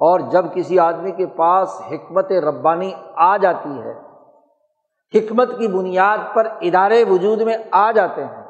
اور 0.00 0.20
جب 0.20 0.44
کسی 0.54 0.78
آدمی 0.78 1.10
کے 1.10 1.26
پاس 1.26 1.82
حکمت 1.90 2.32
ربانی 2.32 2.92
آ 3.16 3.36
جاتی 3.36 3.78
ہے، 3.78 3.92
حکمت 5.14 5.58
کی 5.58 5.68
بنیاد 5.68 6.18
پر 6.34 6.46
ادارے 6.60 7.04
وجود 7.10 7.40
میں 7.40 7.56
آ 7.70 7.92
جاتے 7.92 8.24
ہیں 8.24 8.42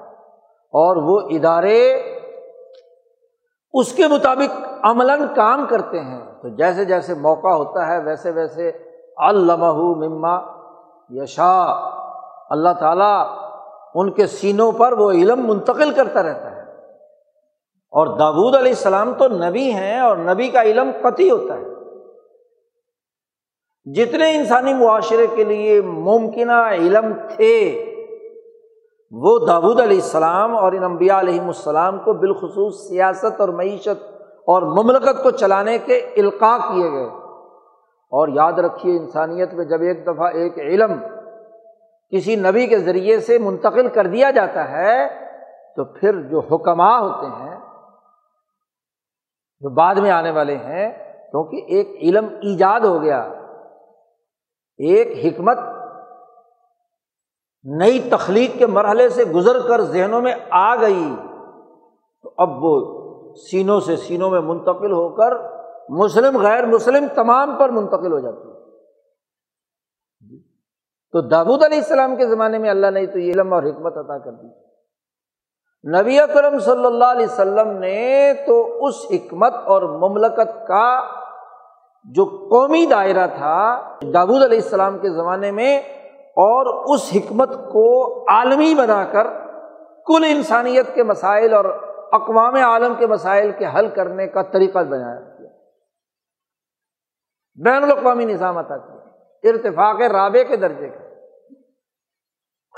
اور 0.72 0.96
وہ 0.96 1.20
ادارے 1.30 1.92
اس 3.72 3.92
کے 3.92 4.06
مطابق 4.06 4.66
عملاً 4.82 5.26
کام 5.36 5.66
کرتے 5.66 6.00
ہیں۔ 6.00 6.20
تو 6.42 6.48
جیسے 6.48 6.84
جیسے 6.84 7.14
موقع 7.14 7.48
ہوتا 7.48 7.86
ہے، 7.86 8.02
ویسے 8.02 8.30
ویسے 8.30 8.72
علامہ 9.16 9.72
مما 9.72 10.38
یشا 11.10 11.64
اللہ 12.50 12.72
تعالیٰ 12.80 13.26
ان 13.98 14.10
کے 14.10 14.26
سینوں 14.26 14.72
پر 14.72 14.92
وہ 14.92 15.10
علم 15.10 15.48
منتقل 15.48 15.92
کرتا 15.92 16.22
رہتا 16.22 16.56
ہے۔ 16.56 16.60
اور 17.90 18.06
داود 18.06 18.54
علیہ 18.54 18.72
السلام 18.72 19.14
تو 19.14 19.28
نبی 19.28 19.70
ہیں 19.70 20.00
اور 20.00 20.16
نبی 20.16 20.48
کا 20.48 20.62
علم 20.62 20.90
قطعی 21.02 21.30
ہوتا 21.30 21.54
ہے۔ 21.54 21.76
جتنے 23.94 24.36
انسانی 24.36 24.74
معاشرے 24.74 25.26
کے 25.36 25.44
لیے 25.44 25.80
ممکنہ 25.80 26.68
علم 26.70 27.12
تھے، 27.36 27.84
وہ 29.10 29.46
داود 29.46 29.80
علیہ 29.80 29.96
السلام 29.96 30.56
اور 30.56 30.72
ان 30.72 30.84
انبیاء 30.84 31.20
علیہم 31.20 31.46
السلام 31.46 31.98
کو 31.98 32.12
بالخصوص 32.12 32.88
سیاست 32.88 33.40
اور 33.40 33.48
معیشت 33.48 34.04
اور 34.24 34.62
مملکت 34.62 35.22
کو 35.22 35.30
چلانے 35.30 35.78
کے 35.78 35.94
القاع 36.16 36.58
کیے 36.58 36.90
گئے۔ 36.90 37.06
اور 38.10 38.28
یاد 38.28 38.52
رکھیے 38.52 38.96
انسانیت 38.96 39.54
میں 39.54 39.64
جب 39.64 39.80
ایک 39.80 40.06
دفعہ 40.06 40.26
ایک 40.26 40.58
علم 40.58 40.92
کسی 42.12 42.36
نبی 42.36 42.66
کے 42.66 42.78
ذریعے 42.78 43.20
سے 43.20 43.38
منتقل 43.38 43.88
کر 43.88 44.06
دیا 44.06 44.30
جاتا 44.30 44.70
ہے، 44.70 45.08
تو 45.76 45.84
پھر 45.84 46.22
جو 46.22 46.40
حکمہ 46.40 46.82
ہوتے 46.82 47.26
ہیں، 47.26 47.56
جو 49.60 49.70
بعد 49.70 49.94
میں 49.94 50.10
آنے 50.10 50.30
والے 50.30 50.56
ہیں، 50.56 50.92
کیونکہ 51.30 51.56
ایک 51.68 51.88
علم 52.00 52.24
ایجاد 52.24 52.80
ہو 52.80 53.02
گیا، 53.02 53.20
ایک 54.78 55.08
حکمت 55.24 55.58
نئی 57.64 58.08
تخلیق 58.10 58.58
کے 58.58 58.66
مرحلے 58.66 59.08
سے 59.08 59.24
گزر 59.24 59.68
کر 59.68 59.80
ذہنوں 59.80 60.22
میں 60.22 60.34
آ 60.50 60.76
گئی، 60.76 61.16
تو 62.22 62.30
اب 62.38 62.64
وہ 62.64 62.74
سینوں 63.34 63.80
سے 63.80 63.96
سینوں 63.96 64.30
میں 64.30 64.40
منتقل 64.40 64.92
ہو 64.92 65.08
کر 65.08 65.32
مسلم 65.88 66.38
غیر 66.38 66.66
مسلم 66.66 67.06
تمام 67.14 67.58
پر 67.58 67.68
منتقل 67.68 68.12
ہو 68.12 68.18
جاتی 68.18 68.48
ہے۔ 68.48 68.55
تو 71.16 71.28
دابود 71.28 71.64
علیہ 71.64 71.78
السلام 71.78 72.16
کے 72.16 72.26
زمانے 72.26 72.58
میں 72.58 72.70
اللہ 72.70 72.90
نے 72.90 73.06
تو 73.06 73.18
یہ 73.18 73.32
علم 73.32 73.52
اور 73.52 73.62
حکمت 73.62 73.96
عطا 73.96 74.18
کر 74.18 74.30
دی۔ 74.30 74.66
نبی 76.00 76.20
اکرم 76.20 76.58
صلی 76.58 76.86
اللہ 76.86 77.04
علیہ 77.04 77.26
وسلم 77.26 77.68
نے 77.68 78.32
تو 78.46 78.86
اس 78.86 78.94
حکمت 79.10 79.54
اور 79.54 79.82
مملکت 79.82 80.66
کا 80.66 81.02
جو 82.04 82.24
قومی 82.24 82.86
دائرہ 82.86 83.26
تھا 83.26 83.82
دابود 84.12 84.42
علیہ 84.42 84.62
السلام 84.62 84.98
کے 84.98 85.10
زمانے 85.10 85.50
میں 85.50 85.78
اور 86.20 86.94
اس 86.94 87.10
حکمت 87.16 87.50
کو 87.52 88.20
عالمی 88.30 88.74
بنا 88.74 89.04
کر 89.04 89.26
کل 90.06 90.24
انسانیت 90.28 90.94
کے 90.94 91.02
مسائل 91.02 91.54
اور 91.54 91.64
اقوام 92.12 92.54
عالم 92.54 92.94
کے 92.98 93.06
مسائل 93.06 93.52
کے 93.58 93.66
حل 93.74 93.88
کرنے 93.88 94.26
کا 94.26 94.42
طریقہ 94.42 94.78
بنایا۔ 94.78 95.20
کیا 95.20 95.48
بین 97.64 97.82
الاقوامی 97.82 98.24
نظام 98.24 98.58
عطا 98.58 98.76
کیا۔ 98.76 98.96
ارتفاق 99.50 100.00
رابع 100.00 100.42
کے 100.48 100.56
درجے 100.56 100.88
کا۔ 100.88 101.05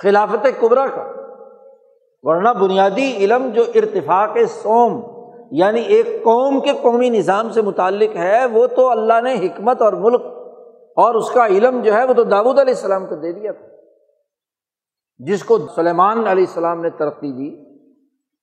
خلافت 0.03 0.47
قبرا 0.61 0.87
کا۔ 0.87 1.13
ورنہ 2.23 2.49
بنیادی 2.49 3.17
علم 3.17 3.49
جو 3.55 3.63
ارتفاق 3.75 4.37
سوم 4.49 5.19
یعنی 5.51 5.81
ایک 5.81 6.07
قوم 6.07 6.61
کے 6.61 6.71
قومی 6.83 7.11
نظام 7.11 7.51
سے 7.51 7.63
متعلق 7.63 8.17
ہے، 8.17 8.47
وہ 8.47 8.67
تو 8.67 8.91
اللہ 8.91 9.21
نے 9.21 9.35
حکمت 9.35 9.83
اور 9.83 9.93
ملک 9.93 10.23
اور 10.97 11.15
اس 11.15 11.31
کا 11.31 11.47
علم 11.47 11.83
جو 11.83 11.93
ہے، 11.93 12.05
وہ 12.05 12.13
تو 12.13 12.25
داود 12.25 12.59
علیہ 12.59 12.75
السلام 12.75 13.07
کو 13.07 13.15
دے 13.15 13.33
دیا 13.33 13.53
تھا۔ 13.53 13.67
جس 15.19 15.45
کو 15.45 15.59
سلیمان 15.59 16.19
علیہ 16.19 16.45
السلام 16.45 16.81
نے 16.81 16.91
ترقی 16.91 17.33
دی، 17.33 17.79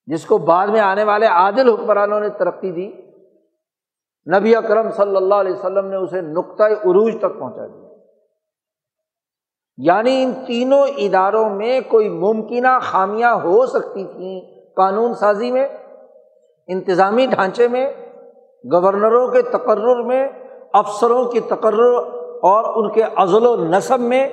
جس 0.06 0.26
کو 0.26 0.38
بعد 0.38 0.68
میں 0.68 0.80
آنے 0.80 1.03
والے 1.03 1.26
عادل 1.26 1.70
حکمرانوں 1.70 2.20
نے 2.20 2.30
ترقی 2.30 2.72
دی، 2.72 2.91
نبی 4.38 4.56
اکرم 4.56 4.91
صلی 4.91 5.16
اللہ 5.16 5.36
علیہ 5.36 5.53
وسلم 5.53 5.86
نے 5.86 5.95
اسے 5.95 6.22
نقطۂ 6.22 6.64
عروج 6.64 7.14
تک 7.18 7.39
پہنچا 7.39 7.68
دیا۔ 7.68 7.85
یعنی 9.78 10.23
ان 10.23 10.34
تینوں 10.45 10.88
اداروں 10.97 11.49
میں 11.49 11.82
کوئی 11.88 12.09
ممکنہ 12.09 12.80
خامیاں 12.82 13.36
ہو 13.36 13.65
سکتی 13.65 14.05
تھیں 14.05 14.41
قانون 14.76 15.13
سازی 15.13 15.51
میں، 15.51 15.67
انتظامی 16.67 17.26
ڈھانچے 17.26 17.67
میں، 17.67 17.91
گورنروں 18.73 19.28
کے 19.28 19.41
تقرر 19.41 20.03
میں، 20.03 20.28
افسروں 20.73 21.26
کی 21.26 21.39
تقرر 21.39 21.95
اور 22.41 22.84
ان 22.84 22.91
کے 22.91 23.03
عزل 23.15 23.45
و 23.45 23.55
نصب 23.55 23.99
میں۔ 23.99 24.28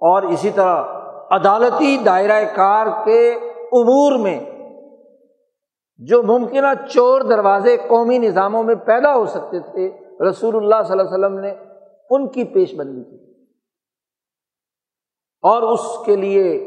اور 0.00 0.22
اسی 0.22 0.50
طرح 0.50 0.84
عدالتی 1.30 1.96
دائرۂ 1.96 2.42
کار 2.56 2.86
کے 3.04 3.30
امور 3.72 4.18
میں، 4.18 4.40
جو 5.98 6.22
ممکنہ 6.22 6.88
چور 6.88 7.20
دروازے 7.20 7.76
قومی 7.88 8.18
نظاموں 8.18 8.62
میں 8.62 8.74
پیدا 8.74 9.14
ہو 9.14 9.26
سکتے 9.26 9.60
تھے، 9.60 9.90
رسول 10.28 10.56
اللہ 10.56 10.82
صلی 10.86 10.98
اللہ 10.98 11.14
علیہ 11.14 11.26
وسلم 11.26 11.38
نے 11.38 11.54
ان 12.10 12.28
کی 12.28 12.44
پیش 12.44 12.74
بندی 12.74 13.04
کی۔ 13.04 13.29
اور 15.42 15.62
اس 15.62 16.04
کے 16.06 16.16
لیے 16.16 16.66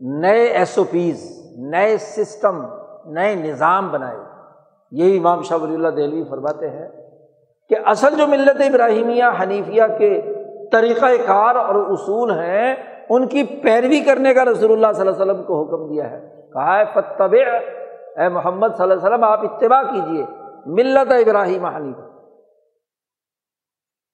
نئے 0.00 0.44
ایس 0.44 0.78
او 0.78 0.84
پیز 0.84 1.40
نئے 1.58 1.96
سسٹم، 1.96 2.64
نئے 3.04 3.34
نظام 3.34 3.88
بنائے۔ 3.88 4.16
یہی 4.90 5.18
امام 5.18 5.42
شاہ 5.42 5.58
ولی 5.58 5.74
اللہ 5.74 5.88
دہلوی 5.88 6.24
فرماتے 6.30 6.70
ہیں 6.70 6.88
کہ 7.68 7.76
اصل 7.84 8.16
جو 8.18 8.26
ملت 8.26 8.60
ابراہیمیہ، 8.60 9.24
حنیفیہ 9.42 9.82
کے 9.98 10.22
طریقۂ 10.72 11.10
کار 11.26 11.54
اور 11.54 11.74
اصول 11.74 12.30
ہیں، 12.30 12.74
ان 13.08 13.28
کی 13.28 13.42
پیروی 13.42 14.00
کرنے 14.00 14.34
کا 14.34 14.44
رسول 14.44 14.72
اللہ 14.72 14.92
صلی 14.92 15.08
اللہ 15.08 15.22
علیہ 15.22 15.32
وسلم 15.32 15.42
کو 15.42 15.62
حکم 15.62 15.94
دیا 15.94 16.10
ہے۔ 16.10 16.50
کہا 16.52 16.78
ہے 16.78 16.84
فتب 16.94 17.34
اے 18.16 18.28
محمد 18.28 18.68
صلی 18.76 18.82
اللہ 18.82 18.94
علیہ 18.94 19.06
وسلم، 19.06 19.24
آپ 19.24 19.40
اتباع 19.42 19.82
کیجیے 19.82 20.24
ملت 20.66 21.12
ابراہیم 21.12 21.66
حنیف 21.66 21.96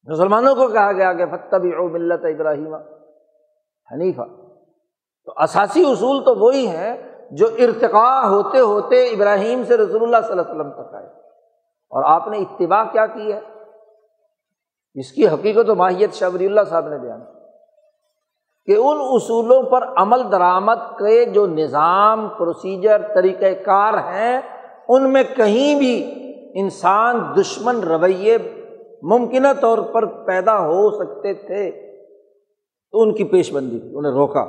مسلمانوں 0.07 0.55
کو 0.55 0.69
کہا 0.69 0.93
گیا 0.93 1.13
کہ 1.13 1.27
فتب 1.27 1.65
او 1.79 1.89
ملت 1.89 2.25
ابراہیم۔ 2.25 2.77
حنیفہ۔ 3.93 4.23
تو 5.25 5.33
اثاثی 5.37 5.83
اصول 5.83 6.25
تو 6.25 6.35
وہی 6.35 6.67
ہیں 6.67 6.97
جو 7.31 7.47
ارتقاء 7.47 8.29
ہوتے 8.29 8.59
ہوتے 8.59 9.05
ابراہیم 9.05 9.63
سے 9.65 9.77
رسول 9.77 10.03
اللہ 10.03 10.17
صلی 10.23 10.31
اللہ 10.31 10.43
علیہ 10.43 10.61
وسلم 10.61 10.71
تک 10.71 10.95
آئے۔ 10.95 11.07
اور 11.91 12.03
آپ 12.05 12.29
نے 12.29 12.39
اتباع 12.39 12.85
کیا 12.93 13.07
کی 13.07 13.33
ہے؟ 13.33 13.41
اس 14.95 15.13
کی 15.13 15.29
حقیقت 15.29 15.71
و 15.71 15.75
ماہیت 15.75 16.13
شبری 16.13 16.47
اللہ 16.47 16.61
صاحب 16.69 16.89
نے 16.89 16.99
بیان 16.99 17.21
کہ 18.67 18.77
ان 18.77 18.97
اصولوں 19.01 19.63
پر 19.63 19.89
عمل 19.97 20.33
درآمد 20.33 20.99
کے 20.99 21.25
جو 21.25 21.47
نظام 21.47 22.29
پروسیجر 22.29 23.01
طریقۂ 23.15 23.65
کار 23.65 23.95
ہیں، 23.95 24.41
ان 24.89 25.13
میں 25.13 25.23
کہیں 25.37 25.79
بھی 25.79 26.13
انسان 26.55 27.33
دشمن 27.41 27.81
رویے 27.81 28.39
ممکنہ 29.03 29.49
طور 29.61 29.79
پر 29.79 30.07
پیدا 30.07 30.59
ہو 30.59 30.91
سکتے 30.91 31.35
تھے۔ 31.35 31.90
تو 32.93 33.03
ان 33.03 33.15
کی 33.15 33.25
پیش 33.25 33.53
بندی 33.53 33.79
کی 33.79 33.91
انہیں 33.95 34.13
روکا۔ 34.13 34.47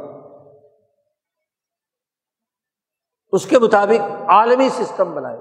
اس 3.31 3.45
کے 3.45 3.59
مطابق 3.59 4.29
عالمی 4.29 4.69
سسٹم 4.69 5.13
بنائے 5.13 5.37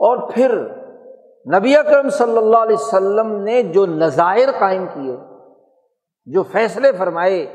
اور 0.00 0.32
پھر 0.32 0.58
نبی 1.58 1.76
اکرم 1.76 2.08
صلی 2.08 2.36
اللہ 2.36 2.56
علیہ 2.56 2.76
وسلم 2.76 3.32
نے 3.32 3.62
جو 3.62 3.86
نظائر 3.86 4.48
قائم 4.58 4.86
کیے، 4.94 5.16
جو 6.26 6.42
فیصلے 6.42 6.92
فرمائے، 6.92 7.54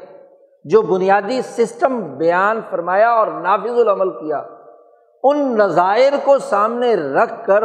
جو 0.64 0.82
بنیادی 0.82 1.42
سسٹم 1.42 2.18
بیان 2.18 2.62
فرمایا 2.70 3.10
اور 3.10 3.28
نافذ 3.28 3.80
العمل 3.80 4.10
کیا، 4.10 4.38
ان 5.24 5.58
نظائر 5.58 6.14
کو 6.24 6.40
سامنے 6.40 6.96
رکھ 6.96 7.46
کر 7.46 7.64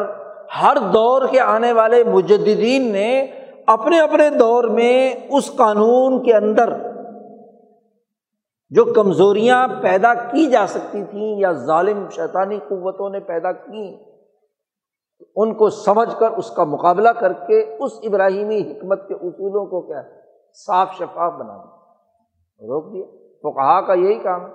ہر 0.63 0.77
دور 0.95 1.29
کے 1.31 1.41
آنے 1.41 1.73
والے 1.73 2.05
مجدین 2.05 2.93
نے 2.93 3.27
اپنے 3.69 4.01
اپنے 4.01 4.31
دور 4.31 4.65
میں 4.65 5.15
اس 5.31 5.57
قانون 5.57 6.23
کے 6.23 6.35
اندر 6.35 6.73
جو 8.71 8.85
کمزوریاں 8.85 9.69
پیدا 9.83 10.15
کی 10.15 10.51
جا 10.51 10.67
سکتی 10.67 11.05
تھیں 11.05 11.39
یا 11.39 11.53
ظالم 11.53 12.09
شیطانی 12.11 12.59
قوتوں 12.59 13.11
نے 13.11 13.21
پیدا 13.21 13.53
کی، 13.53 13.97
ان 15.37 15.55
کو 15.55 15.71
سمجھ 15.71 16.19
کر 16.19 16.31
اس 16.31 16.51
کا 16.51 16.65
مقابلہ 16.65 17.09
کر 17.09 17.33
کے 17.33 17.77
اس 17.81 17.93
ابراہیمی 18.03 18.61
حکمت 18.61 19.09
کے 19.09 19.15
اصولوں 19.15 19.67
کو 19.67 19.81
کیا 19.81 20.03
صاف 20.67 20.95
شفاف 20.95 21.33
بنا 21.33 21.57
دیا۔ 21.57 21.93
روک 22.61 22.93
دیا۔ 22.93 23.05
تو 23.43 23.53
کہا 23.53 23.81
کا 23.81 23.93
یہی 23.93 24.19
کام 24.19 24.41
ہے۔ 24.41 24.53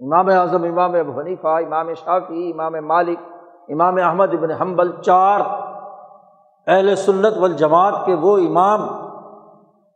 امام 0.00 0.28
اعظم، 0.28 0.64
امام 0.64 0.94
ابو 0.94 1.20
حنیفہ، 1.20 1.46
امام 1.46 1.94
شافی 1.94 2.52
امام 2.52 2.72
مالک، 2.72 3.18
امام 3.68 3.94
احمد 3.96 4.28
ابن 4.32 4.50
حنبل، 4.50 5.00
چار 5.02 5.40
اہل 6.66 6.94
سنت 6.96 7.36
والجماعت 7.38 7.94
کے 8.06 8.14
وہ 8.14 8.36
امام 8.38 8.86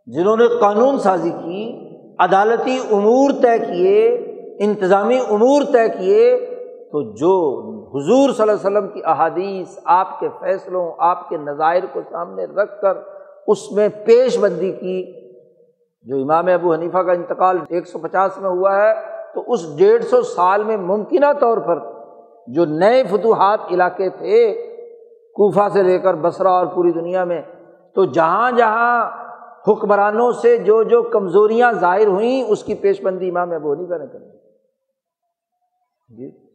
جنہوں 0.06 0.36
نے 0.36 0.46
قانون 0.60 0.98
سازی 0.98 1.30
کی، 1.30 1.64
عدالتی 2.18 2.78
امور 2.90 3.30
طے 3.42 3.58
کیے، 3.58 4.06
انتظامی 4.66 5.18
امور 5.30 5.62
طے 5.72 5.88
کیے، 5.88 6.36
تو 6.92 7.02
جو 7.12 7.32
حضور 7.94 8.30
صلی 8.30 8.42
اللہ 8.42 8.52
علیہ 8.52 8.66
وسلم 8.66 8.88
کی 8.88 9.00
احادیث، 9.04 9.78
آپ 9.84 10.18
کے 10.20 10.28
فیصلوں، 10.40 10.90
آپ 10.98 11.28
کے 11.28 11.36
نظائر 11.36 11.86
کو 11.92 12.00
سامنے 12.10 12.44
رکھ 12.56 12.80
کر 12.82 12.96
اس 13.46 13.70
میں 13.72 13.88
پیش 14.04 14.38
بندی 14.38 14.72
کی، 14.72 15.02
جو 16.06 16.22
امام 16.22 16.46
ابو 16.54 16.74
حنیفہ 16.74 16.98
کا 16.98 17.12
انتقال 17.12 17.58
ایک 17.68 17.86
سو 17.86 17.98
پچاس 17.98 18.38
میں 18.40 18.50
ہوا 18.50 18.76
ہے، 18.76 18.92
تو 19.34 19.42
اس 19.52 19.66
ڈیڑھ 19.78 20.04
سو 20.04 20.22
سال 20.22 20.64
میں 20.64 20.76
ممکنہ 20.76 21.32
طور 21.40 21.58
پر 21.58 21.78
جو 22.48 22.64
نئے 22.64 23.02
فتوحات 23.10 23.60
علاقے 23.70 24.08
تھے 24.08 24.38
کوفہ 25.40 25.68
سے 25.72 25.82
لے 25.82 25.98
کر 25.98 26.14
بسرا 26.14 26.50
اور 26.50 26.66
پوری 26.66 26.92
دنیا 26.92 27.24
میں۔ 27.24 27.42
تو 27.94 28.04
جہاں 28.04 28.50
جہاں 28.52 29.10
حکمرانوں 29.68 30.32
سے 30.32 30.56
جو 30.56 30.82
جو 30.82 31.02
کمزوریاں 31.02 31.72
ظاہر 31.72 32.06
ہوئیں، 32.06 32.42
اس 32.42 32.64
کی 32.64 32.74
پیش 32.74 33.02
بندی 33.02 33.28
امام 33.28 33.50
ابو 33.50 33.72
حنیفہ 33.72 33.98
نے 33.98 34.06
کر 34.06 34.18
جی۔ 36.16 36.50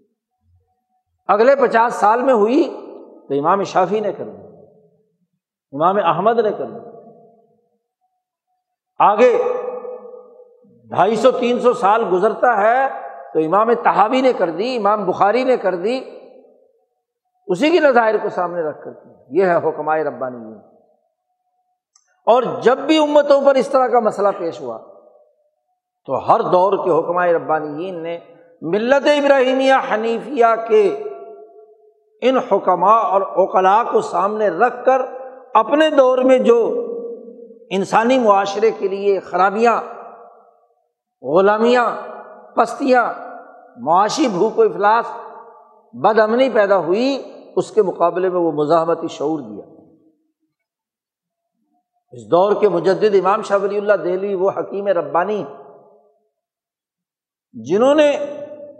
اگلے 1.27 1.55
پچاس 1.55 1.93
سال 1.93 2.21
میں 2.21 2.33
ہوئی 2.33 2.63
تو 3.29 3.33
امام 3.39 3.63
شافی 3.63 3.99
نے 3.99 4.11
کر 4.11 4.23
دی 4.23 4.41
امام 5.71 5.95
احمد 6.03 6.39
نے 6.39 6.51
کر 6.51 6.65
دی 6.65 6.89
آگے 8.99 9.43
ڈھائی 10.89 11.15
سو، 11.15 11.31
تین 11.31 11.59
سو 11.59 11.73
سال 11.73 12.03
گزرتا 12.11 12.57
ہے 12.57 12.87
تو 13.33 13.39
امام 13.39 13.73
تحابی 13.73 14.21
نے 14.21 14.33
کر 14.33 14.49
دی، 14.49 14.77
امام 14.77 15.05
بخاری 15.05 15.43
نے 15.43 15.57
کر 15.57 15.75
دی۔ 15.75 16.01
اسی 17.47 17.69
کی 17.69 17.79
نظائر 17.79 18.15
کو 18.17 18.29
سامنے 18.29 18.61
رکھ 18.61 18.83
کر 18.85 18.91
کی 18.91 19.39
یہ 19.39 19.45
ہے 19.45 19.55
حکمائے 19.55 20.03
ربانی 20.03 20.53
اور 22.27 22.43
جب 22.61 22.77
بھی 22.77 22.97
امتوں 22.97 23.41
پر 23.41 23.55
اس 23.55 23.67
طرح 23.69 23.87
کا 23.87 23.99
مسئلہ 23.99 24.27
پیش 24.37 24.61
ہوا، 24.61 24.77
تو 26.07 26.17
ہر 26.27 26.41
دور 26.41 26.73
کے 26.85 26.91
حکمائے 26.91 27.33
ربانیین 27.33 28.03
نے 28.03 28.17
ملت 28.61 29.07
ابراہیمیہ 29.07 29.73
حنیفیہ 29.93 30.45
کے 30.67 30.83
ان 32.21 32.37
حکمہ 32.37 32.91
اور 32.91 33.21
اوقلاء 33.21 33.83
کو 33.91 34.01
سامنے 34.01 34.49
رکھ 34.49 34.85
کر 34.85 35.01
اپنے 35.53 35.89
دور 35.89 36.17
میں 36.17 36.37
جو 36.39 36.57
انسانی 37.69 38.19
معاشرے 38.19 38.71
کے 38.71 38.87
لیے 38.87 39.19
خرابیاں، 39.19 39.81
غلامیاں، 41.23 41.85
پستیاں، 42.55 43.05
معاشی 43.77 44.27
بھوک 44.27 44.59
و 44.59 44.61
افلاس 44.61 45.05
بد 45.93 46.19
امنی 46.19 46.49
پیدا 46.49 46.77
ہوئی 46.77 47.34
اس 47.55 47.71
کے 47.71 47.81
مقابلے 47.81 48.29
میں 48.29 48.39
وہ 48.39 48.51
مزاحمتی 48.51 49.07
شعور 49.07 49.39
دیا۔ 49.39 49.65
اس 52.11 52.25
دور 52.31 52.51
کے 52.61 52.69
مجدد 52.69 53.15
امام 53.15 53.41
شاہ 53.41 53.57
ولی 53.63 53.77
اللہ 53.77 53.93
دہلی 53.93 54.33
وہ 54.35 54.51
حکیم 54.57 54.87
ربانی، 54.87 55.43
جنہوں 57.53 57.95
نے 57.95 58.09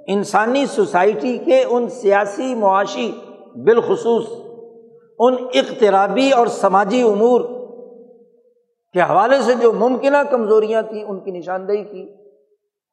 انسانی 0.07 0.65
سوسائٹی 0.65 1.37
کے 1.37 1.63
ان 1.63 1.89
سیاسی 1.89 2.55
معاشی 2.55 3.11
بالخصوص، 3.55 4.25
ان 5.19 5.35
اقترابی 5.53 6.31
اور 6.31 6.47
سماجی 6.47 7.01
امور 7.01 7.41
کے 8.93 9.01
حوالے 9.01 9.41
سے 9.41 9.53
جو 9.53 9.73
ممکنہ 9.73 10.17
کمزوریاں 10.31 10.81
تھیں، 10.81 11.03
ان 11.03 11.19
کی 11.19 11.31
نشاندہی 11.31 11.83
کی 11.83 12.03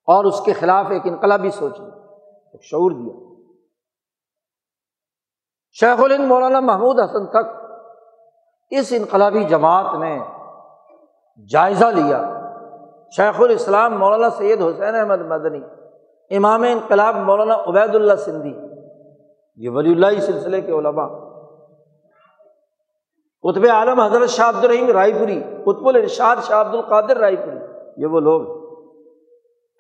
اور 0.09 0.25
اس 0.25 0.41
کے 0.41 0.53
خلاف 0.53 0.87
ایک 0.91 1.07
انقلابی 1.07 1.51
سوچ 1.51 1.81
ایک 1.81 2.65
شعور 2.65 2.91
دیا۔ 2.91 3.32
شیخ 5.81 6.01
الند 6.01 6.25
مولانا 6.29 6.61
محمود 6.61 7.01
حسن 7.01 7.27
تک 7.27 7.47
اس 8.71 8.93
انقلابی 8.97 9.45
جماعت 9.45 9.95
نے 9.99 10.19
جائزہ 11.51 11.85
لیا۔ 11.85 12.19
شیخ 13.17 13.41
الاسلام 13.41 13.99
مولانا 13.99 14.31
سید 14.31 14.63
حسین 14.63 14.95
احمد 14.95 15.21
مدنی، 15.21 15.61
امام 16.31 16.63
انقلاب 16.63 17.17
مولانا 17.17 17.55
عبید 17.55 17.95
اللہ 17.95 18.15
سندھی، 18.15 18.55
یہ 19.57 19.71
ولی 19.71 19.93
اللہ 19.93 20.21
سلسلے 20.21 20.61
کے 20.61 20.73
علماء۔ 20.73 21.09
قطب 23.45 23.67
عالم 23.73 24.01
حضرت 24.01 24.29
شاہ 24.29 24.49
عبد 24.49 24.65
الرحیم 24.65 24.91
رائے 24.91 25.13
پوری، 25.13 25.43
قطب 25.65 25.89
الرشاد 25.89 26.37
شاہ 26.43 26.61
عبد 26.61 26.75
القادر 26.75 27.17
رائے 27.17 27.37
پوری، 27.37 27.59
یہ 27.97 28.07
وہ 28.07 28.21
لوگ 28.21 28.43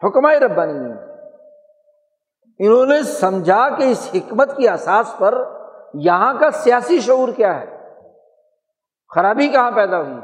حکمائے 0.02 0.38
ربانی 0.38 0.92
انہوں 2.58 2.86
نے 2.86 3.02
سمجھا 3.02 3.68
کہ 3.68 3.82
اس 3.82 4.10
حکمت 4.14 4.56
کی 4.56 4.68
اساس 4.68 5.18
پر 5.18 5.61
یہاں 5.94 6.34
کا 6.34 6.50
سیاسی 6.50 7.00
شعور 7.00 7.28
کیا 7.28 7.60
ہے؟ 7.60 7.78
خرابی 9.14 9.48
کہاں 9.48 9.70
پیدا 9.70 10.00
ہوئی؟ 10.00 10.16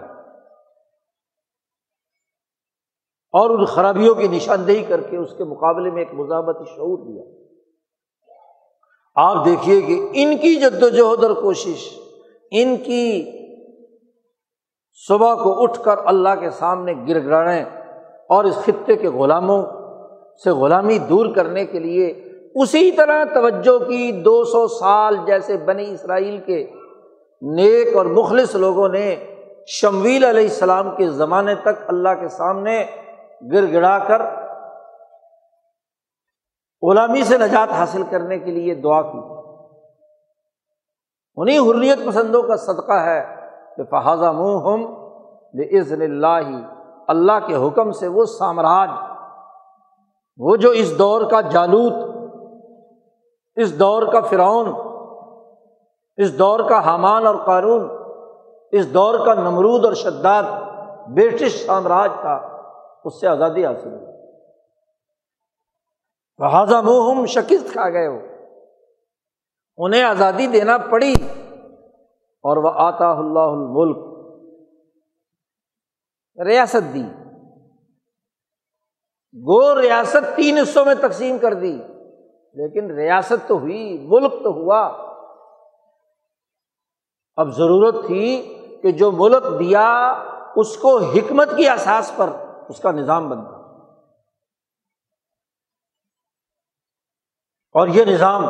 اور 3.33 3.51
ان 3.51 3.65
خرابیوں 3.65 4.15
کی 4.15 4.29
نشاندہی 4.29 4.85
کر 4.85 5.01
کے 5.01 5.17
اس 5.17 5.31
کے 5.39 5.45
مقابلے 5.45 5.91
میں 5.91 5.99
ایک 5.99 6.15
مزاحمتی 6.15 6.65
شعور 6.65 6.99
دیا۔ 6.99 7.23
آپ 9.15 9.45
دیکھیے 9.45 9.81
کہ 9.81 10.09
ان 10.15 10.37
کی 10.37 10.55
جد 10.55 10.83
و 10.83 10.89
جہد 10.89 11.25
اور 11.25 11.43
کوشش، 11.43 11.99
ان 12.51 12.77
کی 12.77 13.39
صبح 15.09 15.35
کو 15.35 15.63
اٹھ 15.63 15.85
کر 15.85 15.97
اللہ 16.05 16.41
کے 16.41 16.51
سامنے 16.51 16.93
گر 17.09 17.25
گڑیں 17.25 17.65
اور 18.29 18.45
اس 18.45 18.57
خطے 18.57 18.97
کے 18.97 19.09
غلاموں 19.09 19.63
سے 20.45 20.51
غلامی 20.51 20.99
دور 20.99 21.35
کرنے 21.35 21.67
کے 21.67 21.79
لیے 21.79 22.28
اسی 22.63 22.91
طرح 22.91 23.25
توجہ 23.25 23.79
کی 23.79 24.13
دو 24.13 24.45
سو 24.45 24.69
سال 24.69 25.17
جیسے 25.27 25.57
بنی 25.57 25.91
اسرائیل 25.91 26.39
کے 26.39 26.71
نیک 27.43 27.97
اور 27.97 28.07
مخلص 28.07 28.55
لوگوں 28.55 28.89
نے 28.89 29.25
شمویل 29.67 30.25
علیہ 30.25 30.43
السلام 30.43 30.97
کے 30.97 31.09
زمانے 31.09 31.55
تک 31.55 31.83
اللہ 31.89 32.09
کے 32.21 32.29
سامنے 32.29 32.85
گر 33.53 33.73
گڑا 33.73 33.99
کر 33.99 34.23
غلامی 36.83 37.23
سے 37.23 37.39
نجات 37.39 37.73
حاصل 37.73 38.03
کرنے 38.11 38.39
کے 38.39 38.51
لیے 38.51 38.75
دعا 38.75 39.03
کی۔ 39.03 39.19
انہیں 41.37 41.59
حریت 41.59 41.99
پسندوں 42.07 42.43
کا 42.43 42.57
صدقہ 42.57 42.93
ہے 42.93 43.37
کہ 43.77 43.85
فہذا 43.85 44.33
منہ 44.33 44.57
ہم 44.57 44.87
عزن 45.79 46.03
اللہ 46.03 46.51
اللہ 47.09 47.47
کے 47.47 47.55
حکم 47.55 47.91
سے 47.91 48.09
وہ 48.09 48.25
سامراج، 48.25 48.89
وہ 50.37 50.57
جو 50.57 50.71
اس 50.71 50.99
دور 50.99 51.31
کا 51.31 51.41
جالوت 51.41 51.93
اس 53.59 53.79
دور 53.79 54.13
کا 54.13 54.21
فرعون، 54.21 54.69
اس 56.17 56.39
دور 56.39 56.61
کا 56.69 56.81
حامان 56.81 57.27
اور 57.27 57.35
قارون، 57.35 57.91
اس 58.73 58.95
دور 58.95 59.27
کا 59.27 59.35
نمرود 59.35 59.85
اور 59.85 59.93
شداد، 59.93 60.43
برٹش 61.09 61.67
سامراج 61.67 62.11
تھا، 62.21 62.35
اس 63.05 63.21
سے 63.21 63.29
آزادی 63.29 63.67
حاصل 63.67 63.93
ہوئی۔ 63.93 64.07
لہٰذا 66.39 66.81
منہ 66.81 67.27
شکست 67.27 67.73
کھا 67.73 67.91
گئے 67.91 68.07
ہو 68.07 68.19
انہیں 69.77 70.03
آزادی 70.03 70.47
دینا 70.47 70.79
پڑی 70.79 71.15
اور 72.43 72.57
وہ 72.57 72.71
آتا 72.75 73.11
اللہ 73.11 73.39
الملک، 73.39 73.99
ریاست 76.47 76.95
دی۔ 76.95 77.05
گو 79.35 79.81
ریاست 79.81 80.37
تین 80.37 80.59
حصوں 80.59 80.85
میں 80.85 80.95
تقسیم 80.95 81.39
کر 81.39 81.55
دی۔ 81.55 81.83
لیکن 82.53 82.91
ریاست 82.91 83.49
تو 83.49 83.59
ہوئی، 83.59 84.07
ملک 84.09 84.33
تو 84.45 84.51
ہوا۔ 84.51 85.09
اب 87.37 87.51
ضرورت 87.51 88.07
تھی 88.07 88.55
کہ 88.83 88.93
جو 88.93 89.13
ملک 89.13 89.59
دیا، 89.59 90.11
اس 90.57 90.77
کو 90.77 90.99
حکمت 90.99 91.49
کی 91.57 91.69
احساس 91.69 92.13
پر 92.17 92.31
اس 92.69 92.81
کا 92.81 92.91
نظام 92.91 93.29
بنتا۔ 93.29 93.59
اور 97.73 97.89
یہ 97.89 98.05
نظام 98.05 98.45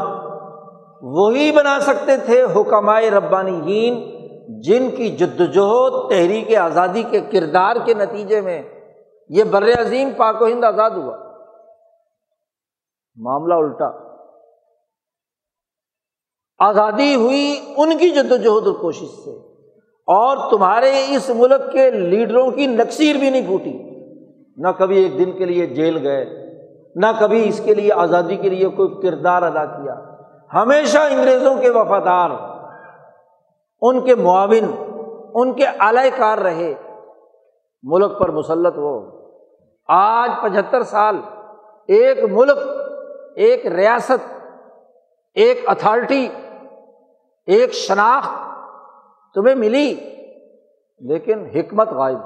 وہی 1.02 1.52
بنا 1.52 1.80
سکتے 1.80 2.16
تھے 2.16 2.42
حکمائے 2.42 3.10
ربانی 3.10 4.18
جن 4.62 4.96
کی 4.96 5.16
جد 5.16 5.40
وجہد 5.40 6.10
تحریک 6.10 6.54
آزادی 6.54 7.02
کے 7.02 7.20
کردار 7.20 7.76
کے 7.84 7.94
نتیجے 7.94 8.40
میں 8.40 8.62
یہ 9.28 9.44
بر 9.44 9.80
عظیم 9.80 10.10
پاک 10.16 10.42
و 10.42 10.46
ہند 10.46 10.64
آزاد 10.64 10.90
ہوا۔ 10.90 11.27
معاملہ 13.18 13.54
الٹا۔ 13.54 13.90
آزادی 16.58 17.14
ہوئی 17.14 17.74
ان 17.76 17.98
کی 17.98 18.10
جد 18.10 18.32
وجہد 18.32 18.66
اور 18.66 18.74
کوشش 18.80 19.08
سے۔ 19.08 19.30
اور 20.06 20.50
تمہارے 20.50 21.06
اس 21.08 21.30
ملک 21.34 21.72
کے 21.72 21.90
لیڈروں 21.90 22.50
کی 22.50 22.66
نقصیر 22.66 23.16
بھی 23.16 23.30
نہیں 23.30 23.46
پھوٹی۔ 23.46 23.88
نہ 24.56 24.68
کبھی 24.78 25.02
ایک 25.02 25.18
دن 25.18 25.32
کے 25.32 25.44
لیے 25.44 25.66
جیل 25.66 26.06
گئے، 26.06 26.24
نہ 26.94 27.06
کبھی 27.20 27.48
اس 27.48 27.60
کے 27.64 27.74
لیے 27.74 27.92
آزادی 27.92 28.36
کے 28.36 28.48
لیے 28.48 28.68
کوئی 28.68 28.88
کردار 29.02 29.42
ادا 29.42 29.64
کیا۔ 29.64 29.94
ہمیشہ 30.54 30.98
انگریزوں 30.98 31.54
کے 31.54 31.70
وفادار، 31.70 32.30
ان 33.80 34.00
کے 34.00 34.14
معاون، 34.14 34.94
ان 35.34 35.52
کے 35.52 35.66
اعلی 35.66 36.10
کار 36.16 36.38
رہے۔ 36.38 36.74
ملک 37.82 38.18
پر 38.18 38.30
مسلط 38.30 38.76
ہو۔ 38.76 39.18
آج 39.88 40.30
پچہتر 40.42 40.82
سال 40.82 41.16
ایک 41.88 42.18
ملک 42.30 42.58
ایک 43.38 43.66
ریاست، 43.66 44.32
ایک 45.34 45.68
اتھارٹی، 45.68 46.28
ایک 47.46 47.72
شناخت 47.72 48.32
تمہیں 49.34 49.54
ملی، 49.54 49.94
لیکن 50.98 51.46
حکمت 51.46 51.88
غائب 51.88 52.18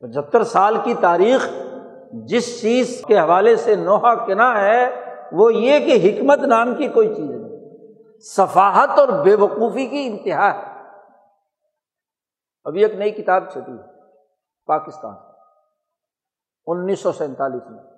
پچہتر 0.00 0.44
سال 0.44 0.76
کی 0.84 0.94
تاریخ 0.94 1.48
جس 2.12 2.60
چیز 2.60 3.04
کے 3.08 3.18
حوالے 3.18 3.56
سے 3.56 3.74
نوحا 3.74 4.26
کنا 4.26 4.60
ہے، 4.60 5.04
وہ 5.32 5.54
یہ 5.54 5.78
کہ 5.78 6.08
حکمت 6.08 6.38
نام 6.38 6.74
کی 6.74 6.88
کوئی 6.88 7.14
چیز 7.14 7.30
نہیں۔ 7.30 7.60
صفاحت 8.20 8.98
اور 8.98 9.08
بے 9.08 9.34
وقوفی 9.34 9.86
کی 9.86 10.06
انتہا 10.06 10.54
ہے۔ 10.54 10.88
ابھی 12.64 12.82
ایک 12.82 12.94
نئی 12.94 13.10
کتاب 13.10 13.50
چھپی 13.52 13.72
ہے، 13.72 14.00
پاکستان۔ 14.66 15.14
انیس 16.66 17.00
سو 17.00 17.12
سینتالیس 17.12 17.70
میں۔ 17.70 17.89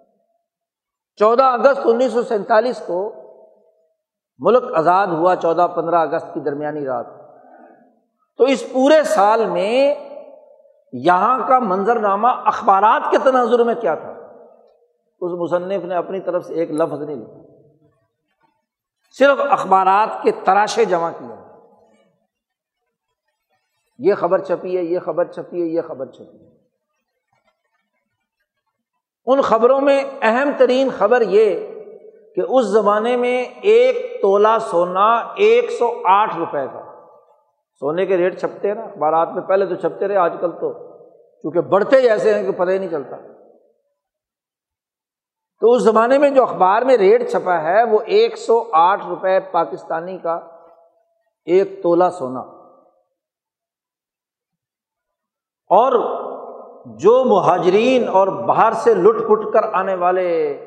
چودہ 1.16 1.42
اگست 1.42 1.80
انیس 1.84 2.12
سو 2.12 2.22
سینتالیس 2.22 2.82
کو 2.86 3.12
ملک 4.38 4.62
آزاد 4.74 5.06
ہوا 5.06 5.36
چودہ 5.36 5.66
پندرہ 5.76 5.94
اگست 5.94 6.26
کی 6.34 6.40
درمیانی 6.40 6.84
رات۔ 6.84 7.06
تو 8.38 8.44
اس 8.44 8.72
پورے 8.72 9.02
سال 9.02 9.46
میں 9.46 9.94
یہاں 10.92 11.48
کا 11.48 11.58
منظرنامہ 11.58 12.28
اخبارات 12.28 13.10
کے 13.10 13.18
تناظر 13.18 13.64
میں 13.64 13.74
کیا 13.74 13.94
تھا؟ 13.94 14.10
اس 15.20 15.32
مصنف 15.38 15.84
نے 15.84 15.94
اپنی 15.94 16.20
طرف 16.20 16.44
سے 16.44 16.54
ایک 16.54 16.70
لفظ 16.70 17.02
نہیں 17.02 17.16
لکھا۔ 17.16 17.42
صرف 19.18 19.38
اخبارات 19.50 20.22
کے 20.22 20.30
تراشے 20.44 20.84
جمع 20.84 21.10
کیا 21.10 21.36
یہ 23.98 24.14
خبر 24.14 24.38
چھپی 24.38 24.76
ہے، 24.76 24.82
یہ 24.82 24.98
خبر 24.98 25.24
چھپی 25.24 25.62
ہے، 25.62 25.66
یہ 25.66 25.80
خبر 25.88 26.06
چھپی 26.06 26.46
ہے۔ 26.46 26.51
ان 29.26 29.40
خبروں 29.40 29.80
میں 29.80 30.04
اہم 30.22 30.50
ترین 30.58 30.88
خبر 30.98 31.20
یہ 31.20 31.66
کہ 32.34 32.40
اس 32.48 32.66
زمانے 32.66 33.16
میں 33.16 33.44
ایک 33.62 34.22
تولا 34.22 34.58
سونا 34.58 35.14
ایک 35.34 35.70
سو 35.70 36.02
آٹھ 36.04 36.36
روپئے 36.36 36.66
کا۔ 36.66 37.06
سونے 37.78 38.06
کے 38.06 38.16
ریٹ 38.16 38.40
چھپتے 38.40 38.74
نا 38.74 38.82
اخبارات 38.82 39.28
میں 39.28 39.42
پہلے 39.42 39.66
تو 39.66 39.74
چھپتے 39.74 40.08
رہے، 40.08 40.16
آج 40.16 40.32
کل 40.40 40.50
تو۔ 40.52 40.92
کیونکہ 41.12 41.60
بڑھتے 41.60 41.96
ہی 41.96 42.08
ایسے 42.08 42.34
ہیں 42.34 42.52
کہ 42.52 42.52
پتہ 42.52 42.70
ہی 42.70 42.78
نہیں 42.78 42.90
چلتا۔ 42.90 43.16
تو 45.60 45.72
اس 45.72 45.82
زمانے 45.82 46.18
میں 46.18 46.30
جو 46.30 46.42
اخبار 46.42 46.82
میں 46.82 46.96
ریٹ 46.96 47.30
چھپا 47.30 47.62
ہے، 47.62 47.84
وہ 47.84 47.98
ایک 48.06 48.38
سو 48.38 48.64
آٹھ 48.72 49.06
روپئے 49.06 49.40
پاکستانی 49.40 50.18
کا 50.18 50.40
ایک 51.44 51.82
تولا 51.82 52.10
سونا۔ 52.10 52.40
اور 55.68 56.21
جو 56.86 57.24
مہاجرین 57.24 58.08
اور 58.08 58.28
باہر 58.28 58.72
سے 58.72 58.94
لٹ 58.94 59.28
پٹ 59.28 59.52
کر 59.52 59.60
آنے 59.72 59.94
والے 59.94 60.58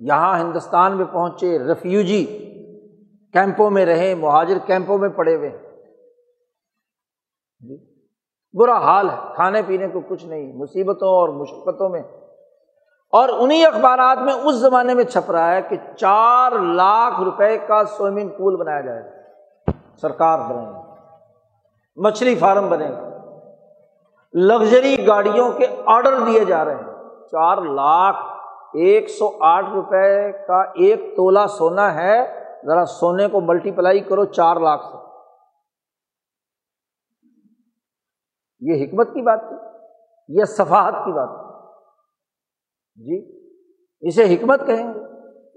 یہاں 0.00 0.38
ہندوستان 0.38 0.96
میں 0.96 1.04
پہنچے 1.04 1.58
ریفیوجی 1.58 2.44
کیمپوں 3.32 3.70
میں 3.70 3.86
رہے، 3.86 4.14
مہاجر 4.14 4.58
کیمپوں 4.66 4.98
میں 4.98 5.08
پڑے 5.08 5.36
ہوئے 5.36 5.50
جی 7.60 7.98
برا 8.58 8.78
حال 8.78 9.10
ہے، 9.10 9.16
کھانے 9.34 9.62
پینے 9.66 9.88
کو 9.88 10.00
کچھ 10.08 10.24
نہیں، 10.24 10.52
مصیبتوں 10.52 11.08
اور 11.08 11.28
مشقتوں 11.28 11.88
میں۔ 11.88 12.02
اور 13.12 13.28
انہیں 13.28 13.64
اخبارات 13.64 14.18
میں 14.18 14.32
اس 14.32 14.54
زمانے 14.54 14.94
میں 14.94 15.04
چھپ 15.04 15.30
رہا 15.30 15.54
ہے 15.54 15.62
کہ 15.62 15.76
چار 15.96 16.52
لاکھ 16.52 17.20
روپے 17.20 17.58
کا 17.58 17.84
سوئمنگ 17.84 18.28
پول 18.28 18.56
بنایا 18.56 18.80
جائے 18.80 19.04
گا۔ 19.04 19.10
سرکار 20.02 20.38
بنے 20.38 20.66
گا، 20.66 20.94
مچھلی 21.96 22.34
فارم 22.34 22.68
بنے 22.68 22.90
گا۔ 22.90 23.07
لگژری 24.46 25.06
گاڑیوں 25.06 25.52
کے 25.52 25.66
آڈر 25.86 26.18
دیے 26.18 26.44
جا 26.44 26.64
رہے 26.64 26.74
ہیں۔ 26.74 26.92
چار 27.30 27.56
لاکھ 27.56 28.16
ایک 28.74 29.10
سو 29.10 29.36
آٹھ 29.40 29.70
روپے 29.70 30.32
کا 30.32 30.62
ایک 30.62 31.16
تولا 31.16 31.46
سونا 31.46 31.94
ہے۔ 31.94 32.42
ذرا 32.66 32.84
سونے 32.84 33.28
کو 33.28 33.40
ملٹی 33.40 33.70
پلائی 33.70 34.00
کرو 34.00 34.24
چار 34.24 34.56
لاکھ 34.56 34.86
سے۔ 34.86 34.96
یہ 38.60 38.84
حکمت 38.84 39.14
کی 39.14 39.22
بات 39.22 39.40
تھی 39.48 39.56
یہ 40.28 40.44
صفاحت 40.44 40.94
کی 41.04 41.12
بات 41.12 41.28
تھی 41.28 41.48
جی 43.04 43.38
اسے 44.00 44.34
حکمت 44.34 44.66
کہیں 44.66 44.94
گے۔ 44.94 45.00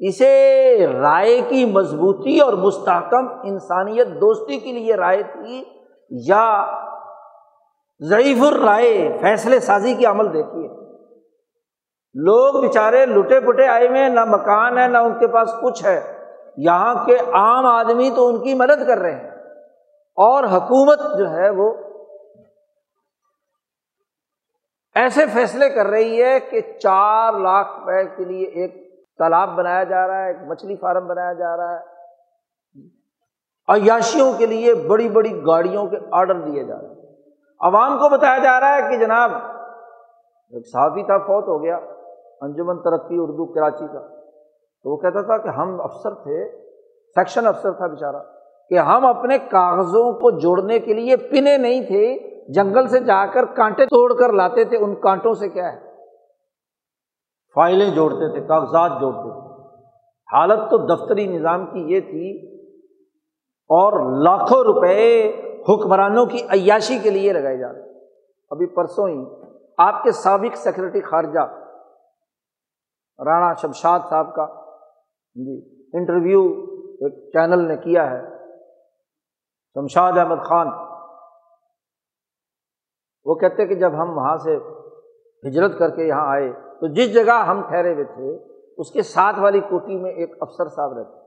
اسے 0.07 0.87
رائے 0.87 1.41
کی 1.49 1.65
مضبوطی 1.65 2.39
اور 2.39 2.53
مستحکم 2.53 3.27
انسانیت 3.43 4.07
دوستی 4.07 4.59
کے 4.59 4.71
لیے 4.71 4.95
رائے 4.95 5.23
تھی 5.23 5.63
یا 6.09 6.65
ضعیف 8.03 8.37
الرائے، 8.41 9.17
فیصلے 9.21 9.59
سازی 9.59 9.93
کی 9.93 10.05
عمل 10.05 10.33
دیکھیے۔ 10.33 10.67
لوگ 12.13 12.61
بےچارے 12.61 13.05
لٹے 13.05 13.39
پٹے 13.39 13.67
آئے 13.67 13.87
ہوئے 13.87 14.07
نہ 14.07 14.25
مکان 14.25 14.77
ہے، 14.77 14.87
نہ 14.87 14.97
ان 14.97 15.19
کے 15.19 15.27
پاس 15.27 15.53
کچھ 15.63 15.85
ہے۔ 15.85 16.17
یہاں 16.57 17.05
کے 17.05 17.15
عام 17.15 17.65
آدمی 17.65 18.09
تو 18.15 18.27
ان 18.27 18.43
کی 18.43 18.53
مدد 18.53 18.87
کر 18.87 18.97
رہے 18.97 19.15
ہیں۔ 19.15 19.29
اور 20.15 20.43
حکومت 20.43 20.99
جو 21.17 21.29
ہے 21.29 21.49
وہ 21.49 21.73
ایسے 24.95 25.25
فیصلے 25.33 25.69
کر 25.69 25.85
رہی 25.85 26.23
ہے 26.23 26.39
کہ 26.39 26.61
چار 26.61 27.33
لاکھ 27.33 27.79
روپئے 27.79 28.05
کے 28.05 28.25
لیے 28.25 28.47
ایک 28.47 29.05
تالاب 29.17 29.49
بنایا 29.49 29.83
جا 29.83 30.07
رہا 30.07 30.21
ہے، 30.21 30.27
ایک 30.27 30.37
مچھلی 30.47 30.75
فارم 30.75 31.07
بنایا 31.07 31.33
جا 31.33 31.57
رہا 31.57 31.79
ہے۔ 31.79 31.83
عیاشیوں 33.67 34.33
کے 34.33 34.45
لیے 34.45 34.73
بڑی 34.73 35.09
بڑی 35.09 35.45
گاڑیوں 35.45 35.87
کے 35.87 35.97
آڈر 36.11 36.39
دیے 36.39 36.63
جا 36.63 36.75
رہے 36.81 36.87
ہیں۔ 36.87 37.00
عوام 37.61 37.97
کو 37.99 38.09
بتایا 38.09 38.37
جا 38.37 38.59
رہا 38.59 38.75
ہے 38.75 38.81
کہ 38.81 38.97
جناب 38.97 39.31
ایک 40.53 40.67
صحافی 40.67 41.03
تھا، 41.03 41.17
فوت 41.17 41.47
ہو 41.47 41.63
گیا، 41.63 41.75
انجمن 42.41 42.77
ترقی 42.77 43.17
اردو، 43.19 43.45
کراچی 43.45 43.87
کا۔ 43.87 43.99
تو 44.83 44.89
وہ 44.89 44.97
کہتا 44.97 45.21
تھا 45.21 45.37
کہ 45.37 45.47
ہم 45.47 45.81
افسر 45.81 46.13
تھے، 46.13 46.49
سیکشن 47.15 47.47
افسر 47.47 47.71
تھا 47.71 47.87
بےچارا 47.87 48.19
کہ 48.69 48.77
ہم 48.79 49.05
اپنے 49.05 49.37
کاغذوں 49.37 50.11
کو 50.13 50.31
جوڑنے 50.31 50.79
کے 50.79 50.93
لیے 50.93 51.15
پنے 51.15 51.57
نہیں 51.57 51.81
تھے، 51.81 52.31
جنگل 52.53 52.87
سے 52.87 52.99
جا 52.99 53.25
کر 53.25 53.45
کانٹے 53.45 53.85
توڑ 53.85 54.13
کر 54.19 54.33
لاتے 54.33 54.63
تھے، 54.63 54.77
ان 54.77 54.95
کانٹوں 54.95 55.33
سے 55.33 55.49
کیا 55.49 55.73
ہے؟ 55.73 55.79
فائلیں 57.55 57.89
جوڑتے 57.95 58.31
تھے، 58.31 58.47
کاغذات 58.47 58.91
جوڑتے 59.01 59.29
تھے۔ 59.31 59.51
حالت 60.33 60.59
تو 60.69 60.77
دفتری 60.77 61.27
نظام 61.27 61.65
کی 61.65 61.79
یہ 61.79 61.99
تھی، 61.99 62.47
اور 63.69 64.21
لاکھوں 64.21 64.63
روپے 64.63 65.31
حکمرانوں 65.69 66.25
کی 66.25 66.43
عیاشی 66.43 66.99
کے 66.99 67.09
لیے 67.09 67.33
لگائے 67.33 67.57
جا 67.57 67.73
رہے 67.73 68.05
ابھی 68.49 68.65
پرسوں 68.65 69.09
ہی 69.09 69.25
آپ 69.77 70.03
کے 70.03 70.11
سابق 70.11 70.55
سیکرٹری 70.55 71.01
خارجہ 71.01 71.61
رانا 73.25 73.53
شمشاد 73.53 73.99
صاحب 74.09 74.35
کا 74.35 74.45
جی 75.35 75.85
انٹرویو 75.93 76.41
ایک 76.91 77.33
چینل 77.33 77.67
نے 77.67 77.77
کیا 77.77 78.11
ہے۔ 78.11 78.21
شمشاد 79.73 80.13
احمد 80.17 80.45
خان۔ 80.45 80.67
وہ 83.25 83.35
کہتے 83.35 83.67
کہ 83.67 83.75
جب 83.75 83.93
ہم 83.93 84.17
وہاں 84.17 84.37
سے 84.37 84.57
ہجرت 85.49 85.79
کر 85.79 85.89
کے 85.89 86.07
یہاں 86.07 86.31
آئے 86.31 86.53
تو 86.53 86.93
جس 86.93 87.13
جگہ 87.13 87.45
ہم 87.45 87.61
ٹھہرے 87.61 87.93
ہوئے 87.93 88.05
تھے، 88.05 88.53
اس 88.77 88.91
کے 88.91 89.01
ساتھ 89.01 89.39
والی 89.39 89.59
کوٹی 89.59 89.97
میں 89.97 90.11
ایک 90.11 90.31
افسر 90.41 90.69
صاحب 90.69 90.97
رہتے۔ 90.97 91.17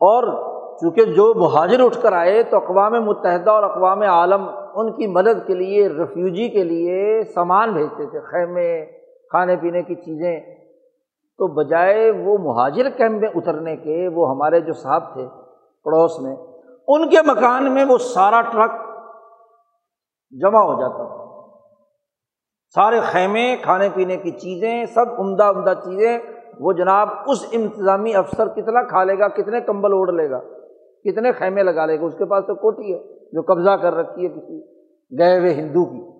اور 0.00 0.50
چونکہ 0.80 1.04
جو 1.04 1.34
مہاجر 1.36 1.80
اٹھ 1.80 2.02
کر 2.02 2.12
آئے 2.12 2.42
تو 2.42 2.56
اقوام 2.56 2.92
متحدہ 2.92 3.50
اور 3.50 3.62
اقوام 3.62 4.02
عالم 4.02 4.50
ان 4.74 4.92
کی 4.92 5.06
مدد 5.06 5.46
کے 5.46 5.54
لیے، 5.54 5.88
ریفیوجی 5.88 6.48
کے 6.48 6.64
لیے 6.64 7.22
سامان 7.34 7.72
بھیجتے 7.72 8.06
تھے، 8.06 8.20
خیمے، 8.20 8.84
کھانے 9.30 9.56
پینے 9.56 9.82
کی 9.82 9.94
چیزیں۔ 9.94 10.40
تو 11.38 11.46
بجائے 11.46 12.10
وہ 12.10 12.38
مہاجر 12.38 12.90
کیمپ 12.90 13.20
میں 13.20 13.28
اترنے 13.34 13.76
کے، 13.76 14.08
وہ 14.08 14.30
ہمارے 14.30 14.60
جو 14.60 14.72
صاحب 14.72 15.12
تھے 15.12 15.26
پڑوس 15.84 16.20
میں، 16.20 16.36
ان 16.88 17.08
کے 17.08 17.16
مکان 17.26 17.74
میں 17.74 17.84
وہ 17.84 17.98
سارا 17.98 18.40
ٹرک 18.40 18.70
جمع 20.30 20.58
ہو 20.58 20.80
جاتا 20.80 21.16
تھا۔ 21.16 21.48
سارے 22.74 23.00
خیمے، 23.00 23.56
کھانے 23.62 23.88
پینے 23.94 24.16
کی 24.16 24.30
چیزیں، 24.30 24.84
سب 24.84 25.04
عمدہ 25.18 25.44
عمدہ 25.44 25.72
چیزیں، 25.84 26.18
وہ 26.60 26.72
جناب 26.72 27.08
اس 27.26 27.46
انتظامی 27.52 28.14
افسر 28.14 28.48
کتنا 28.48 28.82
کھا 28.82 29.04
لے 29.04 29.18
گا، 29.18 29.28
کتنے 29.28 29.60
کمبل 29.60 29.92
اوڑھ 29.92 30.10
لے 30.10 30.30
گا۔ 30.30 30.40
کتنے 31.04 31.32
خیمے 31.32 31.62
لگا 31.62 31.86
لے 31.86 32.00
گا؟ 32.00 32.04
اس 32.04 32.14
کے 32.14 32.24
پاس 32.24 32.44
تو 32.46 32.54
کوٹی 32.54 32.94
ہے 32.94 33.18
جو 33.24 33.42
قبضہ 33.42 33.82
کر 33.82 33.94
رکھی 33.94 34.24
ہے 34.24 34.28
کسی 34.28 34.80
گئے 35.18 35.38
ہوئے 35.38 35.54
ہندو 35.54 35.84
کی۔ 35.84 36.10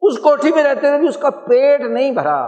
اس 0.00 0.18
کوٹھی 0.18 0.52
میں 0.52 0.64
رہتے 0.64 0.88
ہوئے 0.88 0.98
بھی 0.98 1.08
اس 1.08 1.16
کا 1.16 1.30
پیٹ 1.30 1.80
نہیں 1.80 2.10
بھرا۔ 2.10 2.44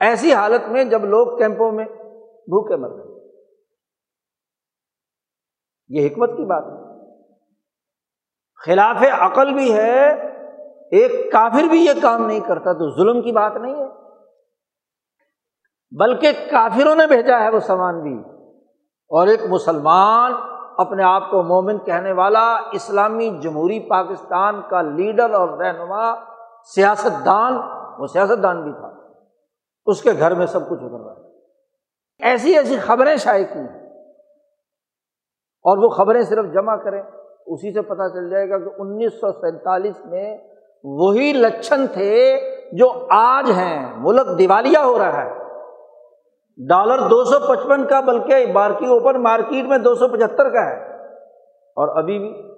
ایسی 0.00 0.32
حالت 0.32 0.68
میں 0.68 0.84
جب 0.84 1.04
لوگ 1.04 1.38
کیمپوں 1.38 1.72
میں 1.72 1.84
بھوکے 2.24 2.76
مر 2.76 2.88
گئے۔ 2.88 3.14
یہ 5.88 6.06
حکمت 6.06 6.30
کی 6.30 6.44
بات 6.44 6.64
ہے۔ 6.64 6.94
خلاف 8.64 9.02
عقل 9.20 9.54
بھی 9.54 9.76
ہے، 9.76 10.10
ایک 10.90 11.32
کافر 11.32 11.68
بھی 11.70 11.84
یہ 11.84 12.02
کام 12.02 12.26
نہیں 12.26 12.40
کرتا، 12.40 12.72
تو 12.72 12.96
ظلم 12.96 13.22
کی 13.22 13.32
بات 13.32 13.52
نہیں 13.56 13.74
ہے۔ 13.74 13.86
بلکہ 15.98 16.32
کافروں 16.50 16.94
نے 16.94 17.06
بھیجا 17.06 17.40
ہے 17.40 17.48
وہ 17.50 17.58
سامان 17.58 18.02
بھی۔ 18.02 18.33
اور 19.08 19.26
ایک 19.26 19.40
مسلمان 19.48 20.32
اپنے 20.78 21.04
آپ 21.04 21.30
کو 21.30 21.42
مومن 21.42 21.78
کہنے 21.78 22.12
والا، 22.12 22.56
اسلامی 22.72 23.38
جمہوری 23.42 23.80
پاکستان 23.80 24.62
کا 24.70 24.82
لیڈر 24.82 25.34
اور 25.34 25.48
رہنما 25.48 26.14
سیاست 26.74 27.26
دان 27.26 27.58
وہ 27.98 28.06
سیاست 28.06 28.42
دان 28.42 28.62
بھی 28.62 28.72
تھا۔ 28.72 28.90
اس 29.86 30.02
کے 30.02 30.10
گھر 30.18 30.34
میں 30.34 30.46
سب 30.46 30.68
کچھ 30.68 30.80
اتر 30.82 31.04
رہا 31.04 31.12
ہے۔ 31.12 31.36
ایسی 32.30 32.56
ایسی 32.56 32.76
خبریں 32.76 33.16
شائع 33.16 33.44
کی 33.44 33.58
ہیں۔ 33.58 34.02
اور 35.62 35.78
وہ 35.78 35.88
خبریں 35.88 36.22
صرف 36.22 36.44
جمع 36.54 36.76
کریں، 36.76 37.02
اسی 37.46 37.74
سے 37.74 37.82
پتہ 37.82 38.08
چل 38.08 38.30
جائے 38.30 38.50
گا 38.50 38.58
کہ 38.58 38.70
انیس 38.78 39.12
سو 39.12 39.32
سینتالیس 39.32 39.96
میں 40.04 40.38
وہی 40.84 41.32
لچھن 41.32 41.86
تھے 41.86 42.40
جو 42.72 43.06
آج 43.10 43.50
ہیں۔ 43.50 43.94
ملک 43.96 44.38
دیوالیہ 44.38 44.78
ہو 44.78 44.98
رہا 44.98 45.24
ہے۔ 45.24 45.43
ڈالر 46.56 46.98
دو 46.98 47.24
سو 47.24 47.38
پچپن 47.48 47.86
کا 47.86 48.00
بلکہ 48.00 48.52
مارکی 48.52 48.86
اوپن 48.86 49.22
مارکیٹ 49.22 49.64
میں 49.64 49.78
دو 49.78 49.94
سو 49.94 50.08
پچہتر 50.08 50.50
کا 50.50 50.64
ہے۔ 50.64 50.94
اور 51.54 51.96
ابھی 51.96 52.18
بھی 52.18 52.54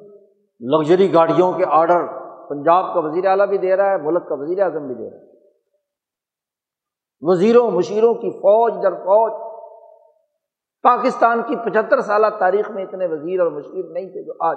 لگژری 0.61 1.15
گاڑیوں 1.15 1.53
کے 1.53 1.65
آڈر 1.69 2.07
پنجاب 2.49 2.95
کا 2.95 3.01
وزیر 3.01 3.27
اعلیٰ 3.27 3.47
بھی 3.47 3.59
دے 3.59 3.77
رہا 3.77 3.91
ہے، 3.91 3.97
ملک 3.97 4.29
کا 4.29 4.35
وزیر 4.35 4.63
اعظم 4.63 4.87
بھی 4.87 4.95
دے 4.95 5.11
رہا 5.11 5.19
ہے۔ 5.19 5.27
وزیروں، 7.21 7.71
مشیروں 7.71 8.15
کی 8.15 8.31
فوج 8.31 8.75
در 8.83 8.95
فوج 8.95 9.33
پاکستان 10.83 11.43
کی 11.43 11.57
پچہتر 11.57 12.01
سالہ 12.01 12.27
تاریخ 12.39 12.71
میں 12.71 12.85
اتنے 12.85 13.07
وزیر 13.07 13.41
اور 13.41 13.51
مشیر 13.51 13.85
نہیں 13.89 14.09
تھے 14.09 14.23
جو 14.23 14.33
آج 14.41 14.57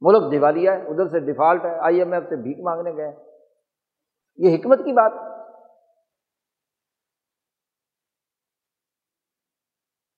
ملک 0.00 0.32
دیوالیہ 0.32 0.70
ہے، 0.70 0.76
ادھر 0.76 1.08
سے 1.08 1.20
ڈیفالٹ 1.20 1.64
ہے، 1.64 1.78
آئی 1.78 1.98
ایم 1.98 2.12
ایف 2.12 2.24
سے 2.28 2.36
بھیک 2.36 2.60
مانگنے 2.60 2.96
گئے۔ 2.96 3.12
یہ 4.36 4.56
حکمت 4.56 4.78
کی 4.78 4.92
بات 4.92 5.12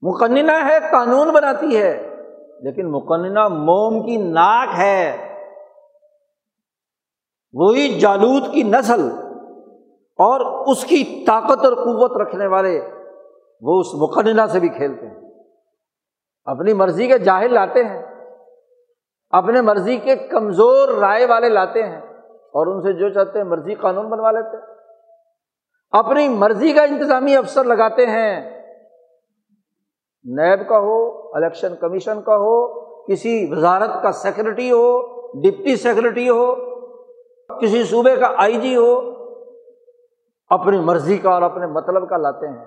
مقننہ 0.05 0.53
ہے، 0.53 0.79
قانون 0.91 1.33
بناتی 1.33 1.79
ہے، 1.79 2.17
لیکن 2.61 2.91
مقننہ 2.91 3.49
موم 3.49 4.07
کی 4.07 4.17
ناک 4.17 4.69
ہے۔ 4.79 5.31
وہی 7.53 8.01
جالود 8.01 8.53
کی 8.53 8.63
نسل 8.63 9.11
اور 10.19 10.67
اس 10.67 10.85
کی 10.85 11.25
طاقت 11.27 11.65
اور 11.65 11.73
قوت 11.73 12.21
رکھنے 12.21 12.47
والے 12.47 12.81
وہ 13.61 13.81
اس 13.81 13.87
مقننہ 13.95 14.47
سے 14.47 14.61
بھی 14.61 14.69
کھیلتے 14.69 15.07
ہیں۔ 15.07 15.21
اپنی 16.45 16.73
مرضی 16.73 17.07
کے 17.07 17.19
جاہل 17.19 17.55
لاتے 17.55 17.85
ہیں، 17.85 18.03
اپنے 19.31 19.61
مرضی 19.61 19.97
کے 19.97 20.17
کمزور 20.17 20.89
رائے 20.89 21.27
والے 21.27 21.49
لاتے 21.49 21.83
ہیں 21.83 22.01
اور 22.27 22.67
ان 22.67 22.83
سے 22.83 22.93
جو 22.93 23.09
چاہتے 23.09 23.39
ہیں 23.39 23.47
مرضی 23.47 23.75
قانون 23.75 24.09
بنوا 24.09 24.31
لیتے 24.31 24.57
ہیں۔ 24.57 24.75
اپنی 25.91 26.29
مرضی 26.29 26.73
کا 26.73 26.83
انتظامی 26.83 27.37
افسر 27.37 27.65
لگاتے 27.65 28.07
ہیں 28.07 28.64
نیب 30.25 30.69
کا 30.69 30.79
ہو، 30.79 31.29
الیکشن 31.35 31.75
کمیشن 31.81 32.23
کا 32.23 32.37
ہو، 32.37 32.81
کسی 33.05 33.49
وزارت 33.51 34.03
کا 34.03 34.13
سیکرٹری 34.13 34.71
ہو، 34.71 35.01
ڈپٹی 35.41 35.77
سیکرٹری 35.77 36.29
ہو، 36.29 36.55
کسی 37.59 37.85
صوبے 37.85 38.17
کا 38.17 38.29
آئی 38.37 38.57
جی 38.57 38.77
ہو، 38.77 39.01
اپنی 40.49 40.79
مرضی 40.79 41.19
کا 41.19 41.31
اور 41.31 41.43
اپنے 41.43 41.67
مطلب 41.67 42.09
کا 42.09 42.17
لاتے 42.17 42.49
ہیں۔ 42.49 42.65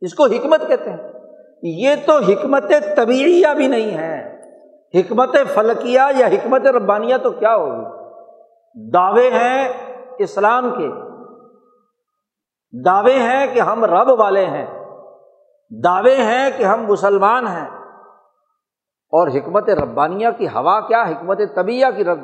اس 0.00 0.14
کو 0.14 0.24
حکمت 0.24 0.68
کہتے 0.68 0.90
ہیں۔ 0.90 0.98
یہ 1.62 1.94
تو 2.06 2.12
حکمت 2.12 2.72
طبیعیہ 2.96 3.46
بھی 3.56 3.66
نہیں 3.66 3.98
ہے۔ 3.98 4.40
حکمت 4.94 5.36
فلکیہ 5.54 6.00
یا 6.18 6.26
حکمت 6.26 6.66
ربانیہ 6.66 7.16
تو 7.16 7.30
کیا 7.30 7.56
ہوگی؟ 7.56 7.84
دعوے 8.90 9.30
ہیں 9.30 9.68
اسلام 10.18 10.70
کے۔ 10.70 10.88
دعوے 12.84 13.12
ہیں 13.12 13.54
کہ 13.54 13.60
ہم 13.60 13.84
رب 13.84 14.20
والے 14.20 14.46
ہیں۔ 14.46 14.79
دعوے 15.70 16.16
ہیں 16.16 16.50
کہ 16.56 16.62
ہم 16.62 16.84
مسلمان 16.84 17.46
ہیں۔ 17.46 17.80
اور 19.12 19.28
حکمت 19.28 19.68
ربانیہ 19.68 20.28
کی 20.38 20.46
ہوا 20.46 20.80
کیا؟ 20.80 21.02
حکمت 21.02 21.40
طبیعہ 21.54 21.90
کی 21.90 22.04
رب۔ 22.04 22.18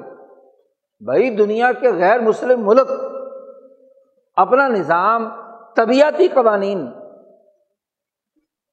بھائی 1.00 1.36
دنیا 1.36 1.72
کے 1.72 1.94
غیر 1.94 2.20
مسلم 2.20 2.66
ملک، 2.66 2.90
اپنا 4.36 4.68
نظام، 4.68 5.28
طبیعتی 5.76 6.28
قوانین 6.28 6.90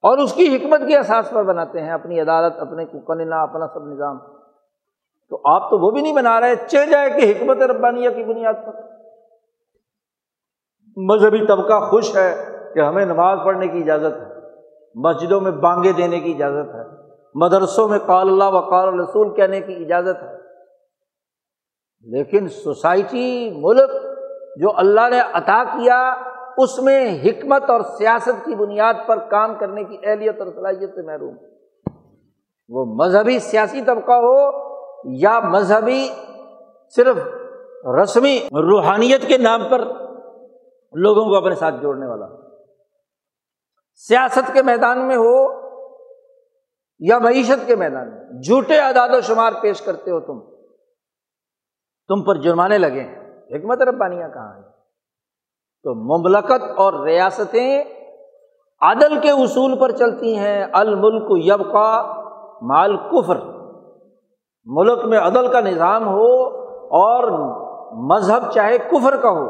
اور 0.01 0.17
اس 0.17 0.33
کی 0.33 0.55
حکمت 0.55 0.79
کے 0.87 0.97
احساس 0.97 1.29
پر 1.29 1.43
بناتے 1.43 1.81
ہیں، 1.81 1.91
اپنی 1.91 2.21
عدالت، 2.21 2.53
اپنے 2.59 2.85
کننا 2.85 3.43
اپنا 3.43 3.67
سب 3.67 3.85
نظام۔ 3.85 4.17
تو 5.29 5.41
آپ 5.45 5.69
تو 5.69 5.79
وہ 5.79 5.91
بھی 5.91 6.01
نہیں 6.01 6.15
بنا 6.15 6.41
رہے، 6.41 6.55
چل 6.67 6.89
جائے 6.89 7.09
کہ 7.09 7.31
حکمت 7.31 7.57
ربانیہ 7.57 8.09
کی 8.09 8.23
بنیاد 8.23 8.53
پر۔ 8.53 8.73
مذہبی 10.97 11.45
طبقہ 11.45 11.79
خوش 11.79 12.17
ہے 12.17 12.57
کہ 12.73 12.79
ہمیں 12.79 13.05
نماز 13.05 13.39
پڑھنے 13.45 13.67
کی 13.67 13.79
اجازت 13.79 14.21
ہے۔ 14.21 14.32
مسجدوں 14.95 15.41
میں 15.41 15.51
بانگے 15.51 15.91
دینے 15.91 16.19
کی 16.19 16.33
اجازت 16.33 16.75
ہے۔ 16.75 17.03
مدرسوں 17.35 17.87
میں 17.87 17.99
قال 17.99 18.29
اللہ 18.29 18.43
و 18.43 18.59
قال 18.59 18.99
رسول 18.99 19.35
کہنے 19.35 19.61
کی 19.61 19.75
اجازت 19.75 20.23
ہے۔ 20.23 20.37
لیکن 22.01 22.47
سوسائٹی، 22.47 23.51
ملک 23.55 23.89
جو 24.61 24.77
اللہ 24.77 25.09
نے 25.09 25.19
عطا 25.33 25.63
کیا، 25.63 26.13
اس 26.57 26.79
میں 26.79 27.19
حکمت 27.23 27.69
اور 27.69 27.81
سیاست 27.81 28.45
کی 28.45 28.55
بنیاد 28.55 28.93
پر 29.07 29.17
کام 29.17 29.55
کرنے 29.59 29.83
کی 29.83 29.97
اہلیت 30.03 30.41
اور 30.41 30.47
صلاحیت 30.55 30.95
سے 30.95 31.01
محروم۔ 31.01 31.35
وہ 32.69 32.85
مذہبی 32.85 33.39
سیاسی 33.39 33.81
طبقہ 33.81 34.11
ہو 34.11 34.49
یا 35.03 35.39
مذہبی 35.39 36.09
صرف 36.95 37.17
رسمی 38.01 38.39
روحانیت 38.51 39.27
کے 39.27 39.37
نام 39.37 39.61
پر 39.69 39.79
لوگوں 40.93 41.25
کو 41.25 41.35
اپنے 41.35 41.55
ساتھ 41.55 41.75
جوڑنے 41.81 42.05
والا 42.05 42.42
سیاست 43.95 44.53
کے 44.53 44.61
میدان 44.61 45.07
میں 45.07 45.15
ہو 45.15 45.63
یا 46.99 47.19
معیشت 47.19 47.67
کے 47.67 47.75
میدان 47.75 48.09
میں، 48.09 48.41
جھوٹے 48.41 48.79
اعداد 48.79 49.09
و 49.13 49.21
شمار 49.21 49.51
پیش 49.61 49.81
کرتے 49.81 50.11
ہو 50.11 50.19
تم 50.19 50.39
تم 52.07 52.23
پر 52.23 52.35
جرمانے 52.35 52.77
لگے 52.77 53.01
ہیں۔ 53.01 53.19
حکمت 53.51 53.81
ربانیاں 53.81 54.29
کہاں 54.29 54.55
ہیں 54.55 54.69
تو 55.83 56.19
مملکت 56.19 56.63
اور 56.75 57.05
ریاستیں 57.05 57.83
عدل 58.81 59.19
کے 59.19 59.31
اصول 59.31 59.79
پر 59.79 59.91
چلتی 59.91 60.37
ہیں۔ 60.37 60.65
الملک 60.73 61.45
یب 61.45 61.71
کا 61.73 62.13
مال 62.61 62.97
کفر۔ 62.97 63.37
ملک 64.65 65.05
میں 65.05 65.19
عدل 65.19 65.51
کا 65.51 65.59
نظام 65.59 66.07
ہو 66.07 66.47
اور 66.77 67.31
مذہب 68.09 68.51
چاہے 68.51 68.77
کفر 68.77 69.15
کا 69.15 69.29
ہو، 69.29 69.47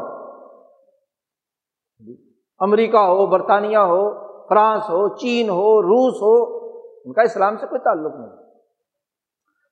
امریکہ 2.60 2.96
ہو، 2.96 3.26
برطانیہ 3.26 3.78
ہو 3.78 4.23
فرانس 4.48 4.82
ہو، 4.82 5.16
چین 5.16 5.48
ہو، 5.48 5.82
روس 5.82 6.14
ہو، 6.14 6.66
ان 7.04 7.12
کا 7.12 7.22
اسلام 7.22 7.56
سے 7.56 7.66
کوئی 7.66 7.80
تعلق 7.80 8.14
نہیں۔ 8.14 8.44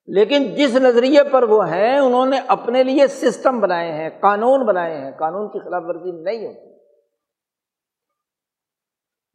لیکن 0.07 0.55
جس 0.55 0.77
نظریے 0.77 1.23
پر 1.23 1.43
وہ 1.43 1.69
ہیں، 1.69 1.99
انہوں 1.99 2.27
نے 2.27 2.41
اپنے 2.49 2.83
لیے 2.83 3.07
سسٹم 3.07 3.61
بنائے 3.61 3.93
ہیں، 3.93 4.11
قانون 4.21 4.67
بنائے 4.67 4.99
ہیں۔ 4.99 5.11
قانون 5.19 5.49
کی 5.49 5.59
خلاف 5.59 5.83
ورزی 5.87 6.11
نہیں 6.11 6.47
ہوتی۔ 6.47 6.73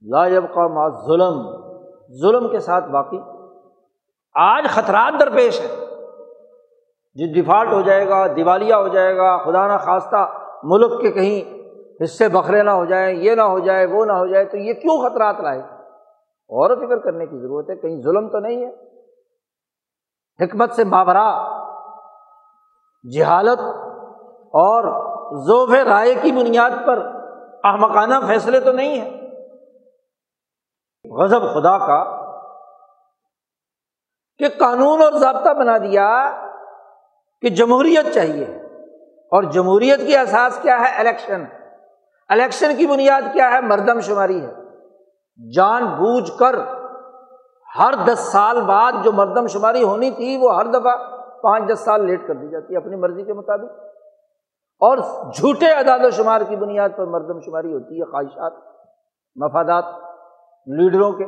لاجب 0.09 0.43
کا 0.55 0.67
ما 0.67 0.89
ظلم 0.89 1.67
ظلم 2.21 2.49
کے 2.49 2.59
ساتھ 2.59 2.85
باقی 2.85 3.17
آج 4.35 4.65
خطرات 4.69 5.19
درپیش 5.19 5.61
ہے 5.61 5.67
جو 7.15 7.33
ڈیفالٹ 7.33 7.73
ہو 7.73 7.81
جائے 7.81 8.07
گا، 8.07 8.27
دیوالیہ 8.27 8.73
ہو 8.73 8.87
جائے 8.87 9.17
گا، 9.17 9.37
خدا 9.37 9.67
نہ 9.67 9.77
خواستہ 9.77 10.39
ملک 10.63 11.01
کے 11.01 11.11
کہیں 11.11 11.56
حصے 12.03 12.29
بکھرے 12.29 12.63
نہ 12.63 12.69
ہو 12.69 12.85
جائیں، 12.85 13.17
یہ 13.17 13.35
نہ 13.35 13.41
ہو 13.41 13.59
جائے، 13.59 13.85
وہ 13.85 14.05
نہ 14.05 14.11
ہو 14.11 14.27
جائے، 14.27 14.45
تو 14.45 14.57
یہ 14.57 14.73
کیوں 14.73 15.09
خطرات 15.09 15.39
لائے؟ 15.39 15.59
اور 16.49 16.75
فکر 16.75 16.99
کرنے 16.99 17.25
کی 17.25 17.37
ضرورت 17.41 17.69
ہے، 17.69 17.75
کہیں 17.75 18.01
ظلم 18.01 18.29
تو 18.29 18.39
نہیں 18.39 18.65
ہے۔ 18.65 18.71
حکمت 20.43 20.73
سے 20.73 20.83
بابرا، 20.83 21.57
جہالت 23.13 23.59
اور 24.45 25.07
ذوف 25.47 25.73
رائے 25.73 26.15
کی 26.15 26.31
بنیاد 26.31 26.69
پر 26.87 27.11
احمقانہ 27.63 28.15
فیصلے 28.27 28.59
تو 28.59 28.71
نہیں 28.71 29.01
ہیں۔ 29.01 29.17
غضب 31.17 31.41
خدا 31.41 31.77
کا 31.77 32.27
کہ 34.37 34.45
قانون 34.59 35.01
اور 35.01 35.11
ضابطہ 35.11 35.53
بنا 35.53 35.77
دیا 35.77 36.31
کہ 37.41 37.49
جمہوریت 37.49 38.13
چاہیے 38.13 38.45
اور 39.15 39.43
جمہوریت 39.43 39.99
کی 39.99 40.17
احساس 40.17 40.59
کیا 40.61 40.79
ہے؟ 40.79 40.99
الیکشن۔ 40.99 41.43
الیکشن 42.29 42.75
کی 42.77 42.87
بنیاد 42.87 43.21
کیا 43.33 43.51
ہے؟ 43.51 43.61
مردم 43.61 43.99
شماری 43.99 44.41
ہے 44.41 44.53
جان 45.55 45.85
بوجھ 45.85 46.31
کر 46.39 46.55
ہر 47.79 47.93
دس 48.05 48.19
سال 48.19 48.61
بعد 48.61 48.91
جو 49.03 49.11
مردم 49.11 49.47
شماری 49.47 49.83
ہونی 49.83 50.11
تھی، 50.11 50.37
وہ 50.37 50.55
ہر 50.55 50.65
دفعہ 50.65 50.95
پانچ 51.43 51.63
دس 51.73 51.79
سال 51.79 52.05
لیٹ 52.05 52.27
کر 52.27 52.33
دی 52.33 52.47
جاتی 52.47 52.73
ہے 52.73 52.77
اپنی 52.77 52.95
مرضی 52.95 53.23
کے 53.23 53.33
مطابق۔ 53.33 53.71
اور 54.79 54.97
جھوٹے 55.33 55.71
عداد 55.71 55.99
و 56.03 56.09
شمار 56.09 56.41
کی 56.41 56.55
بنیاد 56.55 56.89
پر 56.97 57.05
مردم 57.05 57.39
شماری 57.39 57.73
ہوتی 57.73 57.99
ہے 57.99 58.11
خواہشات، 58.11 58.53
مفادات، 59.35 59.85
لیڈروں 60.67 61.11
کے۔ 61.11 61.25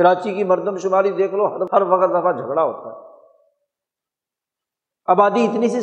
کراچی 0.00 0.34
کی 0.34 0.44
مردم 0.44 0.76
شماری 0.76 1.10
دیکھ 1.10 1.34
لو، 1.34 1.46
ہر 1.46 1.82
وقت 1.82 2.10
دفعہ 2.10 2.32
جھگڑا 2.32 2.62
ہوتا 2.62 2.88
ہے۔ 2.88 3.04
آبادی 5.06 5.44
اتنی 5.44 5.68
سی 5.68 5.80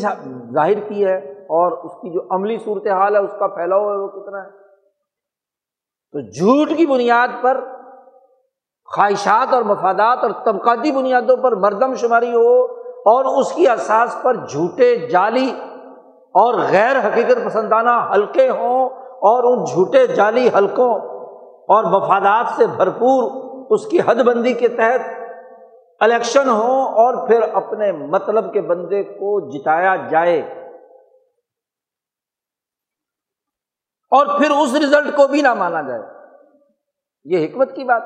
ظاہر 0.53 0.79
کی 0.89 1.05
ہے۔ 1.05 1.40
اور 1.51 1.71
اس 1.71 1.91
کی 1.91 2.09
جو 2.09 2.21
عملی 2.31 2.57
صورت 2.57 2.87
حال 2.87 3.15
ہے، 3.15 3.21
اس 3.21 3.33
کا 3.39 3.47
پھیلاؤ 3.47 3.91
ہے 3.91 3.97
وہ 3.97 4.07
کتنا 4.07 4.41
ہے؟ 4.41 4.49
تو 6.13 6.19
جھوٹ 6.19 6.77
کی 6.77 6.85
بنیاد 6.85 7.27
پر 7.41 7.59
خواہشات 8.85 9.53
اور 9.53 9.61
مفادات 9.61 10.17
اور 10.21 10.31
طبقاتی 10.45 10.91
بنیادوں 10.91 11.37
پر 11.37 11.55
مردم 11.55 11.93
شماری 11.93 12.33
ہو 12.35 12.63
اور 13.11 13.39
اس 13.39 13.51
کی 13.51 13.67
اساس 13.67 14.15
پر 14.21 14.33
جھوٹے، 14.33 14.95
جعلی 14.95 15.49
اور 16.35 16.53
غیر 16.53 16.99
حقیقت 16.99 17.45
پسندانہ 17.45 18.09
حلقے 18.13 18.49
ہوں 18.49 18.89
اور 19.29 19.43
ان 19.43 19.63
جھوٹے، 19.63 20.07
جعلی 20.07 20.49
حلقوں 20.57 20.93
اور 21.73 21.83
مفادات 21.83 22.45
سے 22.55 22.67
بھرپور 22.67 23.23
اس 23.69 23.85
کی 23.87 23.99
حد 24.05 24.15
بندی 24.15 24.53
کے 24.53 24.67
تحت 24.67 25.01
الیکشن 25.99 26.49
ہو 26.49 26.81
اور 27.01 27.27
پھر 27.27 27.41
اپنے 27.53 27.91
مطلب 27.91 28.53
کے 28.53 28.61
بندے 28.61 29.03
کو 29.03 29.39
جتایا 29.49 29.95
جائے۔ 30.09 30.60
اور 34.11 34.39
پھر 34.39 34.51
اس 34.51 34.75
رزلٹ 34.75 35.15
کو 35.15 35.27
بھی 35.27 35.41
نہ 35.41 35.53
مانا 35.53 35.81
جائے۔ 35.81 36.01
یہ 37.23 37.45
حکمت 37.45 37.75
کی 37.75 37.83
بات۔ 37.83 38.01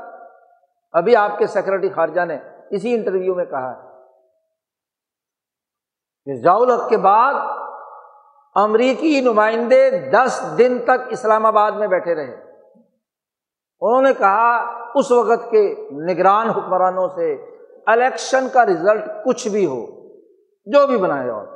ابھی 0.91 1.15
آپ 1.15 1.37
کے 1.37 1.47
سیکرٹری 1.47 1.89
خارجہ 1.89 2.21
نے 2.21 2.37
اسی 2.69 2.93
انٹرویو 2.93 3.35
میں 3.35 3.45
کہا 3.45 3.71
ہے 3.71 3.81
کہ 6.25 6.41
ضاؤ 6.41 6.87
کے 6.89 6.97
بعد 6.97 7.33
امریکی 8.55 9.21
نمائندے 9.21 9.89
دس 10.11 10.55
دن 10.57 10.79
تک 10.83 11.07
اسلام 11.09 11.45
آباد 11.45 11.71
میں 11.71 11.87
بیٹھے 11.87 12.15
رہے۔ 12.15 12.51
انہوں 13.81 14.01
نے 14.01 14.13
کہا 14.13 14.57
اس 14.95 15.11
وقت 15.11 15.51
کے 15.51 15.75
نگران 15.91 16.49
حکمرانوں 16.49 17.07
سے 17.07 17.33
الیکشن 17.87 18.49
کا 18.49 18.65
رزلٹ 18.65 19.03
کچھ 19.25 19.47
بھی 19.47 19.65
ہو، 19.65 19.85
جو 20.65 20.87
بھی 20.87 20.97
بنائے 20.97 21.29
اور 21.29 21.47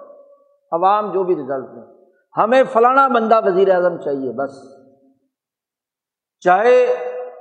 عوام 0.71 1.11
جو 1.11 1.23
بھی 1.23 1.35
رزلٹ 1.35 1.75
دیں 1.75 1.98
ہمیں 2.43 2.63
فلانا 2.73 3.07
بندہ 3.07 3.39
وزیر 3.45 3.75
اعظم 3.75 3.97
چاہیے، 3.97 4.31
بس۔ 4.31 4.51
چاہے 6.39 6.85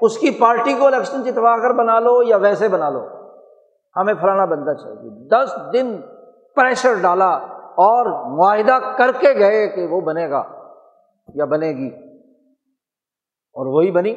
اس 0.01 0.19
کی 0.19 0.31
پارٹی 0.31 0.75
کو 0.75 0.87
الیکشن 0.87 1.23
جتوا 1.23 1.57
کر 1.57 1.73
بنا 1.73 2.01
لو 2.01 2.23
یا 2.23 2.37
ویسے 2.37 2.69
بنا 2.69 2.91
لو، 2.91 3.09
ہمیں 3.97 4.15
فلانا 4.21 4.45
بندہ 4.45 4.75
چاہیے۔ 4.75 5.29
دس 5.29 5.57
دن 5.73 6.01
پریشر 6.55 6.95
ڈالا 7.03 7.31
اور 7.61 8.37
معاہدہ 8.39 8.79
کر 8.99 9.13
کے 9.13 9.39
گئے 9.39 9.69
کہ 9.69 9.87
وہ 9.87 10.01
بنے 10.01 10.31
گا 10.31 10.43
یا 11.35 11.45
بنے 11.45 11.69
گی۔ 11.69 11.91
اور 13.53 13.67
وہی 13.67 13.91
بنی۔ 13.91 14.15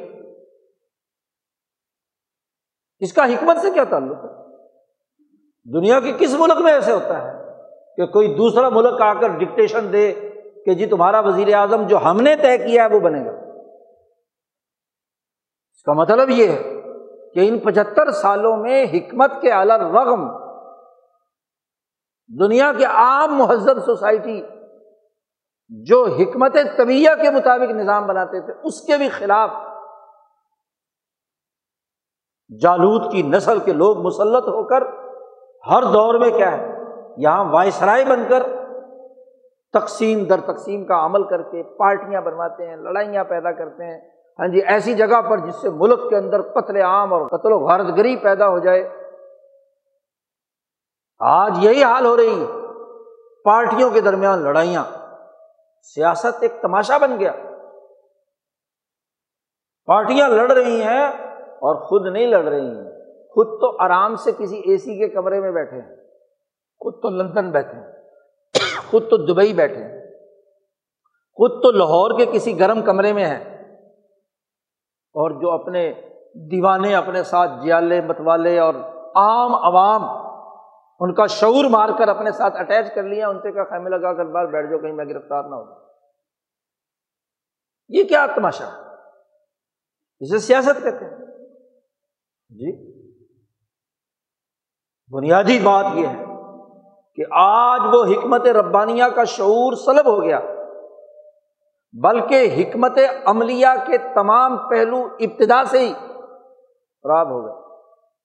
اس 3.00 3.14
کا 3.14 3.26
حکمت 3.26 3.58
سے 3.58 3.72
کیا 3.72 3.84
تعلق 3.84 4.18
ہے؟ 4.18 4.30
دنیا 5.74 6.00
کے 6.00 6.14
کس 6.20 6.36
ملک 6.40 6.62
میں 6.62 6.74
ایسے 6.74 6.92
ہوتا 6.92 7.22
ہے 7.22 7.34
کہ 7.96 8.06
کوئی 8.06 8.36
دوسرا 8.36 8.70
ملک 8.70 9.02
آ 9.02 9.14
کر 9.14 9.28
ڈکٹیشن 9.28 9.94
دے 9.94 10.31
کہ 10.66 10.74
جی 10.74 10.86
تمہارا 10.86 11.20
وزیر 11.20 11.54
اعظم 11.54 11.88
جو 11.88 11.98
ہم 11.98 12.18
نے 12.22 12.36
طے 12.36 12.58
کیا 12.58 12.84
ہے 12.84 12.94
وہ 12.96 13.00
بنے 13.00 13.26
گا۔ 13.26 13.32
اس 15.72 15.84
کا 15.84 15.94
مطلب 15.94 16.30
یہ 16.30 16.48
ہے 16.48 16.82
کہ 17.34 17.48
ان 17.48 17.60
پچہتر 17.60 18.12
سالوں 18.12 18.58
میں 18.58 18.84
حکمت 18.84 19.32
کے 19.42 19.52
اعلی 19.52 19.74
رغم 19.74 20.28
دنیا 22.40 22.72
کے 22.78 22.86
عام 22.86 23.36
مہذب 23.38 23.80
سوسائٹی 23.86 24.42
جو 25.70 26.06
حکمت 26.06 26.58
طبیعہ 26.78 27.16
کے 27.16 27.32
مطابق 27.32 27.72
نظام 27.72 28.08
بناتے 28.08 28.42
تھے، 28.42 28.54
اس 28.64 28.82
کے 28.82 28.98
بھی 28.98 29.10
خلاف 29.10 29.50
جالود 32.62 33.12
کی 33.12 33.22
نسل 33.22 33.60
کے 33.60 33.74
لوگ 33.74 33.98
مسلط 33.98 34.48
ہو 34.48 34.64
کر 34.64 34.84
ہر 35.72 35.84
دور 35.84 36.20
میں 36.20 36.30
کیا 36.30 36.52
ہے، 36.52 36.74
یہاں 37.18 37.46
وائسرائے 37.46 38.06
بن 38.06 38.24
کر 38.30 38.44
تقسیم 39.74 40.24
در 40.24 40.40
تقسیم 40.40 40.86
کا 40.86 41.06
عمل 41.06 41.24
کر 41.24 41.42
کے 41.42 41.64
پارٹیاں 41.64 42.22
بنواتے 42.22 42.68
ہیں، 42.68 42.76
لڑائیاں 42.76 43.24
پیدا 43.24 43.52
کرتے 43.52 43.86
ہیں۔ 43.86 44.02
ہاں 44.40 44.48
جی 44.48 44.62
ایسی 44.62 44.94
جگہ 44.94 45.22
پر 45.30 45.38
جس 45.38 45.56
سے 45.62 45.70
ملک 45.70 46.10
کے 46.10 46.18
اندر 46.18 46.42
قتل 46.42 46.76
عام 46.76 47.14
اور 47.14 47.28
قتل 47.28 47.52
و 47.52 47.60
غرض 47.60 47.98
گری 47.98 48.16
پیدا 48.16 48.48
ہو 48.48 48.60
جائے۔ 48.60 48.90
آج 51.20 51.58
یہی 51.66 51.84
حال 51.84 52.06
ہو 52.06 52.18
رہی۔ 52.18 52.46
پارٹیوں 53.44 53.90
کے 53.90 54.02
درمیان 54.02 54.40
لڑائیاں۔ 54.40 54.84
سیاست 55.82 56.38
ایک 56.42 56.52
تماشا 56.62 56.98
بن 56.98 57.20
گیا۔ 57.20 57.32
پارٹیاں 59.86 60.30
لڑ 60.30 60.52
رہی 60.52 60.82
ہیں 60.82 61.08
اور 61.46 61.76
خود 61.76 62.08
نہیں 62.14 62.28
لڑ 62.28 62.44
رہی 62.44 62.68
ہیں۔ 62.68 62.92
خود 63.30 63.48
تو 63.48 63.84
آرام 63.84 64.16
سے 64.16 64.32
کسی 64.32 64.60
اے 64.60 64.78
سی 64.78 64.98
کے 64.98 65.08
کمرے 65.08 65.40
میں 65.40 65.52
بیٹھے 65.52 65.82
ہیں۔ 65.82 65.96
خود 66.80 67.02
تو 67.02 67.10
لندن 67.10 67.52
بیٹھے 67.52 67.78
ہیں۔ 67.80 67.91
خود 68.92 69.10
تو 69.10 69.18
دبئی 69.18 69.54
بیٹھے 69.54 69.84
ہیں۔ 69.84 70.02
خود 71.34 71.64
تو 71.64 71.72
لاہور 71.72 72.20
کے 72.20 72.26
کسی 72.26 72.60
گرم 72.60 72.82
کمرے 72.82 73.14
میں 73.14 73.26
ہے 73.26 73.62
اور 75.14 75.42
جو 75.42 75.52
اپنے 75.52 75.94
دیوانے 76.36 76.96
اپنے 76.96 77.24
ساتھ 77.24 77.52
جیالے 77.64 78.02
متوالے 78.02 78.60
اور 78.60 78.74
عام 79.16 79.56
عوام 79.56 80.04
ان 81.00 81.14
کا 81.14 81.28
شعور 81.28 81.66
مار 81.70 81.90
کر 82.00 82.08
اپنے 82.08 82.32
ساتھ 82.32 82.58
اٹیچ 82.58 82.96
کر 82.96 83.04
لیا، 83.04 83.30
ان 83.30 83.40
سے 83.40 83.52
کیا 83.52 83.64
خیمے 83.64 83.90
لگا 83.90 84.14
کر 84.14 84.26
باہر 84.26 84.46
بیٹھ 84.46 84.70
جاؤ، 84.70 84.80
کہیں 84.80 84.94
میں 84.94 85.06
گرفتار 85.06 85.44
نہ 85.44 85.56
ہو 85.56 85.82
یہ 87.90 88.04
کیا 88.04 88.26
تماشا 88.36 88.66
اسے 90.20 90.38
سیاست 90.40 90.84
کہتے 90.84 91.06
ہیں۔ 91.06 91.26
جی۔ 92.50 92.92
بنیادی 95.12 95.60
بات 95.60 95.86
یہ 95.96 96.08
ہے۔ 96.08 96.31
کہ 97.16 97.24
آج 97.32 97.82
وہ 97.94 98.04
حکمت 98.04 98.48
ربانیہ 98.48 99.04
کا 99.16 99.24
شعور 99.24 99.74
سلب 99.74 100.08
ہو 100.08 100.24
گیا، 100.24 100.40
بلکہ 101.94 102.56
حکمت 102.58 103.00
عملیہ 103.26 103.68
کے 103.88 103.98
تمام 103.98 104.58
پہلو 104.58 105.08
ابتدا 105.20 105.64
سے 105.64 105.80
ہی 105.80 105.94
خراب 105.94 107.30
ہو 107.30 107.44
گئے۔ 107.46 107.54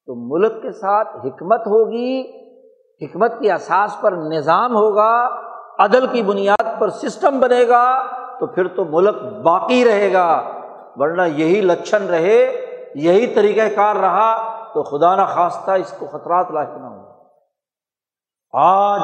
تو 0.06 0.14
ملک 0.14 0.62
کے 0.62 0.72
ساتھ 0.72 1.16
حکمت 1.16 1.60
ہوگی، 1.60 2.20
حکمت 3.00 3.38
کی 3.38 3.50
احساس 3.50 4.00
پر 4.00 4.12
نظام 4.12 4.76
ہوگا، 4.76 5.28
عدل 5.78 6.06
کی 6.06 6.22
بنیاد 6.22 6.80
پر 6.80 6.90
سسٹم 6.90 7.40
بنے 7.40 7.68
گا، 7.68 8.02
تو 8.38 8.46
پھر 8.46 8.68
تو 8.68 8.84
ملک 8.84 9.22
باقی 9.44 9.84
رہے 9.84 10.12
گا۔ 10.12 10.42
ورنہ 10.96 11.22
یہی 11.22 11.60
لچھن 11.60 12.06
رہے، 12.06 12.66
یہی 12.94 13.26
طریقہ 13.26 13.74
کار 13.76 13.96
رہا، 13.96 14.36
تو 14.74 14.82
خدا 14.82 15.14
نہ 15.16 15.22
خواستہ 15.22 15.70
اس 15.70 15.92
کو 15.98 16.06
خطرات 16.06 16.50
لاحق 16.50 16.76
نہ 16.76 16.86
ہو 16.86 17.15
آج 18.58 19.00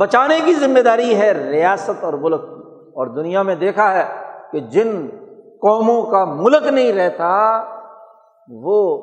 بچانے 0.00 0.40
کی 0.44 0.54
ذمہ 0.54 0.78
داری 0.78 1.20
ہے 1.20 1.32
ریاست 1.32 2.04
اور 2.04 2.12
ملک 2.12 2.40
اور 2.86 3.06
دنیا 3.06 3.42
میں 3.42 3.54
دیکھا 3.54 3.92
ہے 3.92 4.04
کہ 4.52 4.60
جن 4.60 5.06
قوموں 5.62 6.02
کا 6.02 6.24
ملک 6.24 6.66
نہیں 6.66 6.92
رہتا، 6.92 7.64
وہ 8.48 9.02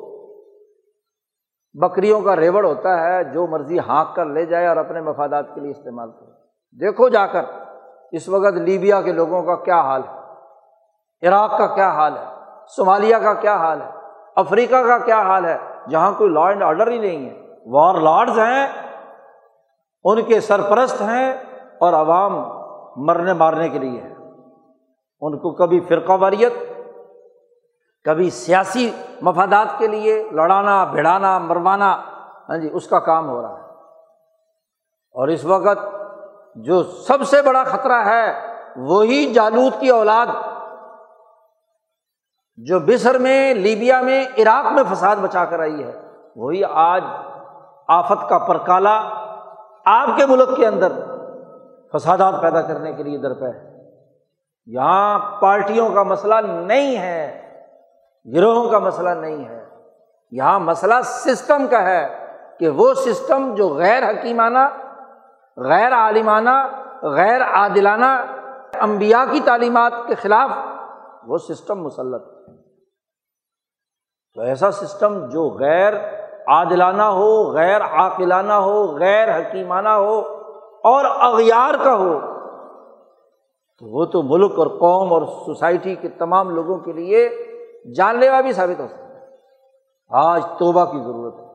بکریوں 1.74 2.20
کا 2.20 2.36
ریوڑ 2.36 2.64
ہوتا 2.64 3.02
ہے، 3.02 3.24
جو 3.24 3.46
مرضی 3.46 3.78
ہانک 3.78 4.16
کر 4.16 4.26
لے 4.26 4.46
جائے 4.46 4.66
اور 4.66 4.76
اپنے 4.76 5.00
مفادات 5.00 5.54
کے 5.54 5.60
لیے 5.60 5.70
استعمال 5.70 6.10
کرے۔ 6.10 6.30
دیکھو 6.80 7.08
جا 7.08 7.26
کر 7.26 7.44
اس 8.12 8.28
وقت 8.28 8.54
لیبیا 8.54 9.00
کے 9.02 9.12
لوگوں 9.12 9.42
کا 9.42 9.56
کیا 9.56 9.80
حال 9.80 10.02
ہے۔ 10.08 10.18
عراق 11.28 11.58
کا 11.58 11.66
کیا 11.66 11.90
حال 11.90 12.16
ہے۔ 12.16 12.24
صومالیہ 12.76 13.16
کا 13.16 13.34
کیا 13.34 13.56
حال 13.56 13.82
ہے۔ 13.82 13.90
افریقہ 14.36 14.86
کا 14.86 14.98
کیا 14.98 15.22
حال 15.22 15.44
ہے۔ 15.44 15.56
جہاں 15.88 16.12
کوئی 16.18 16.30
لا 16.30 16.48
اینڈ 16.48 16.62
آرڈر 16.62 16.90
ہی 16.90 16.98
نہیں 16.98 17.30
ہے۔ 17.30 17.46
وار 17.66 17.94
لارڈز 17.94 18.38
ہیں۔ 18.38 18.83
ان 20.04 20.22
کے 20.22 20.40
سرپرست 20.40 21.02
ہیں 21.02 21.32
اور 21.80 21.92
عوام 21.92 22.44
مرنے 22.96 23.32
مارنے 23.32 23.68
کے 23.68 23.78
لیے 23.78 24.00
ہے 24.00 24.14
ان 25.20 25.38
کو 25.38 25.50
کبھی 25.50 25.80
فرقہ 25.80 26.12
واریت، 26.12 26.52
کبھی 28.04 28.30
سیاسی 28.30 28.90
مفادات 29.22 29.78
کے 29.78 29.86
لیے 29.86 30.28
لڑانا 30.32 30.84
بھڑانا 30.84 31.38
مروانا 31.38 32.02
ہاں 32.48 32.58
جی 32.58 32.70
اس 32.72 32.86
کا 32.86 32.98
کام 32.98 33.28
ہو 33.28 33.42
رہا 33.42 33.56
ہے۔ 33.56 33.64
اور 35.12 35.28
اس 35.28 35.44
وقت 35.44 35.78
جو 36.54 36.82
سب 36.82 37.22
سے 37.22 37.42
بڑا 37.42 37.64
خطرہ 37.64 38.04
ہے، 38.04 38.56
وہی 38.76 39.32
جالود 39.32 39.72
کی 39.80 39.88
اولاد، 39.88 40.26
جو 42.56 42.80
بصر 42.80 43.18
میں، 43.18 43.54
لیبیا 43.54 44.00
میں، 44.00 44.24
عراق 44.38 44.72
میں 44.72 44.82
فساد 44.92 45.16
بچا 45.16 45.44
کر 45.44 45.60
آئی 45.60 45.84
ہے۔ 45.84 45.92
وہی 46.36 46.62
آج 46.64 47.04
آفت 47.88 48.28
کا 48.28 48.38
پرکالا 48.38 49.23
آپ 49.84 50.08
کے 50.16 50.26
ملک 50.26 50.56
کے 50.56 50.66
اندر 50.66 50.92
فسادات 51.92 52.34
پیدا 52.42 52.62
کرنے 52.62 52.92
کے 52.92 53.02
لیے 53.02 53.18
درپے 53.18 53.46
ہے 53.46 53.74
یہاں 54.66 55.40
پارٹیوں 55.40 55.88
کا 55.90 56.02
مسئلہ 56.02 56.34
نہیں 56.34 56.96
ہے، 56.98 57.50
گروہوں 58.34 58.70
کا 58.70 58.78
مسئلہ 58.78 59.10
نہیں 59.10 59.44
ہے۔ 59.48 59.64
یہاں 60.30 60.60
مسئلہ 60.60 60.94
سسٹم 61.04 61.66
کا 61.66 61.82
ہے 61.82 62.30
کہ 62.58 62.68
وہ 62.68 62.94
سسٹم 62.94 63.54
جو 63.54 63.68
غیر 63.68 64.02
حکیمانہ، 64.02 64.68
غیر 65.56 65.92
عالمانہ، 65.92 66.68
غیر 67.02 67.42
عادلانہ 67.42 68.24
امبیا 68.80 69.24
کی 69.32 69.40
تعلیمات 69.40 69.92
کے 70.06 70.14
خلاف 70.14 70.50
وہ 71.24 71.38
سسٹم 71.38 71.82
مسلط 71.82 72.22
تو 74.34 74.40
ایسا 74.40 74.70
سسٹم 74.70 75.26
جو 75.26 75.50
غیر 75.50 75.92
عادلانہ 76.46 77.02
ہو، 77.02 77.52
غیر 77.52 77.80
عاقلانہ 77.80 78.52
ہو، 78.52 78.84
غیر 78.98 79.36
حکیمانہ 79.36 79.88
ہو 79.88 80.18
اور 80.84 81.04
اغیار 81.04 81.74
کا 81.84 81.94
ہو، 81.94 82.18
تو 83.82 83.86
وہ 83.90 84.04
تو 84.04 84.22
ملک 84.22 84.58
اور 84.58 84.66
قوم 84.80 85.12
اور 85.12 85.22
سوسائٹی 85.46 85.94
کے 85.94 86.08
تمام 86.08 86.50
لوگوں 86.50 86.78
کے 86.78 86.92
لیے 86.92 87.28
جان 87.96 88.18
لیوا 88.18 88.40
بھی 88.40 88.52
ثابت 88.52 88.80
ہو 88.80 88.86
سکتا 88.88 89.04
ہے۔ 89.04 89.26
آج 90.10 90.42
توبہ 90.58 90.84
کی 90.84 90.98
ضرورت 90.98 91.34
ہے، 91.34 91.46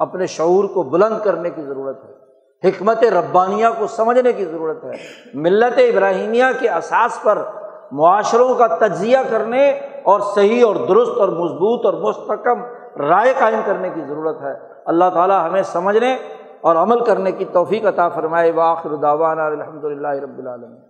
اپنے 0.00 0.26
شعور 0.26 0.64
کو 0.64 0.82
بلند 0.90 1.18
کرنے 1.24 1.50
کی 1.50 1.62
ضرورت 1.62 2.04
ہے، 2.04 2.68
حکمت 2.68 3.04
ربانیہ 3.12 3.66
کو 3.78 3.86
سمجھنے 3.86 4.32
کی 4.32 4.44
ضرورت 4.44 4.84
ہے، 4.84 4.90
ملت 5.34 5.78
ابراہیمیہ 5.78 6.44
کے 6.60 6.68
اساس 6.70 7.22
پر 7.22 7.38
معاشروں 7.92 8.54
کا 8.54 8.66
تجزیہ 8.66 9.18
کرنے 9.30 9.70
اور 10.02 10.20
صحیح 10.34 10.64
اور 10.66 10.76
درست 10.88 11.18
اور 11.18 11.28
مضبوط 11.28 11.86
اور 11.86 11.94
مستحکم 11.94 12.62
رائے 12.98 13.34
قائم 13.38 13.60
کرنے 13.66 13.88
کی 13.88 14.00
ضرورت 14.00 14.42
ہے۔ 14.42 14.54
اللہ 14.84 15.04
تعالیٰ 15.14 15.48
ہمیں 15.48 15.62
سمجھنے 15.62 16.16
اور 16.60 16.76
عمل 16.76 17.04
کرنے 17.04 17.32
کی 17.32 17.44
توفیق 17.44 17.86
عطا 17.86 18.08
فرمائے۔ 18.08 18.52
واخر 18.52 18.94
داوانہ 18.94 19.40
الحمد 19.40 19.84
للہ 19.84 20.08
رب 20.08 20.38
العالمین۔ 20.38 20.89